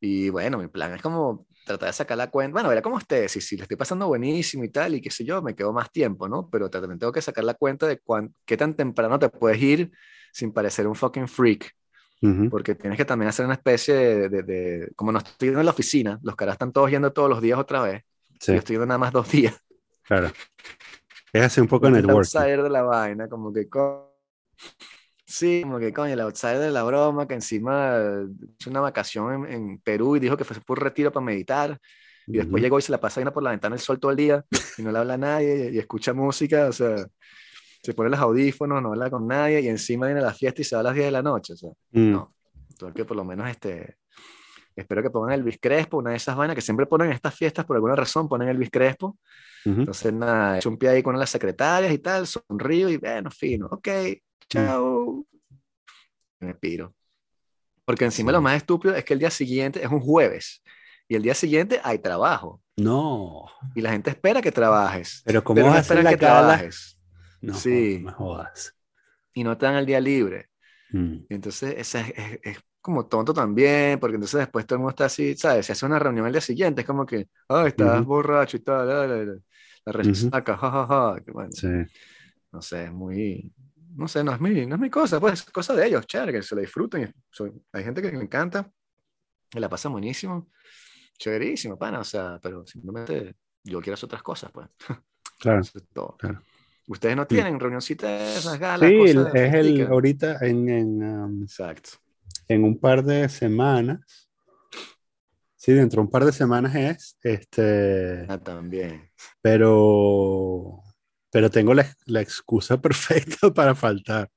Y 0.00 0.30
bueno, 0.30 0.58
mi 0.58 0.68
plan 0.68 0.94
es 0.94 1.02
como 1.02 1.46
tratar 1.64 1.88
de 1.88 1.92
sacar 1.92 2.18
la 2.18 2.30
cuenta. 2.30 2.52
Bueno, 2.54 2.68
verá 2.68 2.82
cómo 2.82 2.98
esté, 2.98 3.28
si, 3.28 3.40
si 3.40 3.56
le 3.56 3.62
estoy 3.62 3.76
pasando 3.76 4.08
buenísimo 4.08 4.64
y 4.64 4.68
tal, 4.70 4.94
y 4.96 5.00
qué 5.00 5.10
sé 5.10 5.24
yo, 5.24 5.42
me 5.42 5.54
quedo 5.54 5.72
más 5.72 5.90
tiempo, 5.92 6.28
¿no? 6.28 6.48
Pero 6.50 6.68
también 6.70 6.98
tengo 6.98 7.12
que 7.12 7.22
sacar 7.22 7.44
la 7.44 7.54
cuenta 7.54 7.86
de 7.86 8.00
cuán, 8.00 8.34
qué 8.44 8.56
tan 8.56 8.74
temprano 8.76 9.18
te 9.18 9.28
puedes 9.28 9.60
ir 9.62 9.92
sin 10.32 10.52
parecer 10.52 10.86
un 10.88 10.94
fucking 10.96 11.28
freak. 11.28 11.72
Porque 12.48 12.74
tienes 12.74 12.98
que 12.98 13.04
también 13.04 13.28
hacer 13.30 13.46
una 13.46 13.54
especie 13.54 13.94
de, 14.28 14.42
de, 14.42 14.92
Como 14.96 15.12
no 15.12 15.18
estoy 15.18 15.48
en 15.50 15.64
la 15.64 15.70
oficina, 15.72 16.18
los 16.22 16.36
caras 16.36 16.54
están 16.54 16.72
todos 16.72 16.90
yendo 16.90 17.12
todos 17.12 17.30
los 17.30 17.40
días 17.42 17.58
otra 17.58 17.82
vez. 17.82 18.02
Yo 18.46 18.54
estoy 18.54 18.78
nada 18.78 18.98
más 18.98 19.12
dos 19.12 19.30
días. 19.30 19.54
Claro. 20.02 20.30
Es 21.32 21.42
hacer 21.42 21.62
un 21.62 21.68
poco 21.68 21.86
de 21.90 21.92
networking. 21.92 22.18
outsider 22.18 22.62
de 22.62 22.70
la 22.70 22.82
vaina, 22.82 23.28
como 23.28 23.52
que. 23.52 23.68
Sí, 25.24 25.62
como 25.62 25.78
que 25.78 25.92
coño, 25.92 26.12
el 26.12 26.20
outsider 26.20 26.58
de 26.58 26.70
la 26.70 26.82
broma, 26.82 27.26
que 27.26 27.34
encima 27.34 27.98
hizo 28.58 28.70
una 28.70 28.80
vacación 28.80 29.46
en, 29.46 29.52
en, 29.52 29.78
Perú 29.78 30.16
y 30.16 30.20
dijo 30.20 30.36
que 30.36 30.44
fue 30.44 30.56
por 30.60 30.82
retiro 30.82 31.10
para 31.10 31.24
meditar. 31.24 31.78
Y 32.26 32.36
después 32.36 32.62
llegó 32.62 32.78
y 32.78 32.82
se 32.82 32.92
la 32.92 33.00
pasa 33.00 33.28
por 33.32 33.42
la 33.42 33.50
ventana 33.50 33.74
el 33.74 33.80
sol 33.80 33.98
todo 33.98 34.12
el 34.12 34.16
día 34.16 34.44
y 34.78 34.82
no 34.82 34.92
le 34.92 34.98
habla 34.98 35.14
a 35.14 35.18
nadie 35.18 35.70
y, 35.70 35.76
y 35.76 35.78
escucha 35.78 36.12
música. 36.12 36.66
O 36.66 36.72
sea, 36.72 36.96
se 37.82 37.94
pone 37.94 38.10
los 38.10 38.20
audífonos, 38.20 38.80
no 38.80 38.90
habla 38.90 39.10
con 39.10 39.26
nadie 39.26 39.60
y 39.60 39.68
encima 39.68 40.06
viene 40.06 40.20
a 40.20 40.24
la 40.24 40.34
fiesta 40.34 40.60
y 40.60 40.64
se 40.64 40.76
va 40.76 40.80
a 40.80 40.84
las 40.84 40.94
10 40.94 41.06
de 41.06 41.12
la 41.12 41.22
noche. 41.22 41.54
O 41.54 41.56
sea, 41.56 41.70
mm. 41.92 42.12
no. 42.12 42.34
Entonces, 42.70 42.94
que 42.94 43.04
por 43.04 43.16
lo 43.16 43.24
menos 43.24 43.48
este, 43.48 43.96
espero 44.76 45.02
que 45.02 45.10
pongan 45.10 45.32
el 45.32 45.60
Crespo, 45.60 45.98
una 45.98 46.10
de 46.10 46.16
esas 46.16 46.36
vainas 46.36 46.54
que 46.54 46.62
siempre 46.62 46.86
ponen 46.86 47.08
en 47.08 47.12
estas 47.14 47.34
fiestas, 47.34 47.64
por 47.64 47.76
alguna 47.76 47.96
razón 47.96 48.28
ponen 48.28 48.48
el 48.48 48.70
Crespo. 48.70 49.18
Entonces, 49.64 50.12
nada, 50.12 50.58
echo 50.58 50.68
un 50.68 50.76
pie 50.76 50.88
ahí 50.88 51.02
con 51.02 51.18
las 51.18 51.30
secretarias 51.30 51.92
y 51.92 51.98
tal, 51.98 52.26
sonrío 52.26 52.88
y 52.88 52.96
bueno, 52.96 53.30
fino, 53.30 53.66
ok, 53.70 53.88
chao. 54.48 55.24
Me 56.40 56.54
piro. 56.54 56.94
Porque 57.84 58.04
encima 58.04 58.32
lo 58.32 58.40
más 58.40 58.56
estúpido 58.56 58.94
es 58.94 59.04
que 59.04 59.12
el 59.14 59.20
día 59.20 59.30
siguiente 59.30 59.82
es 59.82 59.90
un 59.90 60.00
jueves 60.00 60.62
y 61.08 61.14
el 61.14 61.22
día 61.22 61.34
siguiente 61.34 61.80
hay 61.84 61.98
trabajo. 61.98 62.60
No. 62.76 63.46
Y 63.74 63.80
la 63.80 63.92
gente 63.92 64.10
espera 64.10 64.40
que 64.40 64.50
trabajes. 64.50 65.22
Pero 65.24 65.44
¿cómo 65.44 65.62
vas 65.62 65.76
a 65.76 65.78
hacer 65.80 66.06
que 66.06 66.16
trabajes? 66.16 66.98
No, 67.40 67.54
sí. 67.54 68.00
No 68.02 68.12
jodas. 68.12 68.74
Y 69.34 69.44
no 69.44 69.56
te 69.58 69.66
dan 69.66 69.76
el 69.76 69.86
día 69.86 70.00
libre. 70.00 70.48
Mm. 70.92 71.24
entonces 71.30 71.74
ese 71.78 72.00
es, 72.00 72.40
es, 72.42 72.58
como 72.82 73.06
tonto 73.06 73.32
también, 73.32 73.98
porque 74.00 74.16
entonces 74.16 74.40
después 74.40 74.66
todo 74.66 74.76
el 74.76 74.80
mundo 74.80 74.90
está 74.90 75.04
así, 75.06 75.36
¿sabes? 75.36 75.64
Se 75.64 75.72
hace 75.72 75.86
una 75.86 76.00
reunión 76.00 76.26
el 76.26 76.32
día 76.32 76.40
siguiente, 76.40 76.82
es 76.82 76.86
como 76.86 77.06
que, 77.06 77.28
ah, 77.48 77.64
estás 77.66 78.04
borracho 78.04 78.56
y 78.56 78.60
tal, 78.60 78.88
la, 78.88 79.06
la, 79.06 79.24
la, 79.24 79.34
la 79.86 79.92
resaca, 79.92 80.56
jajaja. 80.56 81.16
Bueno, 81.32 81.52
sí. 81.52 81.68
No 82.50 82.60
sé, 82.60 82.84
es 82.84 82.92
muy, 82.92 83.52
no 83.94 84.08
sé, 84.08 84.24
no 84.24 84.32
es 84.32 84.40
mi, 84.40 84.66
no 84.66 84.74
es 84.74 84.80
mi 84.80 84.90
cosa, 84.90 85.20
pues 85.20 85.34
es 85.34 85.44
cosa 85.50 85.74
de 85.74 85.86
ellos, 85.86 86.06
chévere, 86.06 86.32
que 86.32 86.42
se 86.42 86.54
la 86.54 86.60
disfruten. 86.60 87.14
hay 87.72 87.84
gente 87.84 88.02
que 88.02 88.12
me 88.12 88.24
encanta, 88.24 88.70
que 89.48 89.60
la 89.60 89.68
pasa 89.68 89.88
buenísimo, 89.88 90.50
chéverísimo, 91.18 91.78
pana, 91.78 92.00
o 92.00 92.04
sea, 92.04 92.38
pero 92.42 92.66
simplemente 92.66 93.36
yo 93.62 93.80
quiero 93.80 93.94
hacer 93.94 94.06
otras 94.06 94.22
cosas, 94.22 94.50
pues. 94.52 94.68
Claro. 95.38 95.62
claro. 96.18 96.40
Ustedes 96.86 97.16
no 97.16 97.26
tienen 97.26 97.58
sí. 97.80 97.96
esas 98.00 98.60
galas. 98.60 98.88
Sí, 98.88 98.96
es 99.34 99.54
el 99.54 99.86
ahorita 99.88 100.38
en, 100.40 100.68
en 100.68 101.02
um, 101.02 101.42
Exacto. 101.42 101.90
En 102.52 102.64
un 102.64 102.78
par 102.78 103.04
de 103.04 103.28
semanas. 103.28 104.30
Sí, 105.56 105.72
dentro 105.72 106.00
de 106.00 106.06
un 106.06 106.10
par 106.10 106.24
de 106.24 106.32
semanas 106.32 106.74
es. 106.74 107.18
Este, 107.22 108.26
ah, 108.28 108.38
también. 108.38 109.10
Pero, 109.40 110.82
pero 111.30 111.50
tengo 111.50 111.74
la, 111.74 111.86
la 112.06 112.20
excusa 112.20 112.80
perfecta 112.80 113.52
para 113.52 113.74
faltar. 113.74 114.28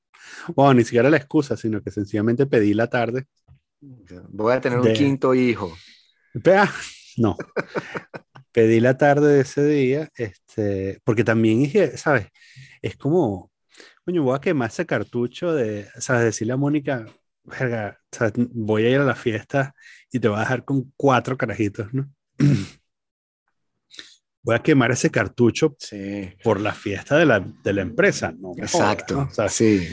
Bueno, 0.54 0.74
ni 0.74 0.84
siquiera 0.84 1.10
la 1.10 1.16
excusa, 1.16 1.56
sino 1.56 1.82
que 1.82 1.90
sencillamente 1.90 2.46
pedí 2.46 2.74
la 2.74 2.88
tarde. 2.88 3.26
Voy 3.80 4.52
a 4.52 4.60
tener 4.60 4.78
un 4.78 4.92
quinto 4.92 5.34
hijo. 5.34 5.72
No. 7.18 7.34
pedí 8.52 8.78
la 8.78 8.98
tarde 8.98 9.36
de 9.36 9.40
ese 9.40 9.64
día, 9.64 10.10
este, 10.16 11.00
porque 11.02 11.24
también 11.24 11.60
dije, 11.60 11.96
¿sabes? 11.96 12.26
Es 12.82 12.98
como, 12.98 13.50
coño, 14.04 14.22
voy 14.22 14.36
a 14.36 14.40
quemar 14.40 14.68
ese 14.68 14.84
cartucho 14.84 15.54
de, 15.54 15.88
¿sabes? 15.98 16.24
Decirle 16.24 16.52
a 16.52 16.58
Mónica, 16.58 17.06
verga, 17.46 17.98
voy 18.52 18.86
a 18.86 18.90
ir 18.90 18.98
a 18.98 19.04
la 19.04 19.14
fiesta 19.14 19.74
y 20.10 20.20
te 20.20 20.28
voy 20.28 20.36
a 20.36 20.40
dejar 20.40 20.64
con 20.64 20.92
cuatro 20.96 21.36
carajitos, 21.36 21.92
¿no? 21.92 22.08
voy 24.42 24.54
a 24.54 24.62
quemar 24.62 24.92
ese 24.92 25.10
cartucho 25.10 25.76
por 26.42 26.60
la 26.60 26.72
fiesta 26.72 27.16
de 27.16 27.26
la, 27.26 27.40
de 27.40 27.72
la 27.72 27.82
empresa, 27.82 28.32
¿no? 28.38 28.52
Exacto, 28.56 29.28
sí. 29.48 29.88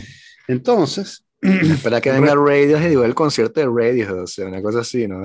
Entonces... 0.48 1.26
Espera 1.44 2.00
que 2.00 2.10
venga 2.10 2.34
Radio 2.36 2.80
y 2.80 2.88
digo 2.88 3.04
el 3.04 3.14
concierto 3.14 3.60
de 3.60 3.66
Radio, 3.66 4.24
o 4.24 4.28
sea, 4.28 4.46
una 4.46 4.62
cosa 4.62 4.80
así, 4.80 5.10
¿no? 5.10 5.22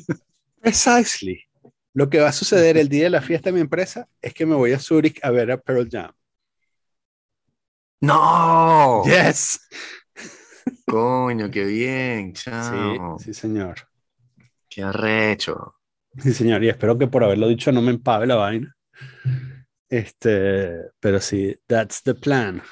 Precisely. 0.60 1.44
Lo 1.92 2.10
que 2.10 2.18
va 2.18 2.30
a 2.30 2.32
suceder 2.32 2.76
el 2.76 2.88
día 2.88 3.04
de 3.04 3.10
la 3.10 3.22
fiesta 3.22 3.50
de 3.50 3.54
mi 3.54 3.60
empresa 3.60 4.08
es 4.20 4.34
que 4.34 4.46
me 4.46 4.56
voy 4.56 4.72
a 4.72 4.80
Zurich 4.80 5.20
a 5.22 5.30
ver 5.30 5.52
a 5.52 5.58
Pearl 5.58 5.88
Jam. 5.88 6.10
¡No! 8.00 9.04
¡Yes! 9.04 9.60
Coño, 10.86 11.50
qué 11.50 11.64
bien, 11.64 12.32
chao. 12.32 13.18
Sí, 13.18 13.26
sí, 13.26 13.34
señor. 13.34 13.76
Qué 14.68 14.82
arrecho. 14.82 15.76
Sí, 16.18 16.32
señor, 16.32 16.62
y 16.62 16.68
espero 16.68 16.96
que 16.96 17.06
por 17.06 17.24
haberlo 17.24 17.48
dicho 17.48 17.72
no 17.72 17.82
me 17.82 17.90
empave 17.90 18.26
la 18.26 18.36
vaina. 18.36 18.74
Este, 19.88 20.90
pero 21.00 21.20
sí, 21.20 21.56
that's 21.66 22.02
the 22.02 22.14
plan. 22.14 22.62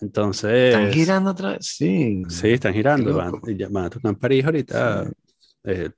Entonces. 0.00 0.74
¿Están 0.74 0.92
girando 0.92 1.30
otra 1.30 1.52
vez? 1.52 1.66
Sí. 1.66 2.22
Sí, 2.28 2.50
están 2.50 2.72
girando. 2.72 3.14
Van, 3.16 3.32
van, 3.70 3.84
a 3.84 3.90
tocar 3.90 4.10
en 4.10 4.18
París 4.18 4.44
ahorita. 4.44 5.10
Eh, 5.64 5.90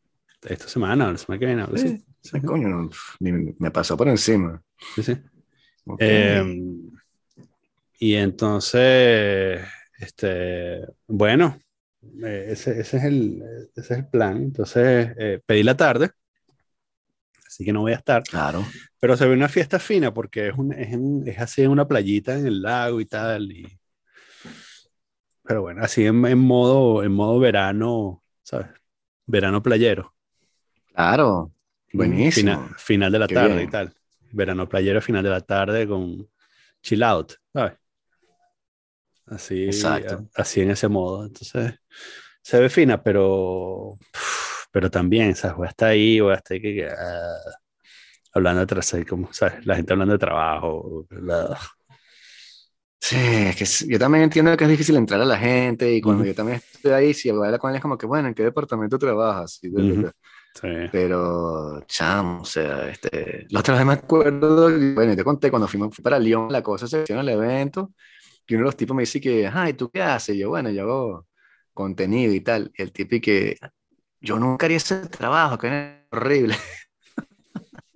esta 0.42 0.68
semana, 0.68 1.12
la 1.12 1.18
semana 1.18 1.38
que 1.38 1.46
viene. 1.46 1.66
Sí, 1.76 2.04
sí. 2.20 2.40
Coño, 2.40 2.68
no, 2.68 2.90
me 3.20 3.70
pasó 3.70 3.96
por 3.96 4.08
encima. 4.08 4.60
Sí, 4.94 5.02
sí. 5.02 5.16
Em, 5.98 6.90
y 7.98 8.14
entonces, 8.14 9.60
este, 10.02 10.84
bueno, 11.06 11.58
eh, 12.24 12.48
ese, 12.50 12.80
ese, 12.80 12.96
es 12.96 13.04
el, 13.04 13.42
ese, 13.76 13.94
es 13.94 13.98
el, 13.98 14.08
plan. 14.08 14.36
Entonces, 14.38 15.14
eh, 15.16 15.40
pedí 15.46 15.62
la 15.62 15.76
tarde, 15.76 16.10
así 17.46 17.64
que 17.64 17.72
no 17.72 17.82
voy 17.82 17.92
a 17.92 17.96
estar. 17.96 18.24
Claro. 18.24 18.66
Pero 18.98 19.16
se 19.16 19.26
ve 19.26 19.34
una 19.34 19.48
fiesta 19.48 19.78
fina 19.78 20.12
porque 20.12 20.48
es, 20.48 20.54
un, 20.56 20.72
es, 20.72 20.90
es 21.26 21.40
así 21.40 21.62
en 21.62 21.70
una 21.70 21.86
playita 21.86 22.36
en 22.36 22.46
el 22.46 22.62
lago 22.62 23.00
y 23.00 23.06
tal. 23.06 23.52
Y, 23.52 23.78
pero 25.44 25.62
bueno, 25.62 25.82
así 25.84 26.04
en, 26.04 26.24
en, 26.26 26.38
modo, 26.38 27.04
en 27.04 27.12
modo 27.12 27.38
verano, 27.38 28.24
¿sabes? 28.42 28.66
Verano 29.26 29.62
playero. 29.62 30.14
Claro, 30.92 31.52
buenísimo. 31.92 32.70
Final, 32.76 33.12
de 33.12 33.18
la 33.18 33.28
tarde 33.28 33.62
y 33.62 33.68
tal. 33.68 33.94
Verano 34.32 34.68
playero, 34.68 35.00
final 35.00 35.22
de 35.22 35.30
la 35.30 35.40
tarde 35.40 35.86
con 35.86 36.28
chill 36.82 37.02
out, 37.04 37.34
¿sabes? 37.52 37.74
Así, 39.32 39.70
así 40.34 40.60
en 40.60 40.70
ese 40.70 40.88
modo. 40.88 41.24
Entonces, 41.24 41.74
se 42.42 42.60
ve 42.60 42.68
fina, 42.68 43.02
pero, 43.02 43.98
pero 44.70 44.90
también, 44.90 45.34
¿sabes? 45.34 45.56
Voy 45.56 45.68
hasta 45.68 45.86
ahí, 45.88 46.20
voy 46.20 46.34
hasta 46.34 46.54
ahí 46.54 46.60
que, 46.60 46.86
ah, 46.86 47.36
hablando 48.34 48.66
de 48.66 49.06
como, 49.06 49.32
¿sabes? 49.32 49.64
La 49.66 49.76
gente 49.76 49.92
hablando 49.92 50.12
de 50.12 50.18
trabajo. 50.18 51.06
Sí, 53.00 53.16
es 53.16 53.56
que 53.56 53.92
yo 53.92 53.98
también 53.98 54.24
entiendo 54.24 54.56
que 54.56 54.64
es 54.64 54.70
difícil 54.70 54.96
entrar 54.96 55.20
a 55.20 55.24
la 55.24 55.36
gente 55.36 55.92
y 55.92 56.00
cuando 56.00 56.24
yo 56.24 56.34
también 56.34 56.60
estoy 56.72 56.92
ahí, 56.92 57.14
si 57.14 57.30
hablar 57.30 57.58
con 57.58 57.70
él 57.70 57.76
es 57.76 57.82
como 57.82 57.98
que, 57.98 58.06
bueno, 58.06 58.28
¿en 58.28 58.34
qué 58.34 58.44
departamento 58.44 58.98
trabajas? 58.98 59.58
Y 59.62 59.70
Pero, 60.92 61.80
chamo, 61.86 62.42
o 62.42 62.44
sea, 62.44 62.88
este, 62.90 63.46
la 63.50 63.60
otra 63.60 63.74
vez 63.74 63.86
me 63.86 63.94
acuerdo, 63.94 64.70
bueno, 64.94 65.16
te 65.16 65.24
conté 65.24 65.50
cuando 65.50 65.66
fuimos 65.66 65.98
para 66.00 66.18
Lyon, 66.18 66.52
la 66.52 66.62
cosa 66.62 66.86
se 66.86 67.02
hicieron 67.02 67.26
el 67.28 67.34
evento, 67.34 67.92
y 68.46 68.54
uno 68.54 68.62
de 68.62 68.66
los 68.66 68.76
tipos 68.76 68.96
me 68.96 69.02
dice 69.02 69.20
que, 69.20 69.48
ay, 69.52 69.74
¿tú 69.74 69.90
qué 69.90 70.02
haces? 70.02 70.36
Y 70.36 70.40
yo, 70.40 70.50
bueno, 70.50 70.70
yo 70.70 70.82
hago 70.82 71.26
contenido 71.72 72.32
y 72.34 72.40
tal. 72.40 72.70
Y 72.76 72.82
el 72.82 72.92
tipo 72.92 73.14
y 73.16 73.20
que, 73.20 73.56
yo 74.20 74.38
nunca 74.38 74.66
haría 74.66 74.76
ese 74.76 75.06
trabajo, 75.06 75.58
que 75.58 75.68
es 75.68 75.94
horrible. 76.10 76.54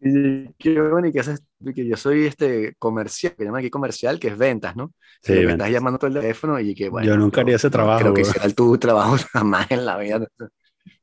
y 0.00 0.52
qué 0.54 0.80
bueno, 0.80 1.08
y 1.08 1.12
que 1.12 1.20
haces, 1.20 1.42
que 1.74 1.86
yo 1.86 1.96
soy 1.96 2.26
este 2.26 2.74
comercial, 2.78 3.34
que 3.36 3.44
llaman 3.44 3.60
aquí 3.60 3.70
comercial, 3.70 4.18
que 4.18 4.28
es 4.28 4.36
ventas, 4.36 4.76
¿no? 4.76 4.92
Sí, 5.22 5.32
me 5.32 5.52
estás 5.52 5.70
llamando 5.70 5.98
todo 5.98 6.08
el 6.08 6.14
teléfono 6.14 6.60
y 6.60 6.74
que, 6.74 6.88
bueno. 6.88 7.06
Yo 7.06 7.16
nunca 7.16 7.40
haría 7.40 7.56
ese 7.56 7.70
trabajo. 7.70 8.00
creo 8.00 8.14
que 8.14 8.22
hiciera 8.22 8.48
tu 8.50 8.76
trabajo 8.78 9.16
jamás 9.32 9.70
en 9.70 9.86
la 9.86 9.96
vida. 9.96 10.26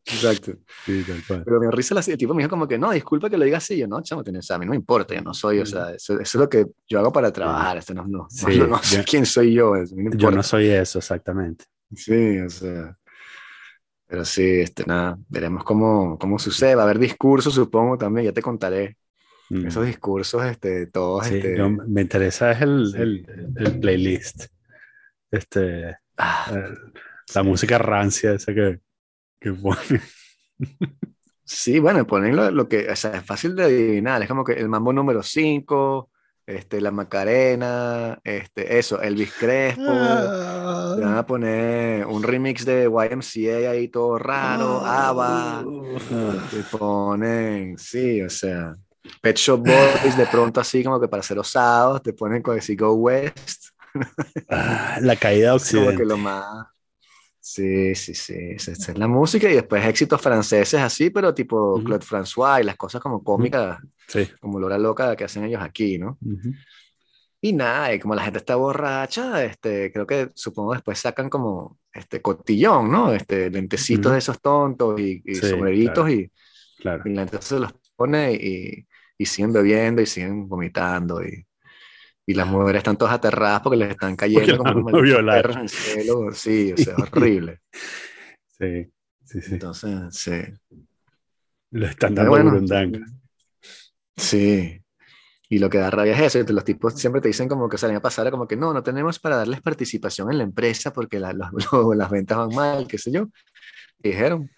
Exacto. 0.05 0.53
Pero 0.85 1.59
me 1.59 1.71
risa 1.71 1.95
el 1.99 2.17
tipo 2.17 2.33
me 2.33 2.43
dijo 2.43 2.49
como 2.49 2.67
que, 2.67 2.77
no, 2.77 2.91
disculpa 2.91 3.29
que 3.29 3.37
lo 3.37 3.45
diga 3.45 3.57
así. 3.57 3.77
Yo, 3.77 3.87
no, 3.87 4.01
chamo, 4.01 4.23
tienes, 4.23 4.49
a 4.51 4.57
mí 4.57 4.65
no 4.65 4.71
me 4.71 4.75
importa, 4.75 5.15
yo 5.15 5.21
no 5.21 5.33
soy, 5.33 5.59
o 5.59 5.65
sea, 5.65 5.91
eso, 5.91 6.19
es 6.19 6.35
lo 6.35 6.49
que 6.49 6.65
yo 6.87 6.99
hago 6.99 7.11
para 7.11 7.31
trabajar, 7.31 7.77
esto 7.77 7.93
no, 7.93 8.05
no, 8.05 8.27
no, 8.67 8.83
sé 8.83 9.03
quién 9.05 9.25
soy 9.25 9.53
yo. 9.53 9.73
yo 10.15 10.31
no 10.31 10.43
soy 10.43 10.67
eso, 10.67 10.99
exactamente. 10.99 11.65
Sí, 11.95 12.39
o 12.39 12.49
sea. 12.49 12.97
Pero 14.07 14.25
sí, 14.25 14.59
este, 14.59 14.83
nada, 14.85 15.17
veremos 15.27 15.63
cómo, 15.63 16.19
cómo 16.19 16.37
sucede. 16.37 16.75
Va 16.75 16.83
a 16.83 16.85
haber 16.85 16.99
discursos, 16.99 17.53
supongo, 17.53 17.97
también, 17.97 18.25
ya 18.25 18.33
te 18.33 18.41
contaré. 18.41 18.97
Mm. 19.49 19.67
Esos 19.67 19.85
discursos, 19.85 20.45
este, 20.45 20.87
todos. 20.87 21.25
Sí, 21.27 21.37
este... 21.37 21.57
me 21.87 22.01
interesa 22.01 22.51
es 22.51 22.61
el, 22.61 22.93
el, 22.95 23.53
el 23.55 23.79
playlist. 23.79 24.45
Este, 25.31 25.97
ah, 26.17 26.69
la 27.33 27.43
música 27.43 27.77
rancia, 27.79 28.33
esa 28.33 28.53
que, 28.53 28.79
que 29.43 29.51
pone. 29.53 30.01
Sí, 31.45 31.77
bueno, 31.79 32.07
ponen 32.07 32.35
lo, 32.35 32.49
lo, 32.51 32.69
que, 32.69 32.89
o 32.89 32.95
sea, 32.95 33.17
es 33.17 33.25
fácil 33.25 33.55
de 33.55 33.63
adivinar, 33.65 34.21
es 34.21 34.29
como 34.29 34.45
que 34.45 34.53
el 34.53 34.69
mambo 34.69 34.93
número 34.93 35.21
5, 35.21 36.09
este, 36.45 36.79
la 36.79 36.91
Macarena, 36.91 38.17
este, 38.23 38.79
eso, 38.79 39.01
Elvis 39.01 39.33
Crespo, 39.37 39.83
ah. 39.85 40.95
van 40.99 41.17
a 41.17 41.25
poner 41.25 42.05
un 42.05 42.23
remix 42.23 42.65
de 42.65 42.85
YMCA 42.85 43.71
ahí 43.71 43.89
todo 43.89 44.17
raro, 44.17 44.81
ah. 44.83 45.09
ABBA, 45.09 45.65
te 46.49 46.77
ponen, 46.77 47.77
sí, 47.77 48.21
o 48.21 48.29
sea, 48.29 48.73
Pet 49.21 49.35
Shop 49.35 49.59
Boys 49.59 50.17
de 50.17 50.25
pronto 50.27 50.61
así 50.61 50.81
como 50.81 50.99
que 50.99 51.09
para 51.09 51.23
ser 51.23 51.39
osados, 51.39 52.01
te 52.01 52.13
ponen 52.13 52.41
con 52.41 52.55
decir 52.55 52.77
Go 52.79 52.93
West. 52.93 53.67
Ah, 54.49 54.97
la 55.01 55.17
caída 55.17 55.53
occidental. 55.55 55.93
Como 55.93 55.97
que 55.97 56.05
lo 56.05 56.17
más... 56.17 56.72
Sí, 57.45 57.93
sí, 57.93 58.13
sí, 58.13 58.33
esa 58.55 58.71
es 58.71 58.97
la 58.97 59.05
música 59.05 59.49
y 59.49 59.55
después 59.55 59.85
éxitos 59.85 60.21
franceses 60.21 60.79
así, 60.79 61.09
pero 61.09 61.33
tipo 61.33 61.83
Claude 61.83 62.05
François 62.05 62.61
y 62.61 62.63
las 62.63 62.77
cosas 62.77 63.01
como 63.01 63.21
cómicas, 63.21 63.79
sí. 64.07 64.29
como 64.39 64.61
Lora 64.61 64.77
Loca 64.77 65.13
que 65.17 65.25
hacen 65.25 65.43
ellos 65.43 65.61
aquí, 65.61 65.97
¿no? 65.97 66.17
Y 67.41 67.51
nada, 67.51 67.93
y 67.93 67.99
como 67.99 68.15
la 68.15 68.23
gente 68.23 68.37
está 68.37 68.55
borracha, 68.55 69.43
este, 69.43 69.91
creo 69.91 70.07
que 70.07 70.29
supongo 70.33 70.71
después 70.71 70.97
sacan 70.97 71.29
como 71.29 71.79
este 71.91 72.21
cotillón, 72.21 72.89
¿no? 72.89 73.11
Este, 73.13 73.49
lentecitos 73.49 74.13
de 74.13 74.19
esos 74.19 74.39
tontos 74.39 74.97
y, 75.01 75.21
y 75.25 75.35
sombreritos 75.35 76.09
y, 76.09 76.31
claro. 76.79 77.03
y 77.03 77.13
la 77.13 77.23
gente 77.23 77.41
se 77.41 77.59
los 77.59 77.73
pone 77.97 78.35
y, 78.35 78.87
y 79.17 79.25
siguen 79.25 79.51
bebiendo 79.51 80.01
y 80.01 80.05
siguen 80.05 80.47
vomitando 80.47 81.21
y, 81.21 81.45
y 82.25 82.33
las 82.33 82.47
mujeres 82.47 82.79
están 82.79 82.97
todas 82.97 83.13
aterradas 83.15 83.61
porque 83.61 83.77
les 83.77 83.91
están 83.91 84.15
cayendo 84.15 84.57
como 84.57 84.85
perros 84.85 85.55
en 85.55 85.61
el 85.61 85.69
cielo. 85.69 86.31
Sí, 86.33 86.73
o 86.73 86.77
sea, 86.77 86.95
horrible. 87.11 87.59
Sí, 88.47 88.91
sí, 89.25 89.41
sí. 89.41 89.53
Entonces, 89.53 89.99
sí. 90.11 90.41
Lo 91.71 91.87
están 91.87 92.15
dando 92.15 92.31
bueno, 92.31 92.51
burundanga. 92.51 92.99
Sí. 94.15 94.79
Y 95.49 95.59
lo 95.59 95.69
que 95.69 95.77
da 95.77 95.89
rabia 95.89 96.13
es 96.13 96.35
eso, 96.35 96.53
los 96.53 96.63
tipos 96.63 96.93
siempre 96.95 97.21
te 97.21 97.27
dicen 97.27 97.47
como 97.47 97.67
que 97.69 97.77
salen 97.77 97.97
a 97.97 98.01
pasar, 98.01 98.31
como 98.31 98.47
que 98.47 98.55
no, 98.55 98.73
no 98.73 98.81
tenemos 98.81 99.19
para 99.19 99.35
darles 99.35 99.61
participación 99.61 100.31
en 100.31 100.37
la 100.39 100.43
empresa 100.43 100.93
porque 100.93 101.19
la, 101.19 101.33
los, 101.33 101.95
las 101.95 102.09
ventas 102.09 102.37
van 102.37 102.55
mal, 102.55 102.87
qué 102.87 102.97
sé 102.97 103.11
yo. 103.11 103.27
dijeron, 103.99 104.49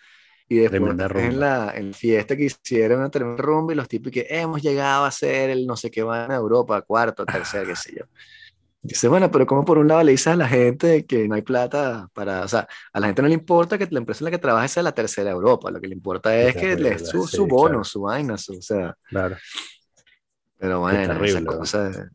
y 0.47 0.57
después 0.57 0.81
en 1.15 1.39
la 1.39 1.73
en 1.75 1.93
fiesta 1.93 2.35
que 2.35 2.45
hicieron 2.45 2.99
una 2.99 3.09
tremenda 3.09 3.41
rumba 3.41 3.73
y 3.73 3.75
los 3.75 3.87
tipos 3.87 4.11
que 4.11 4.27
hemos 4.29 4.61
llegado 4.61 5.05
a 5.05 5.11
ser 5.11 5.49
el 5.49 5.65
no 5.65 5.75
sé 5.75 5.89
qué 5.89 6.03
va 6.03 6.25
en 6.25 6.31
Europa, 6.31 6.81
cuarto, 6.81 7.25
tercer, 7.25 7.65
qué 7.65 7.75
sé 7.75 7.95
yo. 7.97 8.05
Dice, 8.83 9.07
bueno, 9.07 9.31
pero 9.31 9.47
como 9.47 9.65
por 9.65 9.79
un 9.79 9.87
lado 9.87 10.03
le 10.03 10.11
dices 10.11 10.27
a 10.27 10.35
la 10.35 10.47
gente 10.47 11.07
que 11.07 11.27
no 11.27 11.33
hay 11.33 11.41
plata 11.41 12.07
para, 12.13 12.43
o 12.43 12.47
sea, 12.47 12.67
a 12.93 12.99
la 12.99 13.07
gente 13.07 13.23
no 13.23 13.27
le 13.27 13.33
importa 13.33 13.79
que 13.79 13.87
la 13.89 13.97
empresa 13.97 14.19
en 14.19 14.25
la 14.25 14.31
que 14.31 14.37
trabaja 14.37 14.67
sea 14.67 14.83
la 14.83 14.91
tercera 14.91 15.31
Europa, 15.31 15.71
lo 15.71 15.81
que 15.81 15.87
le 15.87 15.95
importa 15.95 16.37
es 16.37 16.55
que 16.55 16.75
le 16.75 16.99
su, 16.99 17.25
su 17.25 17.47
bono, 17.47 17.83
su 17.83 18.01
vaina, 18.01 18.37
su, 18.37 18.55
o 18.55 18.61
sea. 18.61 18.95
Claro. 19.09 19.37
Pero 20.59 20.81
bueno, 20.81 21.25
esa 21.25 21.43
cosa, 21.43 22.11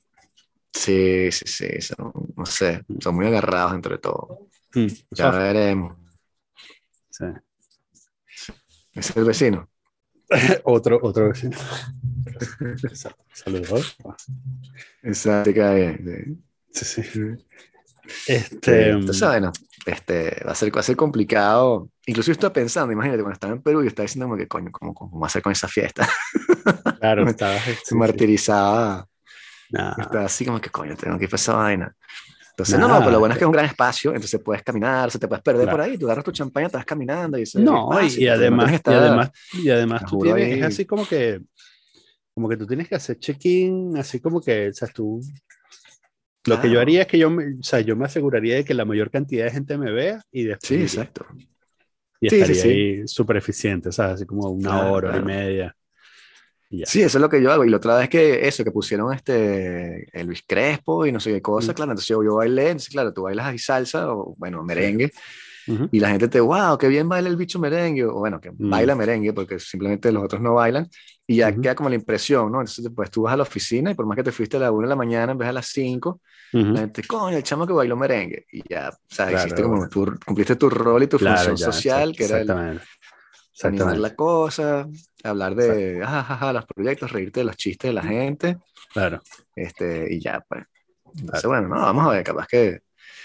sí, 0.72 1.33
sí, 1.33 1.45
sí, 1.47 1.81
son, 1.81 2.12
no 2.37 2.47
sé, 2.47 2.85
mm. 2.87 3.01
son 3.01 3.16
muy 3.16 3.26
agarrados 3.26 3.74
entre 3.74 3.99
todos. 3.99 4.39
Mm, 4.72 4.87
ya 5.11 5.31
veremos. 5.33 5.97
Sí. 7.11 7.24
Es 9.01 9.16
el 9.16 9.24
vecino. 9.24 9.68
otro, 10.64 10.98
otro 11.03 11.28
vecino. 11.28 11.57
Saludos. 13.32 13.96
Exacto, 15.03 15.51
Sí, 16.72 17.03
sí. 17.03 17.20
Este, 18.26 18.90
Entonces, 18.90 19.26
bueno, 19.26 19.53
este, 19.86 20.42
va, 20.46 20.53
a 20.53 20.55
ser, 20.55 20.74
va 20.74 20.80
a 20.80 20.84
ser 20.84 20.96
complicado. 20.96 21.88
Incluso 22.07 22.30
estoy 22.30 22.51
pensando, 22.51 22.92
imagínate, 22.92 23.22
cuando 23.22 23.34
estaba 23.34 23.53
en 23.55 23.62
Perú, 23.62 23.82
yo 23.82 23.88
estaba 23.88 24.05
diciendo 24.05 24.26
como 24.26 24.36
que, 24.36 24.46
coño, 24.46 24.70
¿cómo, 24.70 24.94
cómo 24.94 25.24
hacer 25.26 25.42
con 25.42 25.53
esa 25.53 25.68
fiesta? 25.68 26.09
Claro, 27.01 27.26
estaba... 27.26 27.59
Se 27.82 27.94
martirizaba. 27.94 29.09
Estaba 29.70 30.26
así 30.26 30.44
como 30.44 30.61
que, 30.61 30.68
coño, 30.68 30.94
tengo 30.94 31.16
que 31.16 31.24
ir 31.24 31.30
para 31.30 31.40
esa 31.40 31.55
vaina. 31.55 31.96
Entonces, 32.61 32.79
no, 32.79 32.89
no, 32.89 32.99
pero 32.99 33.13
lo 33.13 33.19
bueno 33.21 33.33
es 33.33 33.39
que 33.39 33.45
es 33.45 33.47
un 33.47 33.53
gran 33.53 33.67
espacio, 33.67 34.11
entonces 34.15 34.41
puedes 34.43 34.63
caminar, 34.63 35.11
se 35.11 35.19
te 35.19 35.27
puedes 35.27 35.43
perder 35.43 35.69
por 35.69 35.81
ahí, 35.81 35.97
tú 35.97 36.07
agarras 36.07 36.25
tu 36.25 36.33
champaña, 36.33 36.69
te 36.69 36.77
vas 36.77 36.87
caminando 36.87 37.39
y 37.39 37.45
No, 37.57 37.91
y, 38.03 38.27
además, 38.29 38.73
y, 38.73 38.91
además, 38.91 39.31
y 39.53 39.71
además 39.71 40.05
tú 40.07 40.19
tienes, 40.19 40.59
es 40.59 40.63
así 40.65 40.85
como 40.85 41.07
que, 41.07 41.41
como 42.35 42.49
que 42.49 42.57
tú 42.57 42.67
tienes 42.67 42.89
que 42.89 42.95
hacer 42.95 43.19
check-in, 43.19 43.97
así 43.97 44.21
como 44.21 44.41
que, 44.41 44.69
o 44.69 44.73
sea, 44.73 44.89
tú, 44.89 45.21
lo 46.45 46.61
que 46.61 46.71
yo 46.71 46.81
haría 46.81 47.03
es 47.03 47.07
que 47.07 47.19
yo, 47.19 47.31
me, 47.31 47.59
o 47.59 47.63
sea, 47.63 47.81
yo 47.81 47.97
me 47.97 48.07
aseguraría 48.07 48.57
de 48.57 48.65
que 48.65 48.75
la 48.75 48.85
mayor 48.85 49.11
cantidad 49.11 49.45
de 49.45 49.51
gente 49.51 49.77
me 49.77 49.93
vea 49.93 50.23
y 50.31 50.45
después... 50.45 50.69
Sí, 50.69 50.77
exacto. 50.77 51.27
Y 52.21 52.27
estaría 52.27 52.63
ahí 52.63 53.09
súper 53.09 53.39
eficiente, 53.39 53.89
o 53.89 53.93
sea, 53.93 54.13
así 54.13 54.27
como 54.27 54.49
una 54.51 54.91
hora, 54.91 55.09
hora 55.09 55.19
y 55.19 55.23
media. 55.23 55.77
Sí, 56.85 57.03
eso 57.03 57.18
es 57.18 57.23
lo 57.23 57.29
que 57.29 57.43
yo 57.43 57.51
hago. 57.51 57.64
Y 57.64 57.68
la 57.68 57.79
otra 57.79 57.99
vez 57.99 58.09
que 58.09 58.47
eso, 58.47 58.62
que 58.62 58.71
pusieron 58.71 59.12
este 59.12 60.07
Elvis 60.12 60.45
Crespo 60.47 61.05
y 61.05 61.11
no 61.11 61.18
sé 61.18 61.33
qué 61.33 61.43
cosa, 61.43 61.75
claro, 61.75 61.91
entonces 61.93 62.09
yo, 62.09 62.23
yo 62.23 62.37
bailé, 62.37 62.66
entonces 62.66 62.91
claro, 62.91 63.12
tú 63.12 63.23
bailas 63.23 63.47
ahí 63.47 63.59
salsa 63.59 64.12
o 64.12 64.35
bueno, 64.39 64.62
merengue. 64.62 65.11
Y 65.93 66.01
la 66.01 66.11
gente 66.11 66.29
te, 66.29 66.41
wow, 66.41 66.77
qué 66.79 66.89
bien 66.89 67.09
baila 67.09 67.29
el 67.29 67.37
bicho 67.37 67.59
merengue, 67.59 68.05
o 68.05 68.14
bueno, 68.14 68.41
que 68.41 68.51
mm. 68.51 68.71
baila 68.71 68.95
merengue, 68.95 69.33
porque 69.33 69.59
simplemente 69.59 70.11
los 70.11 70.25
otros 70.25 70.41
no 70.41 70.55
bailan, 70.55 70.89
y 71.27 71.37
ya 71.37 71.55
queda 71.55 71.77
como 71.77 71.89
la 71.89 71.95
impresión, 71.95 72.51
¿no? 72.51 72.61
Entonces, 72.61 72.91
pues 72.95 73.11
tú 73.11 73.23
vas 73.23 73.35
a 73.35 73.37
la 73.37 73.45
oficina 73.45 73.91
y 73.93 73.95
por 73.95 74.07
más 74.07 74.16
que 74.16 74.25
te 74.25 74.33
fuiste 74.33 74.57
a 74.57 74.61
la 74.61 74.73
1 74.73 74.83
de 74.83 74.89
la 74.89 74.97
mañana 74.97 75.33
en 75.33 75.39
vez 75.39 75.47
de 75.47 75.51
a 75.51 75.53
las 75.53 75.66
5, 75.66 76.21
la 76.53 76.81
gente, 76.81 77.03
coño, 77.05 77.37
el 77.37 77.45
chamo 77.45 77.66
que 77.66 77.73
bailó 77.73 77.97
merengue, 77.97 78.47
y 78.51 78.62
ya, 78.68 78.89
o 78.89 79.14
sea, 79.14 79.33
hiciste 79.33 79.62
como, 79.62 79.89
tú 79.89 80.12
cumpliste 80.27 80.57
tu 80.57 80.68
rol 80.68 81.05
y 81.05 81.07
tu 81.07 81.18
función 81.18 81.57
social, 81.57 82.16
que 82.16 82.25
era 82.25 82.41
el, 82.41 82.81
animar 83.65 83.99
la 83.99 84.15
cosa, 84.15 84.89
hablar 85.23 85.55
de 85.55 86.03
ah, 86.05 86.51
los 86.53 86.67
proyectos, 86.67 87.13
reírte 87.13 87.41
de 87.41 87.45
los 87.45 87.57
chistes 87.57 87.89
de 87.89 87.95
la 87.95 88.03
gente. 88.03 88.59
Claro. 88.93 89.21
Este, 89.55 90.13
y 90.13 90.21
ya, 90.21 90.45
pues. 90.49 90.65
Entonces, 91.19 91.45
bueno, 91.45 91.69
no, 91.69 91.77
vamos 91.77 92.07
a 92.07 92.11
ver, 92.11 92.25
capaz 92.25 92.47
que. 92.47 92.81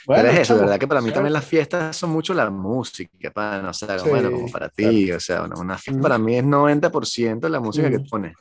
Bueno, 0.06 0.30
es 0.30 0.40
eso, 0.40 0.56
de 0.56 0.62
verdad 0.62 0.80
que 0.80 0.88
para 0.88 1.02
mí 1.02 1.12
también 1.12 1.34
las 1.34 1.46
fiestas 1.46 1.98
son 1.98 2.12
mucho 2.12 2.34
la 2.36 2.50
música, 2.52 3.32
para, 3.32 3.62
no, 3.62 3.70
o 3.70 3.74
sea, 3.74 3.98
bueno, 4.04 4.32
como 4.32 4.52
para 4.52 4.70
ti, 4.70 5.12
o 5.12 5.20
sea, 5.20 5.44
una, 5.44 5.80
fiesta 5.80 6.00
para 6.00 6.20
mí 6.20 6.38
es 6.38 6.44
90% 6.44 7.50
la 7.50 7.60
música 7.60 7.90
que 7.90 8.00
pones. 8.02 8.36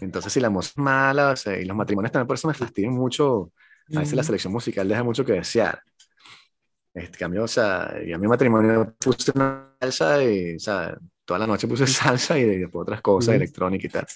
Entonces, 0.00 0.32
si 0.32 0.40
la 0.40 0.50
música 0.50 0.72
es 0.72 0.84
mala, 0.84 1.30
o 1.30 1.36
sea, 1.36 1.56
y 1.60 1.64
los 1.64 1.76
matrimonios 1.76 2.10
también 2.10 2.26
por 2.26 2.34
eso 2.34 2.48
me 2.48 2.54
fastidian 2.54 2.92
mucho, 2.92 3.52
a 3.94 4.00
veces 4.00 4.14
la 4.14 4.24
selección 4.24 4.52
musical 4.52 4.88
deja 4.88 5.04
mucho 5.04 5.24
que 5.24 5.34
desear. 5.34 5.80
Este 6.94 7.18
cambio, 7.18 7.42
o 7.42 7.48
sea, 7.48 8.00
yo 8.06 8.14
a 8.14 8.18
mi 8.18 8.28
matrimonio 8.28 8.94
puse 9.00 9.32
una 9.34 9.74
salsa 9.80 10.22
y, 10.22 10.54
o 10.54 10.60
sea, 10.60 10.96
toda 11.24 11.40
la 11.40 11.46
noche 11.46 11.66
puse 11.66 11.86
salsa 11.88 12.38
y 12.38 12.44
después 12.44 12.82
otras 12.82 13.00
cosas, 13.00 13.34
electrónica 13.34 13.86
y 13.86 13.90
tal. 13.90 14.06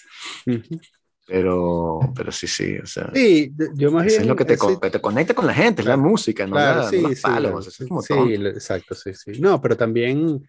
Pero, 1.26 2.00
pero 2.14 2.32
sí, 2.32 2.46
sí, 2.46 2.78
o 2.78 2.86
sea. 2.86 3.10
Sí, 3.12 3.52
yo 3.74 3.90
más 3.90 4.06
bien. 4.06 4.22
Es 4.22 4.26
lo 4.26 4.36
que 4.36 4.44
te, 4.44 4.56
te 4.56 5.00
conecta 5.00 5.34
con 5.34 5.46
la 5.46 5.52
gente, 5.52 5.82
es 5.82 5.88
la 5.88 5.96
música, 5.96 6.46
no, 6.46 6.54
la, 6.54 6.88
sí, 6.88 7.00
los 7.02 7.20
palos. 7.20 7.64
Sí, 7.64 7.82
es 7.82 7.88
como 7.88 8.00
sí 8.00 8.14
exacto, 8.14 8.94
sí, 8.94 9.12
sí. 9.12 9.32
No, 9.40 9.60
pero 9.60 9.76
también, 9.76 10.46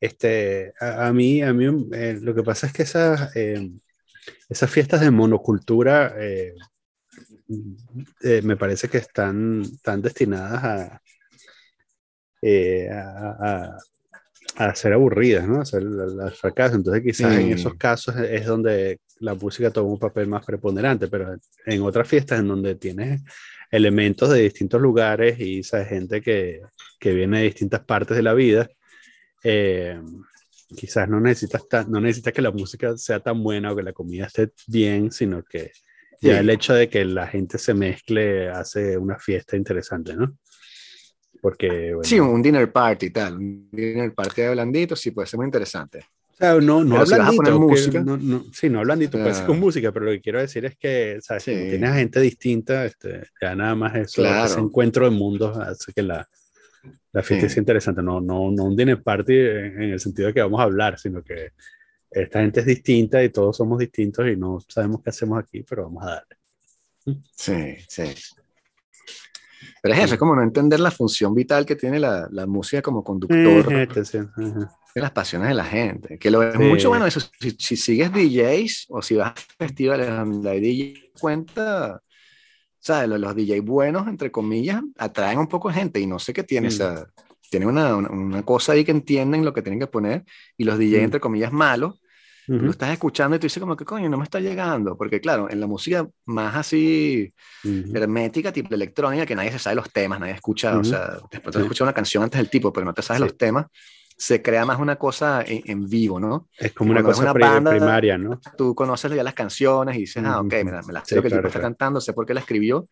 este, 0.00 0.74
a, 0.78 1.10
mí, 1.12 1.40
a 1.40 1.54
mí 1.54 1.88
eh, 1.92 2.18
lo 2.20 2.34
que 2.34 2.42
pasa 2.42 2.66
es 2.66 2.72
que 2.72 2.82
esas, 2.82 3.34
eh, 3.36 3.70
esas 4.48 4.70
fiestas 4.70 5.00
de 5.00 5.10
monocultura 5.10 6.14
eh, 6.18 6.54
me 8.42 8.56
parece 8.56 8.88
que 8.88 8.98
están, 8.98 9.62
están 9.62 10.02
destinadas 10.02 10.64
a, 10.64 11.02
eh, 12.46 12.90
a, 12.92 13.78
a 14.56 14.74
ser 14.74 14.92
aburridas, 14.92 15.48
¿no? 15.48 15.60
A 15.60 15.78
el 15.78 16.32
fracaso. 16.32 16.76
Entonces 16.76 17.02
quizás 17.02 17.38
en 17.38 17.52
esos 17.52 17.74
casos 17.74 18.14
es 18.16 18.44
donde 18.44 19.00
la 19.20 19.34
música 19.34 19.70
toma 19.70 19.90
un 19.90 19.98
papel 19.98 20.26
más 20.26 20.44
preponderante, 20.44 21.08
pero 21.08 21.34
en 21.64 21.82
otras 21.82 22.06
fiestas 22.06 22.40
en 22.40 22.48
donde 22.48 22.74
tienes 22.74 23.22
elementos 23.70 24.28
de 24.30 24.42
distintos 24.42 24.80
lugares 24.80 25.40
y 25.40 25.60
esa 25.60 25.84
gente 25.86 26.20
que, 26.20 26.60
que 27.00 27.14
viene 27.14 27.38
de 27.38 27.44
distintas 27.44 27.82
partes 27.84 28.14
de 28.16 28.22
la 28.22 28.34
vida, 28.34 28.68
eh, 29.42 29.98
quizás 30.76 31.08
no 31.08 31.20
necesitas, 31.20 31.88
no 31.88 31.98
necesitas 31.98 32.34
que 32.34 32.42
la 32.42 32.50
música 32.50 32.94
sea 32.98 33.20
tan 33.20 33.42
buena 33.42 33.72
o 33.72 33.76
que 33.76 33.82
la 33.82 33.94
comida 33.94 34.26
esté 34.26 34.50
bien, 34.66 35.10
sino 35.10 35.42
que 35.42 35.72
ya 36.20 36.40
el 36.40 36.48
hecho 36.48 36.74
de 36.74 36.88
que 36.88 37.04
la 37.04 37.26
gente 37.26 37.58
se 37.58 37.74
mezcle 37.74 38.48
hace 38.48 38.96
una 38.96 39.18
fiesta 39.18 39.56
interesante, 39.56 40.14
¿no? 40.14 40.38
Porque, 41.44 41.94
sí, 42.04 42.18
un 42.18 42.40
dinner 42.40 42.72
party 42.72 43.10
tal, 43.10 43.36
un 43.36 43.68
dinner 43.70 44.14
party 44.14 44.40
de 44.40 44.50
blandito, 44.52 44.96
sí 44.96 45.10
puede 45.10 45.26
ser 45.26 45.36
muy 45.36 45.44
interesante. 45.44 45.98
O 45.98 46.36
sea, 46.38 46.54
no, 46.54 46.82
no 46.82 46.96
hablandito, 46.96 47.60
música, 47.60 48.02
no, 48.02 48.16
no, 48.16 48.46
sí, 48.50 48.70
no 48.70 48.82
puede 48.82 49.34
ser 49.34 49.44
con 49.44 49.60
música, 49.60 49.92
pero 49.92 50.06
lo 50.06 50.12
que 50.12 50.22
quiero 50.22 50.40
decir 50.40 50.64
es 50.64 50.74
que, 50.78 51.18
¿sabes? 51.20 51.44
tienes 51.44 51.94
gente 51.96 52.18
distinta, 52.18 52.86
este, 52.86 53.24
ya 53.42 53.54
nada 53.54 53.74
más 53.74 53.94
eso, 53.94 54.24
ese 54.24 54.58
encuentro 54.58 55.04
de 55.04 55.10
mundos 55.10 55.54
hace 55.58 55.92
que 55.92 56.02
la, 56.02 56.26
la 57.12 57.22
fiesta 57.22 57.44
es 57.44 57.56
interesante, 57.58 58.02
no, 58.02 58.22
no, 58.22 58.50
no 58.50 58.64
un 58.64 58.74
dinner 58.74 59.02
party 59.02 59.34
en, 59.36 59.82
el 59.82 60.00
sentido 60.00 60.28
de 60.28 60.32
que 60.32 60.40
vamos 60.40 60.60
a 60.60 60.62
hablar, 60.62 60.98
sino 60.98 61.22
que 61.22 61.50
esta 62.10 62.40
gente 62.40 62.60
es 62.60 62.66
distinta 62.66 63.22
y 63.22 63.28
todos 63.28 63.54
somos 63.54 63.78
distintos 63.78 64.26
y 64.28 64.34
no 64.34 64.60
sabemos 64.66 65.02
qué 65.02 65.10
hacemos 65.10 65.38
aquí, 65.38 65.62
pero 65.62 65.82
vamos 65.84 66.04
a 66.04 66.06
darle. 66.06 67.20
Sí, 67.36 67.76
sí. 67.86 68.04
Pero 69.84 69.96
es 69.96 70.04
eso, 70.04 70.14
es 70.14 70.18
como 70.18 70.34
no 70.34 70.42
entender 70.42 70.80
la 70.80 70.90
función 70.90 71.34
vital 71.34 71.66
que 71.66 71.76
tiene 71.76 72.00
la, 72.00 72.26
la 72.30 72.46
música 72.46 72.80
como 72.80 73.04
conductor 73.04 73.68
de 73.68 74.66
las 74.94 75.10
pasiones 75.10 75.48
de 75.48 75.54
la 75.54 75.66
gente. 75.66 76.18
Que 76.18 76.30
lo 76.30 76.42
es 76.42 76.58
mucho 76.58 76.88
bueno 76.88 77.04
eso. 77.04 77.20
Si, 77.58 77.76
sigues 77.76 78.10
DJs 78.10 78.86
o 78.88 79.02
si 79.02 79.16
vas 79.16 79.32
a 79.32 79.34
festivales 79.58 80.08
donde 80.08 80.48
hay 80.48 80.60
DJ 80.60 81.12
cuenta, 81.20 82.00
¿sabes? 82.78 83.10
Los, 83.10 83.20
los 83.20 83.36
DJ 83.36 83.60
buenos, 83.60 84.08
entre 84.08 84.32
comillas, 84.32 84.80
atraen 84.96 85.38
un 85.38 85.48
poco 85.48 85.68
de 85.68 85.74
gente 85.74 86.00
y 86.00 86.06
no 86.06 86.18
sé 86.18 86.32
qué 86.32 86.44
tiene. 86.44 86.68
esa 86.68 87.06
tienen 87.50 87.68
una, 87.68 87.94
una, 87.94 88.42
cosa 88.42 88.72
ahí 88.72 88.86
que 88.86 88.90
entienden 88.90 89.44
lo 89.44 89.52
que 89.52 89.60
tienen 89.60 89.80
que 89.80 89.86
poner 89.86 90.24
y 90.56 90.64
los 90.64 90.78
DJ, 90.78 91.02
entre 91.02 91.20
comillas, 91.20 91.52
malos, 91.52 92.00
lo 92.46 92.70
estás 92.70 92.90
escuchando 92.90 93.36
y 93.36 93.38
tú 93.38 93.46
dices 93.46 93.60
como 93.60 93.76
que 93.76 93.84
coño, 93.84 94.08
no 94.08 94.18
me 94.18 94.24
está 94.24 94.40
llegando, 94.40 94.96
porque 94.96 95.20
claro, 95.20 95.48
en 95.50 95.60
la 95.60 95.66
música 95.66 96.06
más 96.26 96.54
así 96.56 97.32
hermética, 97.62 98.52
tipo 98.52 98.74
electrónica, 98.74 99.26
que 99.26 99.34
nadie 99.34 99.52
se 99.52 99.58
sabe 99.58 99.76
los 99.76 99.90
temas, 99.90 100.20
nadie 100.20 100.34
escucha, 100.34 100.78
o 100.78 100.84
sea, 100.84 101.18
después 101.30 101.54
te 101.54 101.62
escuchas 101.62 101.82
una 101.82 101.92
canción 101.92 102.22
antes 102.22 102.38
del 102.38 102.50
tipo, 102.50 102.72
pero 102.72 102.84
no 102.84 102.94
te 102.94 103.02
sabes 103.02 103.20
los 103.20 103.36
temas, 103.36 103.66
se 104.16 104.42
crea 104.42 104.64
más 104.64 104.78
una 104.78 104.96
cosa 104.96 105.44
en, 105.46 105.88
vivo, 105.88 106.20
¿no? 106.20 106.48
Es 106.56 106.72
como 106.72 106.92
una 106.92 107.02
cosa 107.02 107.32
primaria, 107.32 108.16
¿no? 108.16 108.40
Tú 108.56 108.74
conoces 108.74 109.12
ya 109.12 109.22
las 109.22 109.34
canciones 109.34 109.96
y 109.96 110.00
dices, 110.00 110.22
ah, 110.24 110.40
ok, 110.40 110.52
me, 110.64 110.82
me 110.82 110.92
la 110.92 111.04
sé 111.04 111.20
que 111.20 111.28
el 111.28 111.34
tipo 111.34 111.46
está 111.48 111.60
cantando, 111.60 112.00
sé 112.00 112.12
por 112.12 112.26
qué 112.26 112.34
la 112.34 112.40
escribió. 112.40 112.88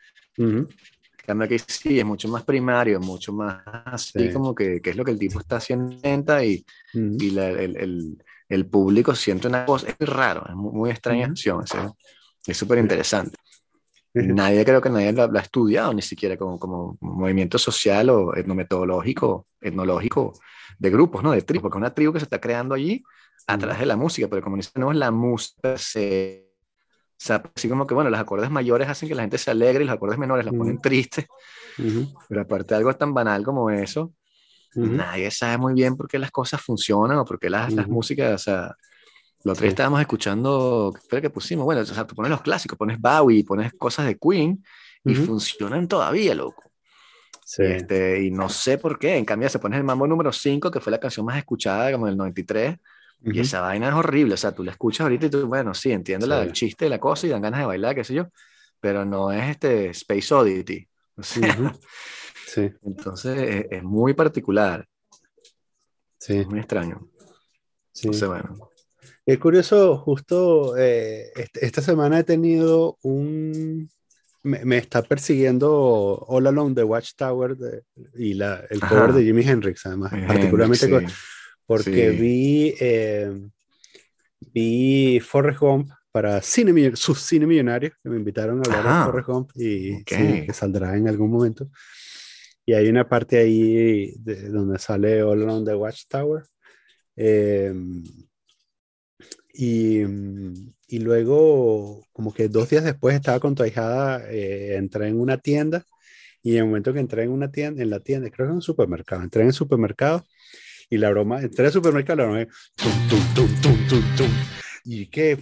Cambio 1.24 1.46
que 1.46 1.58
sí, 1.60 2.00
es 2.00 2.04
mucho 2.04 2.26
más 2.28 2.42
primario, 2.42 2.98
mucho 2.98 3.32
más 3.32 3.62
así 3.64 4.32
como 4.32 4.54
que, 4.54 4.80
que, 4.80 4.90
es 4.90 4.96
lo 4.96 5.04
que 5.04 5.12
el 5.12 5.18
tipo 5.20 5.38
está 5.38 5.56
haciendo 5.56 6.42
y, 6.42 6.64
y 6.92 7.30
la, 7.30 7.50
el, 7.50 7.76
el, 7.76 8.18
el, 8.54 8.66
público 8.66 9.14
siente 9.14 9.48
una 9.48 9.64
cosa, 9.64 9.88
es 9.98 10.08
raro, 10.08 10.44
es 10.48 10.54
muy, 10.54 10.90
extraña 10.90 11.26
acción, 11.26 11.64
es 12.46 12.56
súper 12.56 12.78
interesante. 12.78 13.36
Nadie 14.14 14.64
creo 14.64 14.82
que 14.82 14.90
nadie 14.90 15.12
lo, 15.12 15.24
ha 15.24 15.40
estudiado, 15.40 15.94
ni 15.94 16.02
siquiera 16.02 16.36
como, 16.36 16.58
como 16.58 16.98
movimiento 17.00 17.56
social 17.58 18.10
o 18.10 18.36
etnometodológico, 18.36 19.46
etnológico 19.60 20.34
de 20.78 20.90
grupos, 20.90 21.22
¿no? 21.22 21.32
De 21.32 21.42
tribus, 21.42 21.62
porque 21.62 21.78
es 21.78 21.80
una 21.80 21.94
tribu 21.94 22.12
que 22.12 22.18
se 22.18 22.24
está 22.24 22.40
creando 22.40 22.74
allí 22.74 23.02
a 23.46 23.56
través 23.58 23.78
de 23.78 23.86
la 23.86 23.96
música, 23.96 24.28
pero 24.28 24.42
como 24.42 24.56
no 24.74 24.90
es 24.90 24.96
la 24.96 25.10
música 25.10 25.78
se... 25.78 26.48
O 27.12 27.24
sea, 27.24 27.42
así 27.54 27.68
como 27.68 27.86
que, 27.86 27.94
bueno, 27.94 28.10
los 28.10 28.18
acordes 28.18 28.50
mayores 28.50 28.88
hacen 28.88 29.08
que 29.08 29.14
la 29.14 29.22
gente 29.22 29.38
se 29.38 29.50
alegre 29.50 29.84
y 29.84 29.86
los 29.86 29.94
acordes 29.94 30.18
menores 30.18 30.44
la 30.44 30.50
ponen 30.50 30.78
triste. 30.78 31.28
Pero 32.28 32.40
aparte 32.40 32.74
de 32.74 32.78
algo 32.78 32.92
tan 32.94 33.14
banal 33.14 33.44
como 33.44 33.70
eso, 33.70 34.12
nadie 34.74 35.30
sabe 35.30 35.58
muy 35.58 35.74
bien 35.74 35.96
por 35.96 36.08
qué 36.08 36.18
las 36.18 36.30
cosas 36.30 36.60
funcionan 36.60 37.18
o 37.18 37.24
por 37.24 37.38
qué 37.38 37.50
las, 37.50 37.72
las 37.72 37.88
músicas, 37.88 38.34
o 38.34 38.38
sea, 38.38 38.76
lo 39.44 39.52
otro 39.52 39.62
día 39.62 39.70
estábamos 39.70 40.00
escuchando, 40.00 40.94
creo 41.08 41.20
que 41.20 41.30
pusimos, 41.30 41.64
bueno, 41.64 41.80
o 41.80 41.84
sea, 41.84 42.06
tú 42.06 42.14
pones 42.14 42.30
los 42.30 42.42
clásicos, 42.42 42.78
pones 42.78 43.00
Bowie, 43.00 43.44
pones 43.44 43.72
cosas 43.74 44.06
de 44.06 44.16
Queen 44.16 44.62
y 45.04 45.14
funcionan 45.14 45.88
todavía, 45.88 46.34
loco. 46.34 46.62
Sí. 47.44 47.64
Este, 47.64 48.22
y 48.22 48.30
no 48.30 48.48
sé 48.48 48.78
por 48.78 48.98
qué. 48.98 49.16
En 49.16 49.24
cambio, 49.24 49.48
se 49.48 49.58
pone 49.58 49.76
el 49.76 49.84
mambo 49.84 50.06
número 50.06 50.32
5, 50.32 50.70
que 50.70 50.80
fue 50.80 50.92
la 50.92 50.98
canción 50.98 51.26
más 51.26 51.36
escuchada, 51.36 51.90
como 51.90 52.06
el 52.06 52.16
93. 52.16 52.76
Y 53.24 53.38
esa 53.38 53.60
vaina 53.60 53.88
es 53.88 53.94
horrible. 53.94 54.34
O 54.34 54.36
sea, 54.36 54.52
tú 54.52 54.64
la 54.64 54.72
escuchas 54.72 55.00
ahorita 55.00 55.26
y 55.26 55.30
tú, 55.30 55.46
bueno, 55.46 55.74
sí, 55.74 55.92
entiendo 55.92 56.40
el 56.40 56.52
chiste 56.52 56.86
de 56.86 56.90
la 56.90 56.98
cosa 56.98 57.26
y 57.26 57.30
dan 57.30 57.42
ganas 57.42 57.60
de 57.60 57.66
bailar, 57.66 57.94
qué 57.94 58.04
sé 58.04 58.14
yo. 58.14 58.28
Pero 58.80 59.04
no 59.04 59.30
es 59.32 59.50
este 59.50 59.90
Space 59.90 60.32
Oddity. 60.32 60.88
sí. 62.54 62.70
Entonces, 62.82 63.66
es, 63.70 63.82
muy 63.82 64.14
particular. 64.14 64.86
Sí. 66.18 66.38
Es 66.38 66.46
muy 66.46 66.60
extraño. 66.60 67.08
Sí. 67.92 68.08
Entonces, 68.08 68.28
bueno. 68.28 68.70
Es 69.24 69.38
curioso, 69.38 69.98
justo 69.98 70.76
eh, 70.76 71.30
este, 71.36 71.64
esta 71.64 71.80
semana 71.80 72.18
he 72.18 72.24
tenido 72.24 72.98
un, 73.02 73.88
me, 74.42 74.78
está 74.78 75.02
persiguiendo 75.02 76.24
All 76.26 76.46
Alone 76.46 76.74
the 76.74 76.82
Watchtower 76.82 77.56
y 78.14 78.34
la, 78.34 78.64
el 78.68 78.80
cover 78.80 79.12
de 79.12 79.22
Jimi 79.22 79.42
Hendrix, 79.42 79.86
además, 79.86 80.12
particularmente 80.26 81.06
porque 81.66 82.10
vi, 82.10 82.74
eh, 82.80 83.48
vi 84.52 85.20
Forrest 85.20 85.60
Gump 85.60 85.90
para 86.10 86.42
cine, 86.42 86.94
su 86.96 87.14
cine 87.14 87.46
millonario, 87.46 87.92
que 88.02 88.10
me 88.10 88.16
invitaron 88.16 88.58
a 88.58 88.62
hablar 88.62 88.98
de 88.98 89.04
Forrest 89.04 89.28
Gump 89.28 89.50
y 89.54 90.04
que 90.04 90.52
saldrá 90.52 90.96
en 90.96 91.08
algún 91.08 91.30
momento. 91.30 91.70
Y 92.64 92.74
hay 92.74 92.88
una 92.88 93.08
parte 93.08 93.38
ahí 93.38 94.14
de, 94.18 94.48
donde 94.48 94.78
sale 94.78 95.22
All 95.22 95.42
Alone 95.42 95.66
the 95.66 95.74
Watchtower. 95.74 96.44
Eh, 97.16 97.74
y, 99.54 100.02
y 100.88 100.98
luego, 100.98 102.06
como 102.12 102.32
que 102.32 102.48
dos 102.48 102.70
días 102.70 102.84
después 102.84 103.14
estaba 103.14 103.40
con 103.40 103.54
tu 103.54 103.62
ahijada, 103.62 104.24
eh, 104.30 104.76
entré 104.76 105.08
en 105.08 105.20
una 105.20 105.38
tienda 105.38 105.84
y 106.42 106.52
en 106.52 106.58
el 106.58 106.66
momento 106.66 106.92
que 106.92 107.00
entré 107.00 107.22
en 107.22 107.30
una 107.30 107.50
tienda, 107.50 107.82
en 107.82 107.90
la 107.90 108.00
tienda, 108.00 108.30
creo 108.30 108.46
que 108.46 108.50
en 108.50 108.56
un 108.56 108.62
supermercado, 108.62 109.22
entré 109.22 109.42
en 109.42 109.48
el 109.48 109.54
supermercado 109.54 110.26
y 110.90 110.98
la 110.98 111.10
broma, 111.10 111.40
entré 111.40 111.66
al 111.66 111.72
supermercado, 111.72 112.18
la 112.18 112.24
broma, 112.24 112.46
tum, 112.76 112.92
tum, 113.34 114.16
tum, 114.16 114.30
y 114.84 115.06
qué. 115.06 115.38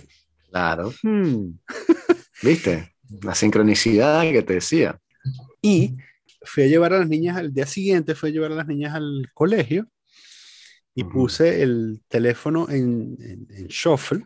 Claro. 0.51 0.93
Hmm. 1.03 1.59
¿Viste? 2.43 2.95
La 3.23 3.35
sincronicidad 3.35 4.23
que 4.23 4.43
te 4.43 4.55
decía. 4.55 5.01
Y 5.63 5.97
fui 6.43 6.65
a 6.65 6.67
llevar 6.67 6.93
a 6.93 6.99
las 6.99 7.09
niñas 7.09 7.37
al 7.37 7.53
día 7.53 7.67
siguiente, 7.67 8.15
fui 8.15 8.31
a 8.31 8.33
llevar 8.33 8.53
a 8.53 8.57
las 8.57 8.67
niñas 8.67 8.95
al 8.95 9.29
colegio 9.35 9.89
y 10.95 11.05
puse 11.05 11.63
el 11.63 12.03
teléfono 12.09 12.69
en, 12.69 13.17
en, 13.21 13.47
en 13.51 13.67
shuffle 13.69 14.25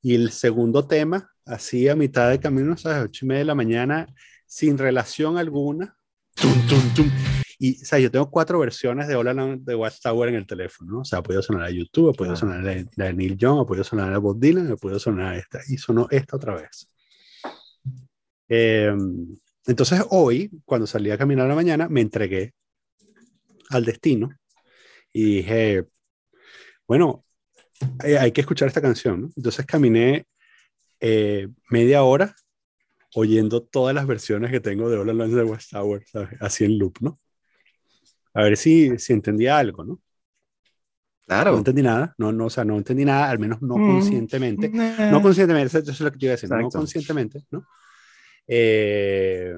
y 0.00 0.14
el 0.14 0.30
segundo 0.30 0.86
tema, 0.86 1.30
así 1.44 1.88
a 1.88 1.96
mitad 1.96 2.30
de 2.30 2.40
camino, 2.40 2.76
a 2.84 2.88
las 2.88 3.04
ocho 3.04 3.24
y 3.24 3.28
media 3.28 3.40
de 3.40 3.44
la 3.46 3.54
mañana, 3.54 4.06
sin 4.46 4.78
relación 4.78 5.38
alguna. 5.38 5.96
Tum, 6.34 6.52
tum, 6.68 6.94
tum. 6.94 7.10
Y, 7.58 7.82
o 7.82 7.84
sea, 7.84 7.98
yo 7.98 8.10
tengo 8.10 8.30
cuatro 8.30 8.60
versiones 8.60 9.08
de 9.08 9.16
Hola 9.16 9.34
de 9.34 9.74
Watchtower 9.74 10.28
en 10.28 10.36
el 10.36 10.46
teléfono, 10.46 10.92
¿no? 10.92 11.00
O 11.00 11.04
sea, 11.04 11.22
podido 11.22 11.42
sonar 11.42 11.64
a 11.64 11.70
YouTube, 11.70 12.16
podido 12.16 12.36
sonar 12.36 12.62
la 12.62 13.04
de 13.04 13.12
Neil 13.12 13.36
Young, 13.36 13.66
podido 13.66 13.82
sonar 13.82 14.12
a 14.12 14.18
Bob 14.18 14.38
Dylan, 14.38 14.76
podido 14.76 15.00
sonar 15.00 15.34
esta. 15.34 15.60
Y 15.68 15.76
sonó 15.76 16.06
esta 16.10 16.36
otra 16.36 16.54
vez. 16.54 16.88
Em, 18.48 19.36
entonces, 19.68 20.02
hoy, 20.08 20.50
cuando 20.64 20.86
salí 20.86 21.10
a 21.10 21.18
caminar 21.18 21.44
a 21.44 21.50
la 21.50 21.54
mañana, 21.54 21.88
me 21.90 22.00
entregué 22.00 22.54
al 23.68 23.84
destino 23.84 24.30
y 25.12 25.36
dije, 25.36 25.84
bueno, 26.86 27.26
eh, 28.02 28.16
hay 28.18 28.32
que 28.32 28.40
escuchar 28.40 28.68
esta 28.68 28.80
canción. 28.80 29.30
Entonces 29.36 29.66
caminé 29.66 30.26
eh, 31.00 31.48
media 31.68 32.02
hora 32.02 32.34
oyendo 33.14 33.62
todas 33.62 33.94
las 33.94 34.06
versiones 34.06 34.50
que 34.50 34.60
tengo 34.60 34.88
de 34.88 34.96
All 34.96 35.10
Alone 35.10 35.34
de 35.34 35.44
West 35.44 35.70
Tower, 35.70 36.02
así 36.40 36.64
en 36.64 36.78
loop, 36.78 36.96
¿no? 37.00 37.18
A 38.32 38.44
ver 38.44 38.56
si, 38.56 38.98
si 38.98 39.12
entendía 39.12 39.58
algo, 39.58 39.84
¿no? 39.84 40.00
Claro. 41.26 41.52
No 41.52 41.58
entendí 41.58 41.82
nada, 41.82 42.14
no, 42.16 42.32
no, 42.32 42.46
o 42.46 42.50
sea, 42.50 42.64
no 42.64 42.78
entendí 42.78 43.04
nada, 43.04 43.28
al 43.28 43.38
menos 43.38 43.60
no 43.60 43.76
mm. 43.76 43.92
conscientemente. 43.92 44.70
No 44.70 45.20
conscientemente, 45.20 45.78
eso 45.78 45.90
es 45.90 46.00
lo 46.00 46.10
que 46.10 46.18
te 46.18 46.24
iba 46.24 46.32
a 46.32 46.36
decir, 46.36 46.48
no 46.48 46.70
conscientemente, 46.70 47.44
¿no? 47.50 47.66
Eh, 48.48 49.54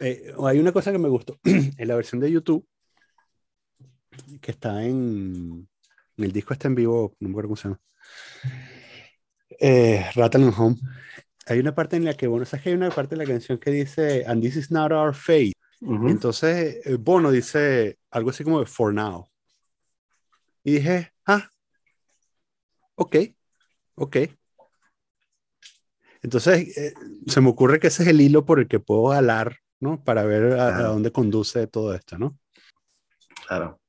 hay 0.00 0.58
una 0.58 0.72
cosa 0.72 0.92
que 0.92 0.98
me 0.98 1.08
gustó 1.08 1.38
en 1.44 1.88
la 1.88 1.96
versión 1.96 2.20
de 2.20 2.30
YouTube, 2.30 2.66
que 4.40 4.50
está 4.50 4.84
en, 4.84 5.68
el 6.16 6.32
disco 6.32 6.52
está 6.52 6.68
en 6.68 6.74
vivo, 6.74 7.14
no 7.20 7.28
me 7.28 7.32
acuerdo 7.32 7.48
cómo 7.48 7.56
se 7.56 7.68
llama. 7.68 7.80
Eh, 9.60 10.04
Rattle 10.14 10.52
Home. 10.56 10.76
Hay 11.46 11.58
una 11.60 11.74
parte 11.74 11.96
en 11.96 12.04
la 12.04 12.14
que, 12.14 12.26
bueno, 12.26 12.44
sabes 12.44 12.64
que 12.64 12.68
hay 12.70 12.74
una 12.74 12.90
parte 12.90 13.16
de 13.16 13.24
la 13.24 13.30
canción 13.30 13.58
que 13.58 13.70
dice, 13.70 14.24
and 14.26 14.42
this 14.42 14.56
is 14.56 14.70
not 14.70 14.92
our 14.92 15.14
fate. 15.14 15.54
Entonces, 15.80 16.84
eh, 16.84 16.96
Bono 16.96 17.30
dice 17.30 17.98
algo 18.10 18.30
así 18.30 18.42
como 18.44 18.64
for 18.66 18.92
now. 18.92 19.28
Y 20.64 20.72
dije, 20.72 21.12
ah, 21.26 21.48
ok, 22.96 23.16
ok. 23.94 24.16
Entonces, 26.22 26.76
eh, 26.76 26.94
se 27.26 27.40
me 27.40 27.48
ocurre 27.48 27.78
que 27.78 27.88
ese 27.88 28.02
es 28.02 28.08
el 28.08 28.20
hilo 28.20 28.44
por 28.44 28.58
el 28.58 28.68
que 28.68 28.80
puedo 28.80 29.12
jalar, 29.12 29.58
¿no? 29.80 30.02
Para 30.02 30.24
ver 30.24 30.58
a, 30.58 30.82
dónde 30.82 31.12
conduce 31.12 31.66
todo 31.66 31.94
esto, 31.94 32.18
¿no? 32.18 32.36
Claro. 33.46 33.80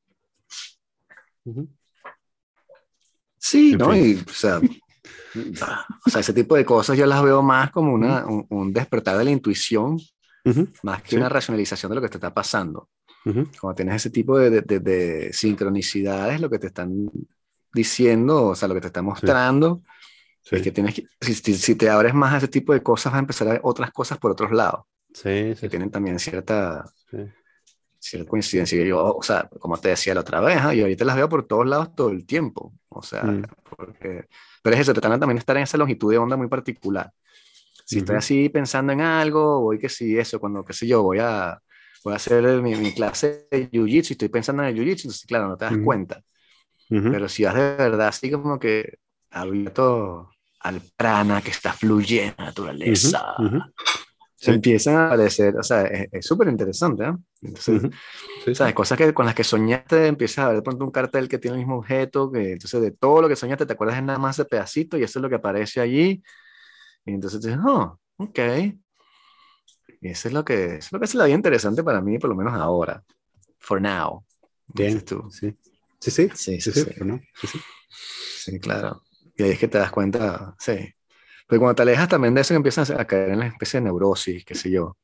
Sí, 3.37 3.75
¿no? 3.75 3.95
Y, 3.95 4.15
o 4.15 4.33
sea, 4.33 4.59
o 6.05 6.09
sea, 6.09 6.21
ese 6.21 6.33
tipo 6.33 6.55
de 6.55 6.65
cosas 6.65 6.97
yo 6.97 7.05
las 7.05 7.23
veo 7.23 7.41
más 7.41 7.71
como 7.71 7.93
una, 7.93 8.25
un, 8.25 8.73
despertar 8.73 9.17
de 9.17 9.25
la 9.25 9.31
intuición, 9.31 9.97
más 10.83 11.03
que 11.03 11.15
una 11.15 11.29
racionalización 11.29 11.91
de 11.91 11.95
lo 11.95 12.01
que 12.01 12.09
te 12.09 12.17
está 12.17 12.33
pasando. 12.33 12.89
Cuando 13.23 13.75
tienes 13.75 13.95
ese 13.95 14.09
tipo 14.09 14.39
de, 14.39 14.61
de, 14.61 14.79
de, 14.79 15.33
sincronicidades, 15.33 16.41
lo 16.41 16.49
que 16.49 16.57
te 16.57 16.67
están 16.67 17.11
diciendo, 17.73 18.47
o 18.47 18.55
sea, 18.55 18.67
lo 18.67 18.73
que 18.73 18.81
te 18.81 18.87
está 18.87 19.01
mostrando, 19.01 19.83
es 20.51 20.61
que 20.61 20.71
tienes 20.71 20.95
que, 20.95 21.05
si, 21.21 21.33
si, 21.35 21.75
te 21.75 21.89
abres 21.89 22.13
más 22.13 22.33
a 22.33 22.37
ese 22.37 22.47
tipo 22.47 22.73
de 22.73 22.81
cosas, 22.81 23.11
vas 23.11 23.17
a 23.17 23.21
empezar 23.21 23.47
a 23.47 23.51
ver 23.51 23.61
otras 23.63 23.91
cosas 23.91 24.17
por 24.17 24.31
otros 24.31 24.51
lados. 24.51 24.81
Sí, 25.13 25.55
que 25.59 25.69
tienen 25.69 25.89
también 25.89 26.19
cierta, 26.19 26.85
cierta 27.99 28.29
coincidencia. 28.29 28.83
Yo, 28.83 29.15
o 29.15 29.23
sea, 29.23 29.49
como 29.59 29.77
te 29.77 29.89
decía 29.89 30.13
la 30.13 30.21
otra 30.21 30.39
vez, 30.39 30.57
¿eh? 30.57 30.77
yo 30.77 30.83
ahorita 30.83 31.05
las 31.05 31.15
veo 31.15 31.29
por 31.29 31.45
todos 31.45 31.67
lados 31.67 31.95
todo 31.95 32.09
el 32.09 32.25
tiempo. 32.25 32.73
O 32.89 33.01
sea, 33.01 33.23
mm. 33.23 33.43
porque, 33.75 34.27
pero 34.63 34.75
es 34.75 34.81
eso, 34.81 34.93
te 34.93 35.01
también 35.01 35.37
estar 35.37 35.57
en 35.57 35.63
esa 35.63 35.77
longitud 35.77 36.11
de 36.11 36.17
onda 36.17 36.37
muy 36.37 36.47
particular. 36.47 37.11
Si 37.85 37.99
estoy 37.99 38.17
así 38.17 38.49
pensando 38.49 38.93
en 38.93 39.01
algo, 39.01 39.61
voy 39.61 39.79
que 39.79 39.89
sí, 39.89 40.15
eso, 40.15 40.39
cuando, 40.39 40.63
qué 40.63 40.73
sé 40.73 40.85
yo, 40.85 41.01
voy 41.01 41.17
a, 41.19 41.59
voy 42.03 42.13
a 42.13 42.17
hacer 42.17 42.61
mi, 42.61 42.75
mi 42.75 42.93
clase 42.93 43.47
de 43.49 43.67
jiu-jitsu 43.71 44.11
y 44.11 44.13
estoy 44.13 44.29
pensando 44.29 44.61
en 44.61 44.69
el 44.69 44.75
jiu-jitsu, 44.75 45.05
entonces, 45.05 45.25
claro, 45.25 45.47
no 45.47 45.57
te 45.57 45.65
das 45.65 45.77
cuenta. 45.83 46.23
Pero 46.87 47.29
si 47.29 47.43
vas 47.43 47.53
de 47.53 47.75
verdad 47.75 48.07
así 48.07 48.31
como 48.31 48.57
que 48.57 48.97
abierto 49.31 50.31
al 50.61 50.81
prana 50.95 51.41
que 51.41 51.51
está 51.51 51.73
fluyendo 51.73 52.35
en 52.37 52.37
la 52.37 52.45
naturaleza, 52.45 53.35
se 54.35 54.51
empiezan 54.51 54.95
a 54.95 55.07
aparecer, 55.07 55.57
o 55.57 55.63
sea, 55.63 55.83
es 55.83 56.25
súper 56.25 56.47
interesante, 56.47 57.03
¿eh? 57.03 57.13
Entonces, 57.41 57.91
¿sabes? 58.53 58.73
Cosas 58.73 58.97
que, 58.97 59.13
con 59.13 59.25
las 59.25 59.35
que 59.35 59.43
soñaste, 59.43 60.07
empiezas 60.07 60.39
a 60.39 60.47
ver 60.47 60.57
de 60.57 60.61
pronto 60.61 60.85
un 60.85 60.91
cartel 60.91 61.27
que 61.27 61.37
tiene 61.37 61.55
el 61.55 61.59
mismo 61.59 61.77
objeto, 61.77 62.31
que 62.31 62.53
entonces 62.53 62.81
de 62.81 62.91
todo 62.91 63.21
lo 63.21 63.27
que 63.27 63.35
soñaste 63.35 63.65
te 63.65 63.73
acuerdas 63.73 63.97
de 63.97 64.03
nada 64.03 64.17
más 64.17 64.37
de 64.37 64.45
pedacito 64.45 64.97
y 64.97 65.03
eso 65.03 65.19
es 65.19 65.23
lo 65.23 65.29
que 65.29 65.35
aparece 65.35 65.81
allí. 65.81 66.23
Y 67.05 67.13
entonces 67.13 67.41
dices, 67.41 67.59
oh, 67.65 67.99
ok. 68.17 68.39
Y 70.01 70.07
eso 70.07 70.29
es 70.29 70.33
lo 70.33 70.45
que, 70.45 70.75
es 70.75 70.91
lo 70.91 70.99
que 70.99 71.05
es 71.05 71.15
la 71.15 71.25
vida 71.25 71.35
interesante 71.35 71.83
para 71.83 71.99
mí, 71.99 72.17
por 72.17 72.29
lo 72.29 72.35
menos 72.35 72.53
ahora. 72.53 73.03
For 73.57 73.81
now. 73.81 74.23
Bien, 74.67 75.03
tú. 75.03 75.29
Sí. 75.31 75.53
Sí, 75.99 76.11
sí, 76.11 76.29
sí, 76.33 76.59
sí, 76.59 76.71
sí, 76.71 76.83
sí. 77.47 77.59
sí, 78.37 78.59
claro. 78.59 79.01
Y 79.39 79.43
ahí 79.43 79.51
es 79.51 79.59
que 79.59 79.69
te 79.69 79.77
das 79.77 79.89
cuenta, 79.89 80.53
sí. 80.59 80.93
Pero 81.47 81.61
cuando 81.61 81.75
te 81.75 81.81
alejas 81.83 82.09
también 82.09 82.33
de 82.35 82.41
eso, 82.41 82.53
empiezas 82.53 82.91
a 82.91 83.05
caer 83.05 83.29
en 83.29 83.39
la 83.39 83.47
especie 83.47 83.79
de 83.79 83.85
neurosis, 83.85 84.43
qué 84.43 84.53
sé 84.53 84.69
yo. 84.69 84.97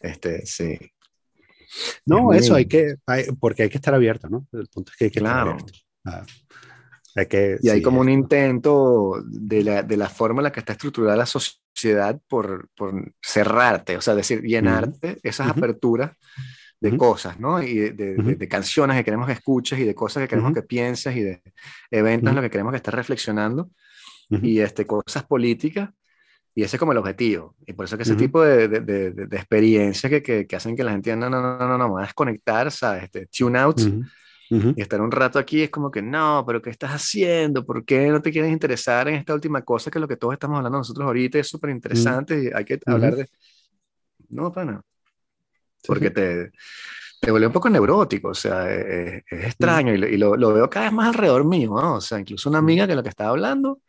Este, 0.00 0.44
sí. 0.44 0.78
No, 2.04 2.32
eso 2.32 2.56
hay 2.56 2.66
que, 2.66 2.96
porque 3.38 3.62
hay 3.62 3.68
que 3.70 3.78
estar 3.78 3.94
abierto, 3.94 4.28
¿no? 4.28 4.46
El 4.52 4.66
punto 4.66 4.90
es 4.90 4.98
que 4.98 5.04
hay 5.04 5.10
que 5.12 5.20
claro. 5.20 5.56
estar 5.56 5.62
abierto. 5.62 5.78
Ah, 6.04 6.26
hay 7.14 7.26
que, 7.26 7.58
y 7.62 7.68
hay 7.68 7.80
como 7.82 8.00
un 8.00 8.08
intento 8.08 9.22
de 9.24 9.62
la, 9.62 9.82
de 9.84 9.96
la, 9.96 10.08
forma 10.08 10.40
en 10.40 10.44
la 10.44 10.52
que 10.52 10.60
está 10.60 10.72
estructurada 10.72 11.16
la 11.16 11.26
sociedad 11.26 12.20
por, 12.26 12.68
por 12.74 13.14
cerrarte, 13.22 13.96
o 13.96 14.00
sea, 14.00 14.16
decir, 14.16 14.42
llenarte 14.42 15.18
esas 15.22 15.48
aperturas 15.48 16.16
de 16.82 16.96
cosas, 16.96 17.38
¿no? 17.38 17.62
Y 17.62 17.74
de, 17.74 18.16
de, 18.16 18.48
canciones 18.48 18.96
que 18.96 19.04
queremos 19.04 19.28
que 19.28 19.34
escuches 19.34 19.78
y 19.78 19.84
de 19.84 19.94
cosas 19.94 20.22
que 20.22 20.28
queremos 20.28 20.52
que 20.52 20.62
pienses 20.62 21.14
y 21.16 21.20
de 21.20 21.40
eventos 21.92 22.30
en 22.30 22.34
los 22.34 22.42
que 22.42 22.50
queremos 22.50 22.72
que 22.72 22.78
estés 22.78 22.92
reflexionando 22.92 23.70
y 24.28 24.58
este, 24.58 24.84
cosas 24.84 25.22
políticas. 25.24 25.90
Y 26.54 26.64
ese 26.64 26.76
es 26.76 26.80
como 26.80 26.92
el 26.92 26.98
objetivo. 26.98 27.54
Y 27.66 27.72
por 27.72 27.84
eso 27.84 27.96
que 27.96 28.02
ese 28.02 28.16
tipo 28.16 28.42
de, 28.42 28.68
de, 28.68 29.24
experiencias 29.36 30.10
que, 30.10 30.22
que, 30.22 30.46
que, 30.46 30.56
hacen 30.56 30.74
que 30.74 30.82
la 30.82 30.90
gente 30.90 31.10
diga, 31.10 31.16
no, 31.16 31.30
no, 31.30 31.40
no, 31.40 31.56
no, 31.56 31.78
no, 31.78 31.84
me 31.84 31.90
voy 31.90 32.02
a 32.02 32.06
desconectar, 32.06 32.70
¿sabes? 32.72 33.04
Este, 33.04 33.26
tune 33.26 33.58
out. 33.58 33.80
Y 34.50 34.82
estar 34.82 35.00
un 35.00 35.10
rato 35.10 35.38
aquí 35.38 35.62
es 35.62 35.70
como 35.70 35.90
que, 35.90 36.02
no, 36.02 36.44
pero 36.46 36.60
¿qué 36.60 36.68
estás 36.68 36.90
haciendo? 36.90 37.64
¿Por 37.64 37.84
qué 37.86 38.08
no 38.08 38.20
te 38.20 38.30
quieres 38.30 38.52
interesar 38.52 39.08
en 39.08 39.14
esta 39.14 39.32
última 39.32 39.62
cosa 39.62 39.90
que 39.90 39.98
es 39.98 40.00
lo 40.00 40.08
que 40.08 40.16
todos 40.16 40.34
estamos 40.34 40.58
hablando 40.58 40.78
nosotros 40.78 41.06
ahorita? 41.06 41.38
Es 41.38 41.48
súper 41.48 41.70
interesante 41.70 42.44
y 42.44 42.50
hay 42.52 42.64
que 42.64 42.78
hablar 42.84 43.16
de... 43.16 43.28
No, 44.28 44.52
pana 44.52 44.82
porque 45.86 46.10
te, 46.10 46.52
te 47.20 47.30
vuelve 47.30 47.46
un 47.46 47.52
poco 47.52 47.70
neurótico, 47.70 48.28
o 48.28 48.34
sea, 48.34 48.72
es, 48.72 49.22
extraño 49.30 49.94
y, 49.94 50.16
lo, 50.16 50.36
lo, 50.36 50.52
veo 50.52 50.68
cada 50.68 50.86
vez 50.86 50.94
más 50.94 51.08
alrededor 51.08 51.44
mío, 51.44 51.70
¿no? 51.80 51.94
O 51.94 52.00
sea, 52.00 52.18
incluso 52.18 52.48
una 52.48 52.58
amiga 52.58 52.86
que 52.86 52.94
lo 52.94 53.02
que 53.02 53.08
estaba 53.08 53.30
hablando 53.30 53.80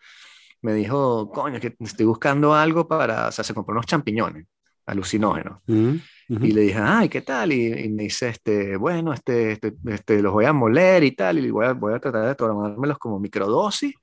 me 0.62 0.74
dijo, 0.74 1.30
coño, 1.30 1.60
que 1.60 1.76
estoy 1.80 2.06
buscando 2.06 2.54
algo 2.54 2.88
para, 2.88 3.28
o 3.28 3.32
sea, 3.32 3.44
se 3.44 3.54
compró 3.54 3.74
unos 3.74 3.86
champiñones 3.86 4.46
alucinógenos. 4.86 5.60
Y 5.66 6.52
le 6.52 6.62
dije, 6.62 6.80
ay, 6.80 7.10
¿qué 7.10 7.22
tal? 7.22 7.52
Y, 7.52 7.90
me 7.90 8.04
dice, 8.04 8.30
este, 8.30 8.76
bueno, 8.78 9.14
este, 9.14 9.54
este, 9.54 9.74
este, 9.88 10.22
los 10.22 10.34
voy 10.34 10.46
a 10.46 10.54
moler 10.54 11.04
y 11.04 11.12
tal, 11.12 11.40
y 11.40 11.52
voy 11.52 11.66
a, 11.66 11.74
voy 11.74 11.94
a 11.94 12.00
tratar 12.00 12.28
de 12.28 12.36
tomármelos 12.36 12.98
como 12.98 13.20
microdosis 13.20 13.94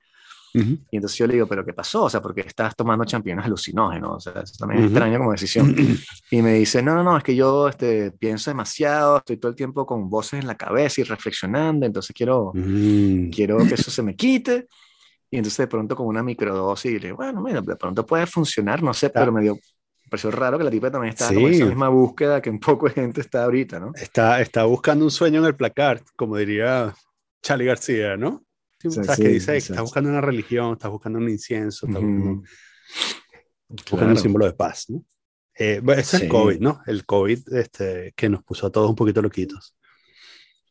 y 0.53 0.95
entonces 0.97 1.17
yo 1.17 1.27
le 1.27 1.33
digo, 1.33 1.47
¿pero 1.47 1.65
qué 1.65 1.73
pasó? 1.73 2.03
O 2.03 2.09
sea, 2.09 2.21
porque 2.21 2.41
estás 2.41 2.75
tomando 2.75 3.05
champiñones 3.05 3.45
alucinógenos? 3.45 4.17
O 4.17 4.19
sea, 4.19 4.41
eso 4.41 4.53
también 4.59 4.81
es 4.81 4.87
extraño 4.87 5.17
como 5.17 5.31
decisión. 5.31 5.75
y 6.31 6.41
me 6.41 6.55
dice, 6.55 6.81
no, 6.81 6.93
no, 6.95 7.03
no, 7.03 7.17
es 7.17 7.23
que 7.23 7.35
yo 7.35 7.69
este, 7.69 8.11
pienso 8.11 8.51
demasiado, 8.51 9.17
estoy 9.17 9.37
todo 9.37 9.49
el 9.49 9.55
tiempo 9.55 9.85
con 9.85 10.09
voces 10.09 10.41
en 10.41 10.47
la 10.47 10.55
cabeza 10.55 11.01
y 11.01 11.03
reflexionando, 11.05 11.85
entonces 11.85 12.13
quiero, 12.15 12.51
mm. 12.53 13.29
quiero 13.29 13.57
que 13.59 13.75
eso 13.75 13.91
se 13.91 14.03
me 14.03 14.15
quite. 14.15 14.67
Y 15.29 15.37
entonces 15.37 15.59
de 15.59 15.67
pronto 15.67 15.95
con 15.95 16.07
una 16.07 16.21
microdosis, 16.21 16.91
y 16.91 16.99
le 16.99 17.07
digo, 17.07 17.17
bueno, 17.17 17.41
mira, 17.41 17.61
de 17.61 17.75
pronto 17.77 18.05
puede 18.05 18.25
funcionar, 18.27 18.83
no 18.83 18.93
sé, 18.93 19.09
pero 19.09 19.31
me 19.31 19.41
dio, 19.41 19.57
pareció 20.09 20.29
raro 20.29 20.57
que 20.57 20.65
la 20.65 20.71
tipa 20.71 20.91
también 20.91 21.13
estaba 21.13 21.31
en 21.31 21.53
esa 21.53 21.65
misma 21.65 21.87
búsqueda 21.87 22.41
que 22.41 22.49
un 22.49 22.59
poco 22.59 22.87
de 22.87 22.95
gente 22.95 23.21
está 23.21 23.45
ahorita, 23.45 23.79
¿no? 23.79 23.93
Está, 23.95 24.41
está 24.41 24.65
buscando 24.65 25.05
un 25.05 25.11
sueño 25.11 25.39
en 25.39 25.45
el 25.45 25.55
placar, 25.55 26.01
como 26.17 26.35
diría 26.35 26.93
Charlie 27.41 27.65
García, 27.65 28.17
¿no? 28.17 28.43
Que 29.17 29.27
dice, 29.27 29.57
estás 29.57 29.81
buscando 29.81 30.09
una 30.09 30.21
religión, 30.21 30.73
estás 30.73 30.91
buscando 30.91 31.19
un 31.19 31.29
incienso, 31.29 31.87
estás 31.87 32.01
buscando, 32.01 34.11
un 34.11 34.17
símbolo 34.17 34.45
de 34.45 34.53
paz, 34.53 34.89
¿no? 34.89 35.03
Eh, 35.57 35.81
es 35.97 36.13
el 36.15 36.27
COVID, 36.27 36.59
¿no? 36.59 36.81
El 36.87 37.05
COVID 37.05 37.53
este, 37.53 38.13
que 38.15 38.29
nos 38.29 38.43
puso 38.43 38.67
a 38.67 38.71
todos 38.71 38.89
un 38.89 38.95
poquito 38.95 39.21
loquitos. 39.21 39.75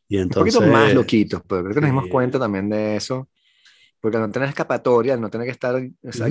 Y 0.07 0.17
entonces, 0.17 0.55
un 0.55 0.61
poquito 0.61 0.77
más 0.77 0.93
loquitos, 0.93 1.41
pero 1.47 1.63
creo 1.63 1.75
que 1.75 1.81
nos 1.81 1.89
dimos 1.89 2.07
cuenta 2.07 2.37
también 2.37 2.69
de 2.69 2.97
eso 2.97 3.29
porque 4.01 4.17
al 4.17 4.23
no 4.23 4.31
tener 4.31 4.49
escapatoria, 4.49 5.13
al 5.13 5.21
no 5.21 5.29
tener 5.29 5.45
que 5.45 5.51
estar 5.51 5.79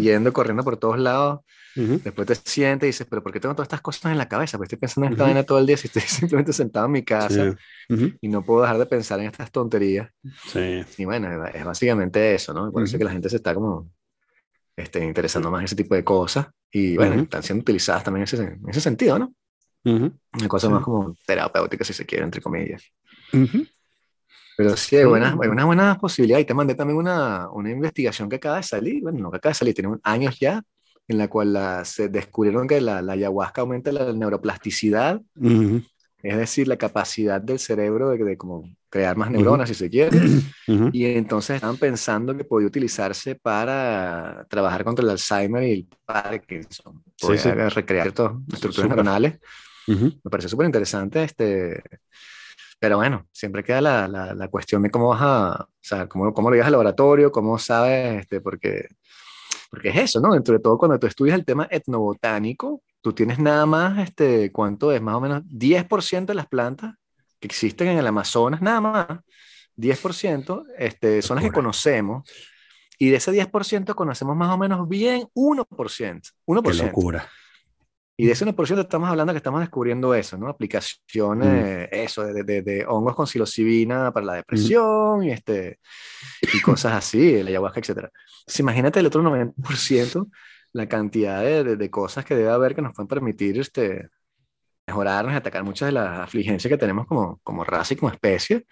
yendo, 0.00 0.32
corriendo 0.32 0.64
por 0.64 0.76
todos 0.76 0.98
lados, 0.98 1.40
después 1.74 2.26
te 2.26 2.34
sientes 2.34 2.86
y 2.86 2.88
dices, 2.88 3.06
pero 3.08 3.22
¿por 3.22 3.32
qué 3.32 3.38
tengo 3.38 3.54
todas 3.54 3.66
estas 3.66 3.80
cosas 3.80 4.10
en 4.10 4.18
la 4.18 4.28
cabeza? 4.28 4.58
Porque 4.58 4.74
estoy 4.74 4.80
pensando 4.80 5.06
en 5.06 5.12
esta 5.12 5.24
vaina 5.24 5.44
todo 5.44 5.58
el 5.58 5.66
día 5.66 5.76
si 5.76 5.86
estoy 5.86 6.02
simplemente 6.06 6.52
sentado 6.52 6.86
en 6.86 6.92
mi 6.92 7.04
casa 7.04 7.56
y 7.88 8.28
no 8.28 8.44
puedo 8.44 8.62
dejar 8.62 8.78
de 8.78 8.86
pensar 8.86 9.20
en 9.20 9.26
estas 9.26 9.52
tonterías. 9.52 10.10
Sí. 10.48 10.84
Y 10.98 11.04
bueno, 11.04 11.46
es 11.46 11.64
básicamente 11.64 12.34
eso, 12.34 12.52
¿no? 12.52 12.72
Por 12.72 12.82
eso 12.82 12.98
que 12.98 13.04
la 13.04 13.12
gente 13.12 13.30
se 13.30 13.36
está 13.36 13.54
como 13.54 13.88
este, 14.76 15.04
interesando 15.04 15.50
más 15.50 15.60
en 15.60 15.66
ese 15.66 15.76
tipo 15.76 15.94
de 15.94 16.02
cosas 16.02 16.48
y 16.72 16.96
bueno, 16.96 17.22
están 17.22 17.42
siendo 17.42 17.62
utilizadas 17.62 18.02
también 18.02 18.22
en 18.22 18.24
ese, 18.24 18.42
en 18.42 18.68
ese 18.68 18.80
sentido, 18.80 19.18
¿no? 19.18 19.34
Una 19.84 20.48
cosa 20.48 20.68
más 20.68 20.82
como 20.82 21.16
terapéutica, 21.26 21.84
si 21.84 21.92
se 21.92 22.04
quiere, 22.04 22.24
entre 22.24 22.40
comillas. 22.40 22.82
Pero 24.56 24.76
sí, 24.76 24.96
hay, 24.96 25.04
buenas, 25.04 25.34
hay 25.40 25.48
una 25.48 25.64
buena 25.64 25.98
posibilidad. 25.98 26.38
Y 26.38 26.44
te 26.44 26.54
mandé 26.54 26.74
también 26.74 26.98
una, 26.98 27.48
una 27.50 27.70
investigación 27.70 28.28
que 28.28 28.36
acaba 28.36 28.56
de 28.56 28.62
salir, 28.62 29.02
bueno, 29.02 29.18
no 29.18 29.30
que 29.30 29.38
acaba 29.38 29.50
de 29.50 29.58
salir, 29.58 29.74
tiene 29.74 29.96
años 30.02 30.38
ya, 30.38 30.62
en 31.08 31.18
la 31.18 31.28
cual 31.28 31.52
la, 31.52 31.84
se 31.84 32.08
descubrieron 32.08 32.68
que 32.68 32.80
la, 32.80 33.02
la, 33.02 33.14
ayahuasca 33.14 33.62
aumenta 33.62 33.90
la 33.90 34.12
neuroplasticidad, 34.12 35.20
es 36.22 36.36
decir, 36.36 36.68
la 36.68 36.76
capacidad 36.76 37.40
del 37.40 37.58
cerebro 37.58 38.10
de, 38.10 38.18
de 38.22 38.36
como 38.36 38.64
crear 38.90 39.16
más 39.16 39.30
neuronas, 39.30 39.68
si 39.68 39.74
se 39.74 39.88
quiere. 39.88 40.18
Y 40.92 41.04
entonces 41.06 41.56
estaban 41.56 41.78
pensando 41.78 42.36
que 42.36 42.44
podía 42.44 42.68
utilizarse 42.68 43.34
para 43.34 44.46
trabajar 44.48 44.84
contra 44.84 45.04
el 45.04 45.10
Alzheimer 45.10 45.62
y 45.64 45.72
el 45.72 45.88
Parkinson, 46.04 47.02
poder 47.20 47.74
recrear 47.74 48.08
estructuras 48.08 48.88
neuronales. 48.88 49.38
Me 49.86 50.30
parece 50.30 50.48
súper 50.48 50.66
interesante 50.66 51.24
este, 51.24 51.82
pero 52.80 52.96
bueno, 52.96 53.26
siempre 53.30 53.62
queda 53.62 53.82
la, 53.82 54.08
la, 54.08 54.34
la, 54.34 54.48
cuestión 54.48 54.82
de 54.82 54.90
cómo 54.90 55.10
vas 55.10 55.20
a, 55.20 55.62
o 55.64 55.68
sea, 55.78 56.08
cómo, 56.08 56.32
cómo 56.32 56.48
lo 56.48 56.56
llevas 56.56 56.68
al 56.68 56.72
laboratorio, 56.72 57.30
cómo 57.30 57.58
sabes, 57.58 58.22
este, 58.22 58.40
porque, 58.40 58.88
porque 59.70 59.90
es 59.90 59.96
eso, 59.96 60.20
¿no? 60.20 60.32
Dentro 60.32 60.54
de 60.54 60.60
todo, 60.60 60.78
cuando 60.78 60.98
tú 60.98 61.06
estudias 61.06 61.38
el 61.38 61.44
tema 61.44 61.68
etnobotánico, 61.70 62.82
tú 63.02 63.12
tienes 63.12 63.38
nada 63.38 63.66
más, 63.66 63.98
este, 63.98 64.50
¿cuánto 64.50 64.92
es? 64.92 65.02
Más 65.02 65.14
o 65.14 65.20
menos 65.20 65.42
10% 65.44 66.24
de 66.24 66.34
las 66.34 66.46
plantas 66.46 66.94
que 67.38 67.48
existen 67.48 67.88
en 67.88 67.98
el 67.98 68.06
Amazonas, 68.06 68.62
nada 68.62 68.80
más, 68.80 69.06
10% 69.76 70.64
este, 70.78 71.20
son 71.20 71.36
las 71.36 71.44
que 71.44 71.52
conocemos. 71.52 72.28
Y 72.98 73.10
de 73.10 73.16
ese 73.16 73.32
10% 73.32 73.94
conocemos 73.94 74.36
más 74.36 74.50
o 74.50 74.58
menos 74.58 74.88
bien 74.88 75.28
1%. 75.34 75.66
1%. 76.46 76.62
Qué 76.62 76.84
locura. 76.86 77.28
Y 78.20 78.26
de 78.26 78.32
ese 78.32 78.44
1% 78.44 78.80
estamos 78.80 79.08
hablando 79.08 79.32
que 79.32 79.38
estamos 79.38 79.60
descubriendo 79.60 80.14
eso, 80.14 80.36
¿no? 80.36 80.48
Aplicaciones, 80.48 81.88
eso, 81.90 82.22
de, 82.22 82.44
de, 82.44 82.60
de, 82.60 82.84
hongos 82.86 83.16
con 83.16 83.26
psilocibina 83.26 84.12
para 84.12 84.26
la 84.26 84.34
depresión 84.34 85.24
y, 85.24 85.30
este, 85.30 85.78
y 86.42 86.60
cosas 86.60 86.92
así, 86.92 87.36
el 87.36 87.46
ayahuasca, 87.46 87.80
etc. 87.80 87.88
Entonces, 87.88 88.60
imagínate 88.60 89.00
el 89.00 89.06
otro 89.06 89.22
90%, 89.22 90.28
la 90.74 90.86
cantidad 90.86 91.42
de, 91.42 91.76
de, 91.78 91.90
cosas 91.90 92.26
que 92.26 92.34
debe 92.34 92.50
haber 92.50 92.74
que 92.74 92.82
nos 92.82 92.92
pueden 92.92 93.08
permitir 93.08 93.58
este, 93.58 94.10
mejorarnos 94.86 95.34
atacar 95.34 95.64
muchas 95.64 95.86
de 95.86 95.92
las 95.92 96.18
afligencias 96.18 96.70
que 96.70 96.76
tenemos 96.76 97.06
como, 97.06 97.40
como 97.42 97.64
raza 97.64 97.94
y 97.94 97.96
como 97.96 98.12
especie. 98.12 98.66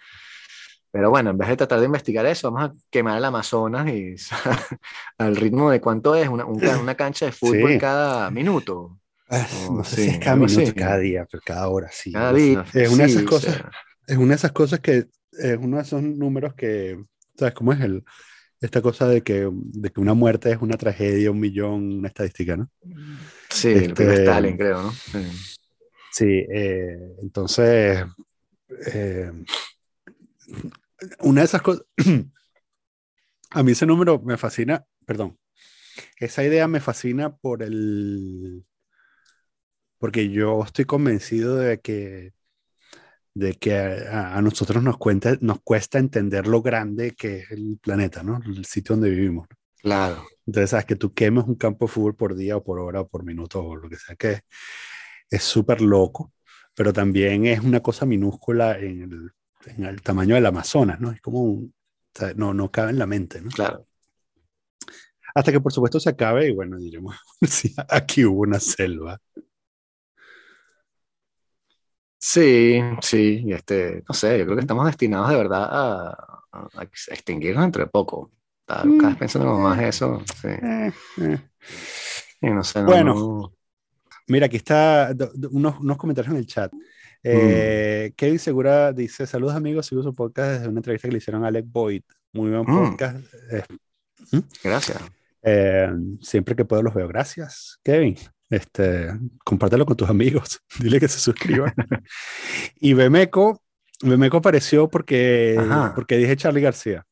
Pero 0.91 1.09
bueno, 1.09 1.31
en 1.31 1.39
vez 1.39 1.49
de 1.49 1.57
tratar 1.57 1.79
de 1.79 1.87
investigar 1.87 2.27
eso, 2.27 2.51
vamos 2.51 2.69
a 2.69 2.73
quemar 2.91 3.17
el 3.17 3.25
Amazonas 3.25 3.87
y 3.87 4.13
al 5.17 5.35
ritmo 5.35 5.71
de 5.71 5.81
cuánto 5.81 6.13
es 6.13 6.29
una, 6.29 6.45
una 6.45 6.93
cancha 6.93 7.25
de 7.25 7.31
fútbol 7.31 7.79
cada 7.79 8.29
minuto. 8.29 8.98
Ah, 9.29 9.47
no 9.71 9.83
sé 9.83 9.95
si 9.95 10.09
es 10.09 10.17
cada 10.19 10.35
minuto, 10.35 10.73
cada 10.75 10.97
día, 10.97 11.27
pero 11.29 11.43
cada 11.45 11.67
hora, 11.69 11.89
sí. 11.91 12.11
Cada 12.11 12.33
día. 12.33 12.65
Es 12.73 12.89
una 12.89 13.05
de 13.05 13.11
esas 13.11 13.23
cosas, 13.23 13.61
es 14.07 14.17
una 14.17 14.29
de 14.29 14.35
esas 14.35 14.51
cosas 14.51 14.79
que 14.79 15.05
es 15.31 15.57
uno 15.59 15.77
de 15.77 15.83
esos 15.83 16.01
números 16.01 16.55
que, 16.55 16.97
¿sabes 17.37 17.53
cómo 17.53 17.71
es 17.71 17.79
el, 17.81 18.03
esta 18.59 18.81
cosa 18.81 19.07
de 19.07 19.21
que, 19.21 19.49
de 19.51 19.89
que 19.91 20.01
una 20.01 20.13
muerte 20.13 20.51
es 20.51 20.57
una 20.61 20.77
tragedia, 20.77 21.31
un 21.31 21.39
millón, 21.39 21.99
una 21.99 22.07
estadística, 22.07 22.57
¿no? 22.57 22.69
Sí, 23.49 23.69
este, 23.69 24.13
Stalin, 24.15 24.57
creo, 24.57 24.81
¿no? 24.81 24.93
Sí, 26.11 26.45
eh, 26.51 27.15
entonces, 27.21 28.03
eh, 28.93 29.31
una 31.19 31.41
de 31.41 31.45
esas 31.45 31.61
cosas, 31.61 31.85
a 33.51 33.63
mí 33.63 33.71
ese 33.71 33.85
número 33.85 34.19
me 34.19 34.37
fascina, 34.37 34.83
perdón, 35.05 35.37
esa 36.17 36.43
idea 36.43 36.67
me 36.67 36.79
fascina 36.79 37.35
por 37.37 37.63
el, 37.63 38.65
porque 39.99 40.29
yo 40.29 40.63
estoy 40.63 40.85
convencido 40.85 41.57
de 41.57 41.79
que, 41.79 42.33
de 43.33 43.53
que 43.53 43.75
a, 43.75 44.41
nosotros 44.41 44.81
nos, 44.81 44.97
cuenta, 44.97 45.37
nos 45.41 45.61
cuesta 45.61 45.99
entender 45.99 46.47
lo 46.47 46.61
grande 46.61 47.11
que 47.11 47.39
es 47.39 47.51
el 47.51 47.77
planeta, 47.81 48.23
¿no? 48.23 48.39
El 48.43 48.65
sitio 48.65 48.95
donde 48.95 49.11
vivimos. 49.11 49.47
Claro. 49.81 50.25
Entonces, 50.45 50.71
sabes 50.71 50.85
que 50.85 50.95
tú 50.95 51.13
quemes 51.13 51.45
un 51.45 51.55
campo 51.55 51.85
de 51.85 51.91
fútbol 51.91 52.15
por 52.15 52.35
día 52.35 52.57
o 52.57 52.63
por 52.63 52.79
hora 52.79 53.01
o 53.01 53.07
por 53.07 53.23
minuto 53.23 53.63
o 53.63 53.75
lo 53.75 53.87
que 53.89 53.97
sea, 53.97 54.15
que 54.15 54.41
es 55.29 55.43
súper 55.43 55.81
loco, 55.81 56.33
pero 56.73 56.91
también 56.91 57.45
es 57.45 57.59
una 57.59 57.81
cosa 57.81 58.05
minúscula 58.05 58.79
en 58.79 59.03
el, 59.03 59.31
en 59.65 59.85
el 59.85 60.01
tamaño 60.01 60.35
del 60.35 60.45
Amazonas, 60.45 60.99
¿no? 60.99 61.11
Es 61.11 61.21
como 61.21 61.43
un, 61.43 61.73
no, 62.35 62.53
no 62.53 62.71
cabe 62.71 62.91
en 62.91 62.99
la 62.99 63.05
mente, 63.05 63.41
¿no? 63.41 63.49
Claro. 63.51 63.85
Hasta 65.35 65.51
que 65.51 65.61
por 65.61 65.71
supuesto 65.71 65.99
se 65.99 66.09
acabe 66.09 66.47
y 66.47 66.53
bueno, 66.53 66.77
diremos, 66.77 67.15
sí, 67.41 67.73
aquí 67.89 68.25
hubo 68.25 68.41
una 68.41 68.59
selva. 68.59 69.19
Sí, 72.21 72.81
sí, 73.01 73.45
este, 73.47 74.03
no 74.07 74.13
sé, 74.13 74.37
yo 74.37 74.43
creo 74.43 74.57
que 74.57 74.61
estamos 74.61 74.85
destinados 74.85 75.29
de 75.29 75.37
verdad 75.37 75.69
a, 75.71 76.43
a, 76.51 76.83
extinguirnos 76.83 77.63
entre 77.63 77.87
poco. 77.87 78.31
Cada 78.65 78.83
vez 78.83 78.93
mm. 78.93 79.15
pensando 79.15 79.57
más 79.57 79.81
eso. 79.81 80.21
Sí. 80.41 80.49
Eh, 80.49 80.91
eh. 81.21 81.39
Y 82.41 82.49
no 82.49 82.63
sé, 82.63 82.83
bueno, 82.83 83.53
mira, 84.27 84.45
aquí 84.47 84.57
está 84.57 85.15
unos, 85.49 85.79
unos 85.79 85.97
comentarios 85.97 86.33
en 86.33 86.39
el 86.39 86.45
chat. 86.45 86.71
Eh, 87.23 88.13
Kevin 88.17 88.39
Segura 88.39 88.91
dice: 88.91 89.25
Saludos 89.25 89.55
amigos, 89.55 89.85
sigo 89.87 90.03
su 90.03 90.13
podcast 90.13 90.51
desde 90.51 90.67
una 90.67 90.79
entrevista 90.79 91.07
que 91.07 91.13
le 91.13 91.17
hicieron 91.17 91.45
a 91.45 91.47
Alec 91.47 91.65
Boyd. 91.67 92.03
Muy 92.33 92.49
buen 92.49 92.61
mm. 92.61 92.89
podcast. 92.89 93.17
¿Mm? 94.31 94.39
Gracias. 94.61 95.01
Siempre 96.21 96.55
que 96.55 96.65
puedo 96.65 96.83
los 96.83 96.93
veo. 96.93 97.07
Gracias, 97.07 97.79
Kevin. 97.81 98.17
Este, 98.49 99.11
compártelo 99.43 99.85
con 99.85 99.95
tus 99.95 100.09
amigos. 100.09 100.61
Dile 100.79 100.99
que 100.99 101.07
se 101.07 101.19
suscriban. 101.19 101.73
y 102.79 102.93
Bemeco, 102.93 103.61
Bemeco 104.01 104.37
apareció 104.37 104.89
porque, 104.89 105.59
porque 105.95 106.17
dije 106.17 106.35
Charlie 106.35 106.61
García. 106.61 107.05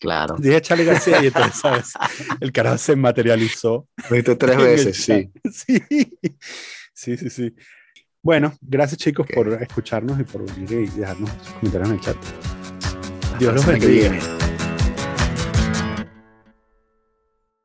Claro. 0.00 0.34
Dije 0.36 0.60
Charlie 0.60 0.84
García 0.84 1.22
y 1.22 1.28
entonces, 1.28 1.60
¿sabes? 1.60 1.92
El 2.40 2.50
carajo 2.50 2.76
se 2.76 2.96
materializó. 2.96 3.88
Lo 4.10 4.38
tres 4.38 4.56
veces, 4.56 4.96
sí. 4.96 5.30
Sí, 6.94 7.16
sí, 7.16 7.16
sí. 7.16 7.30
sí. 7.30 7.54
Bueno, 8.22 8.54
gracias 8.60 8.98
chicos 8.98 9.26
por 9.34 9.48
escucharnos 9.60 10.20
y 10.20 10.24
por 10.24 10.44
venir 10.54 10.88
y 10.94 10.98
dejarnos 10.98 11.30
sus 11.42 11.54
comentarios 11.54 11.88
en 11.88 11.94
el 11.94 12.00
chat. 12.00 12.16
Dios 13.38 13.54
los 13.54 13.66
bendiga. 13.66 14.51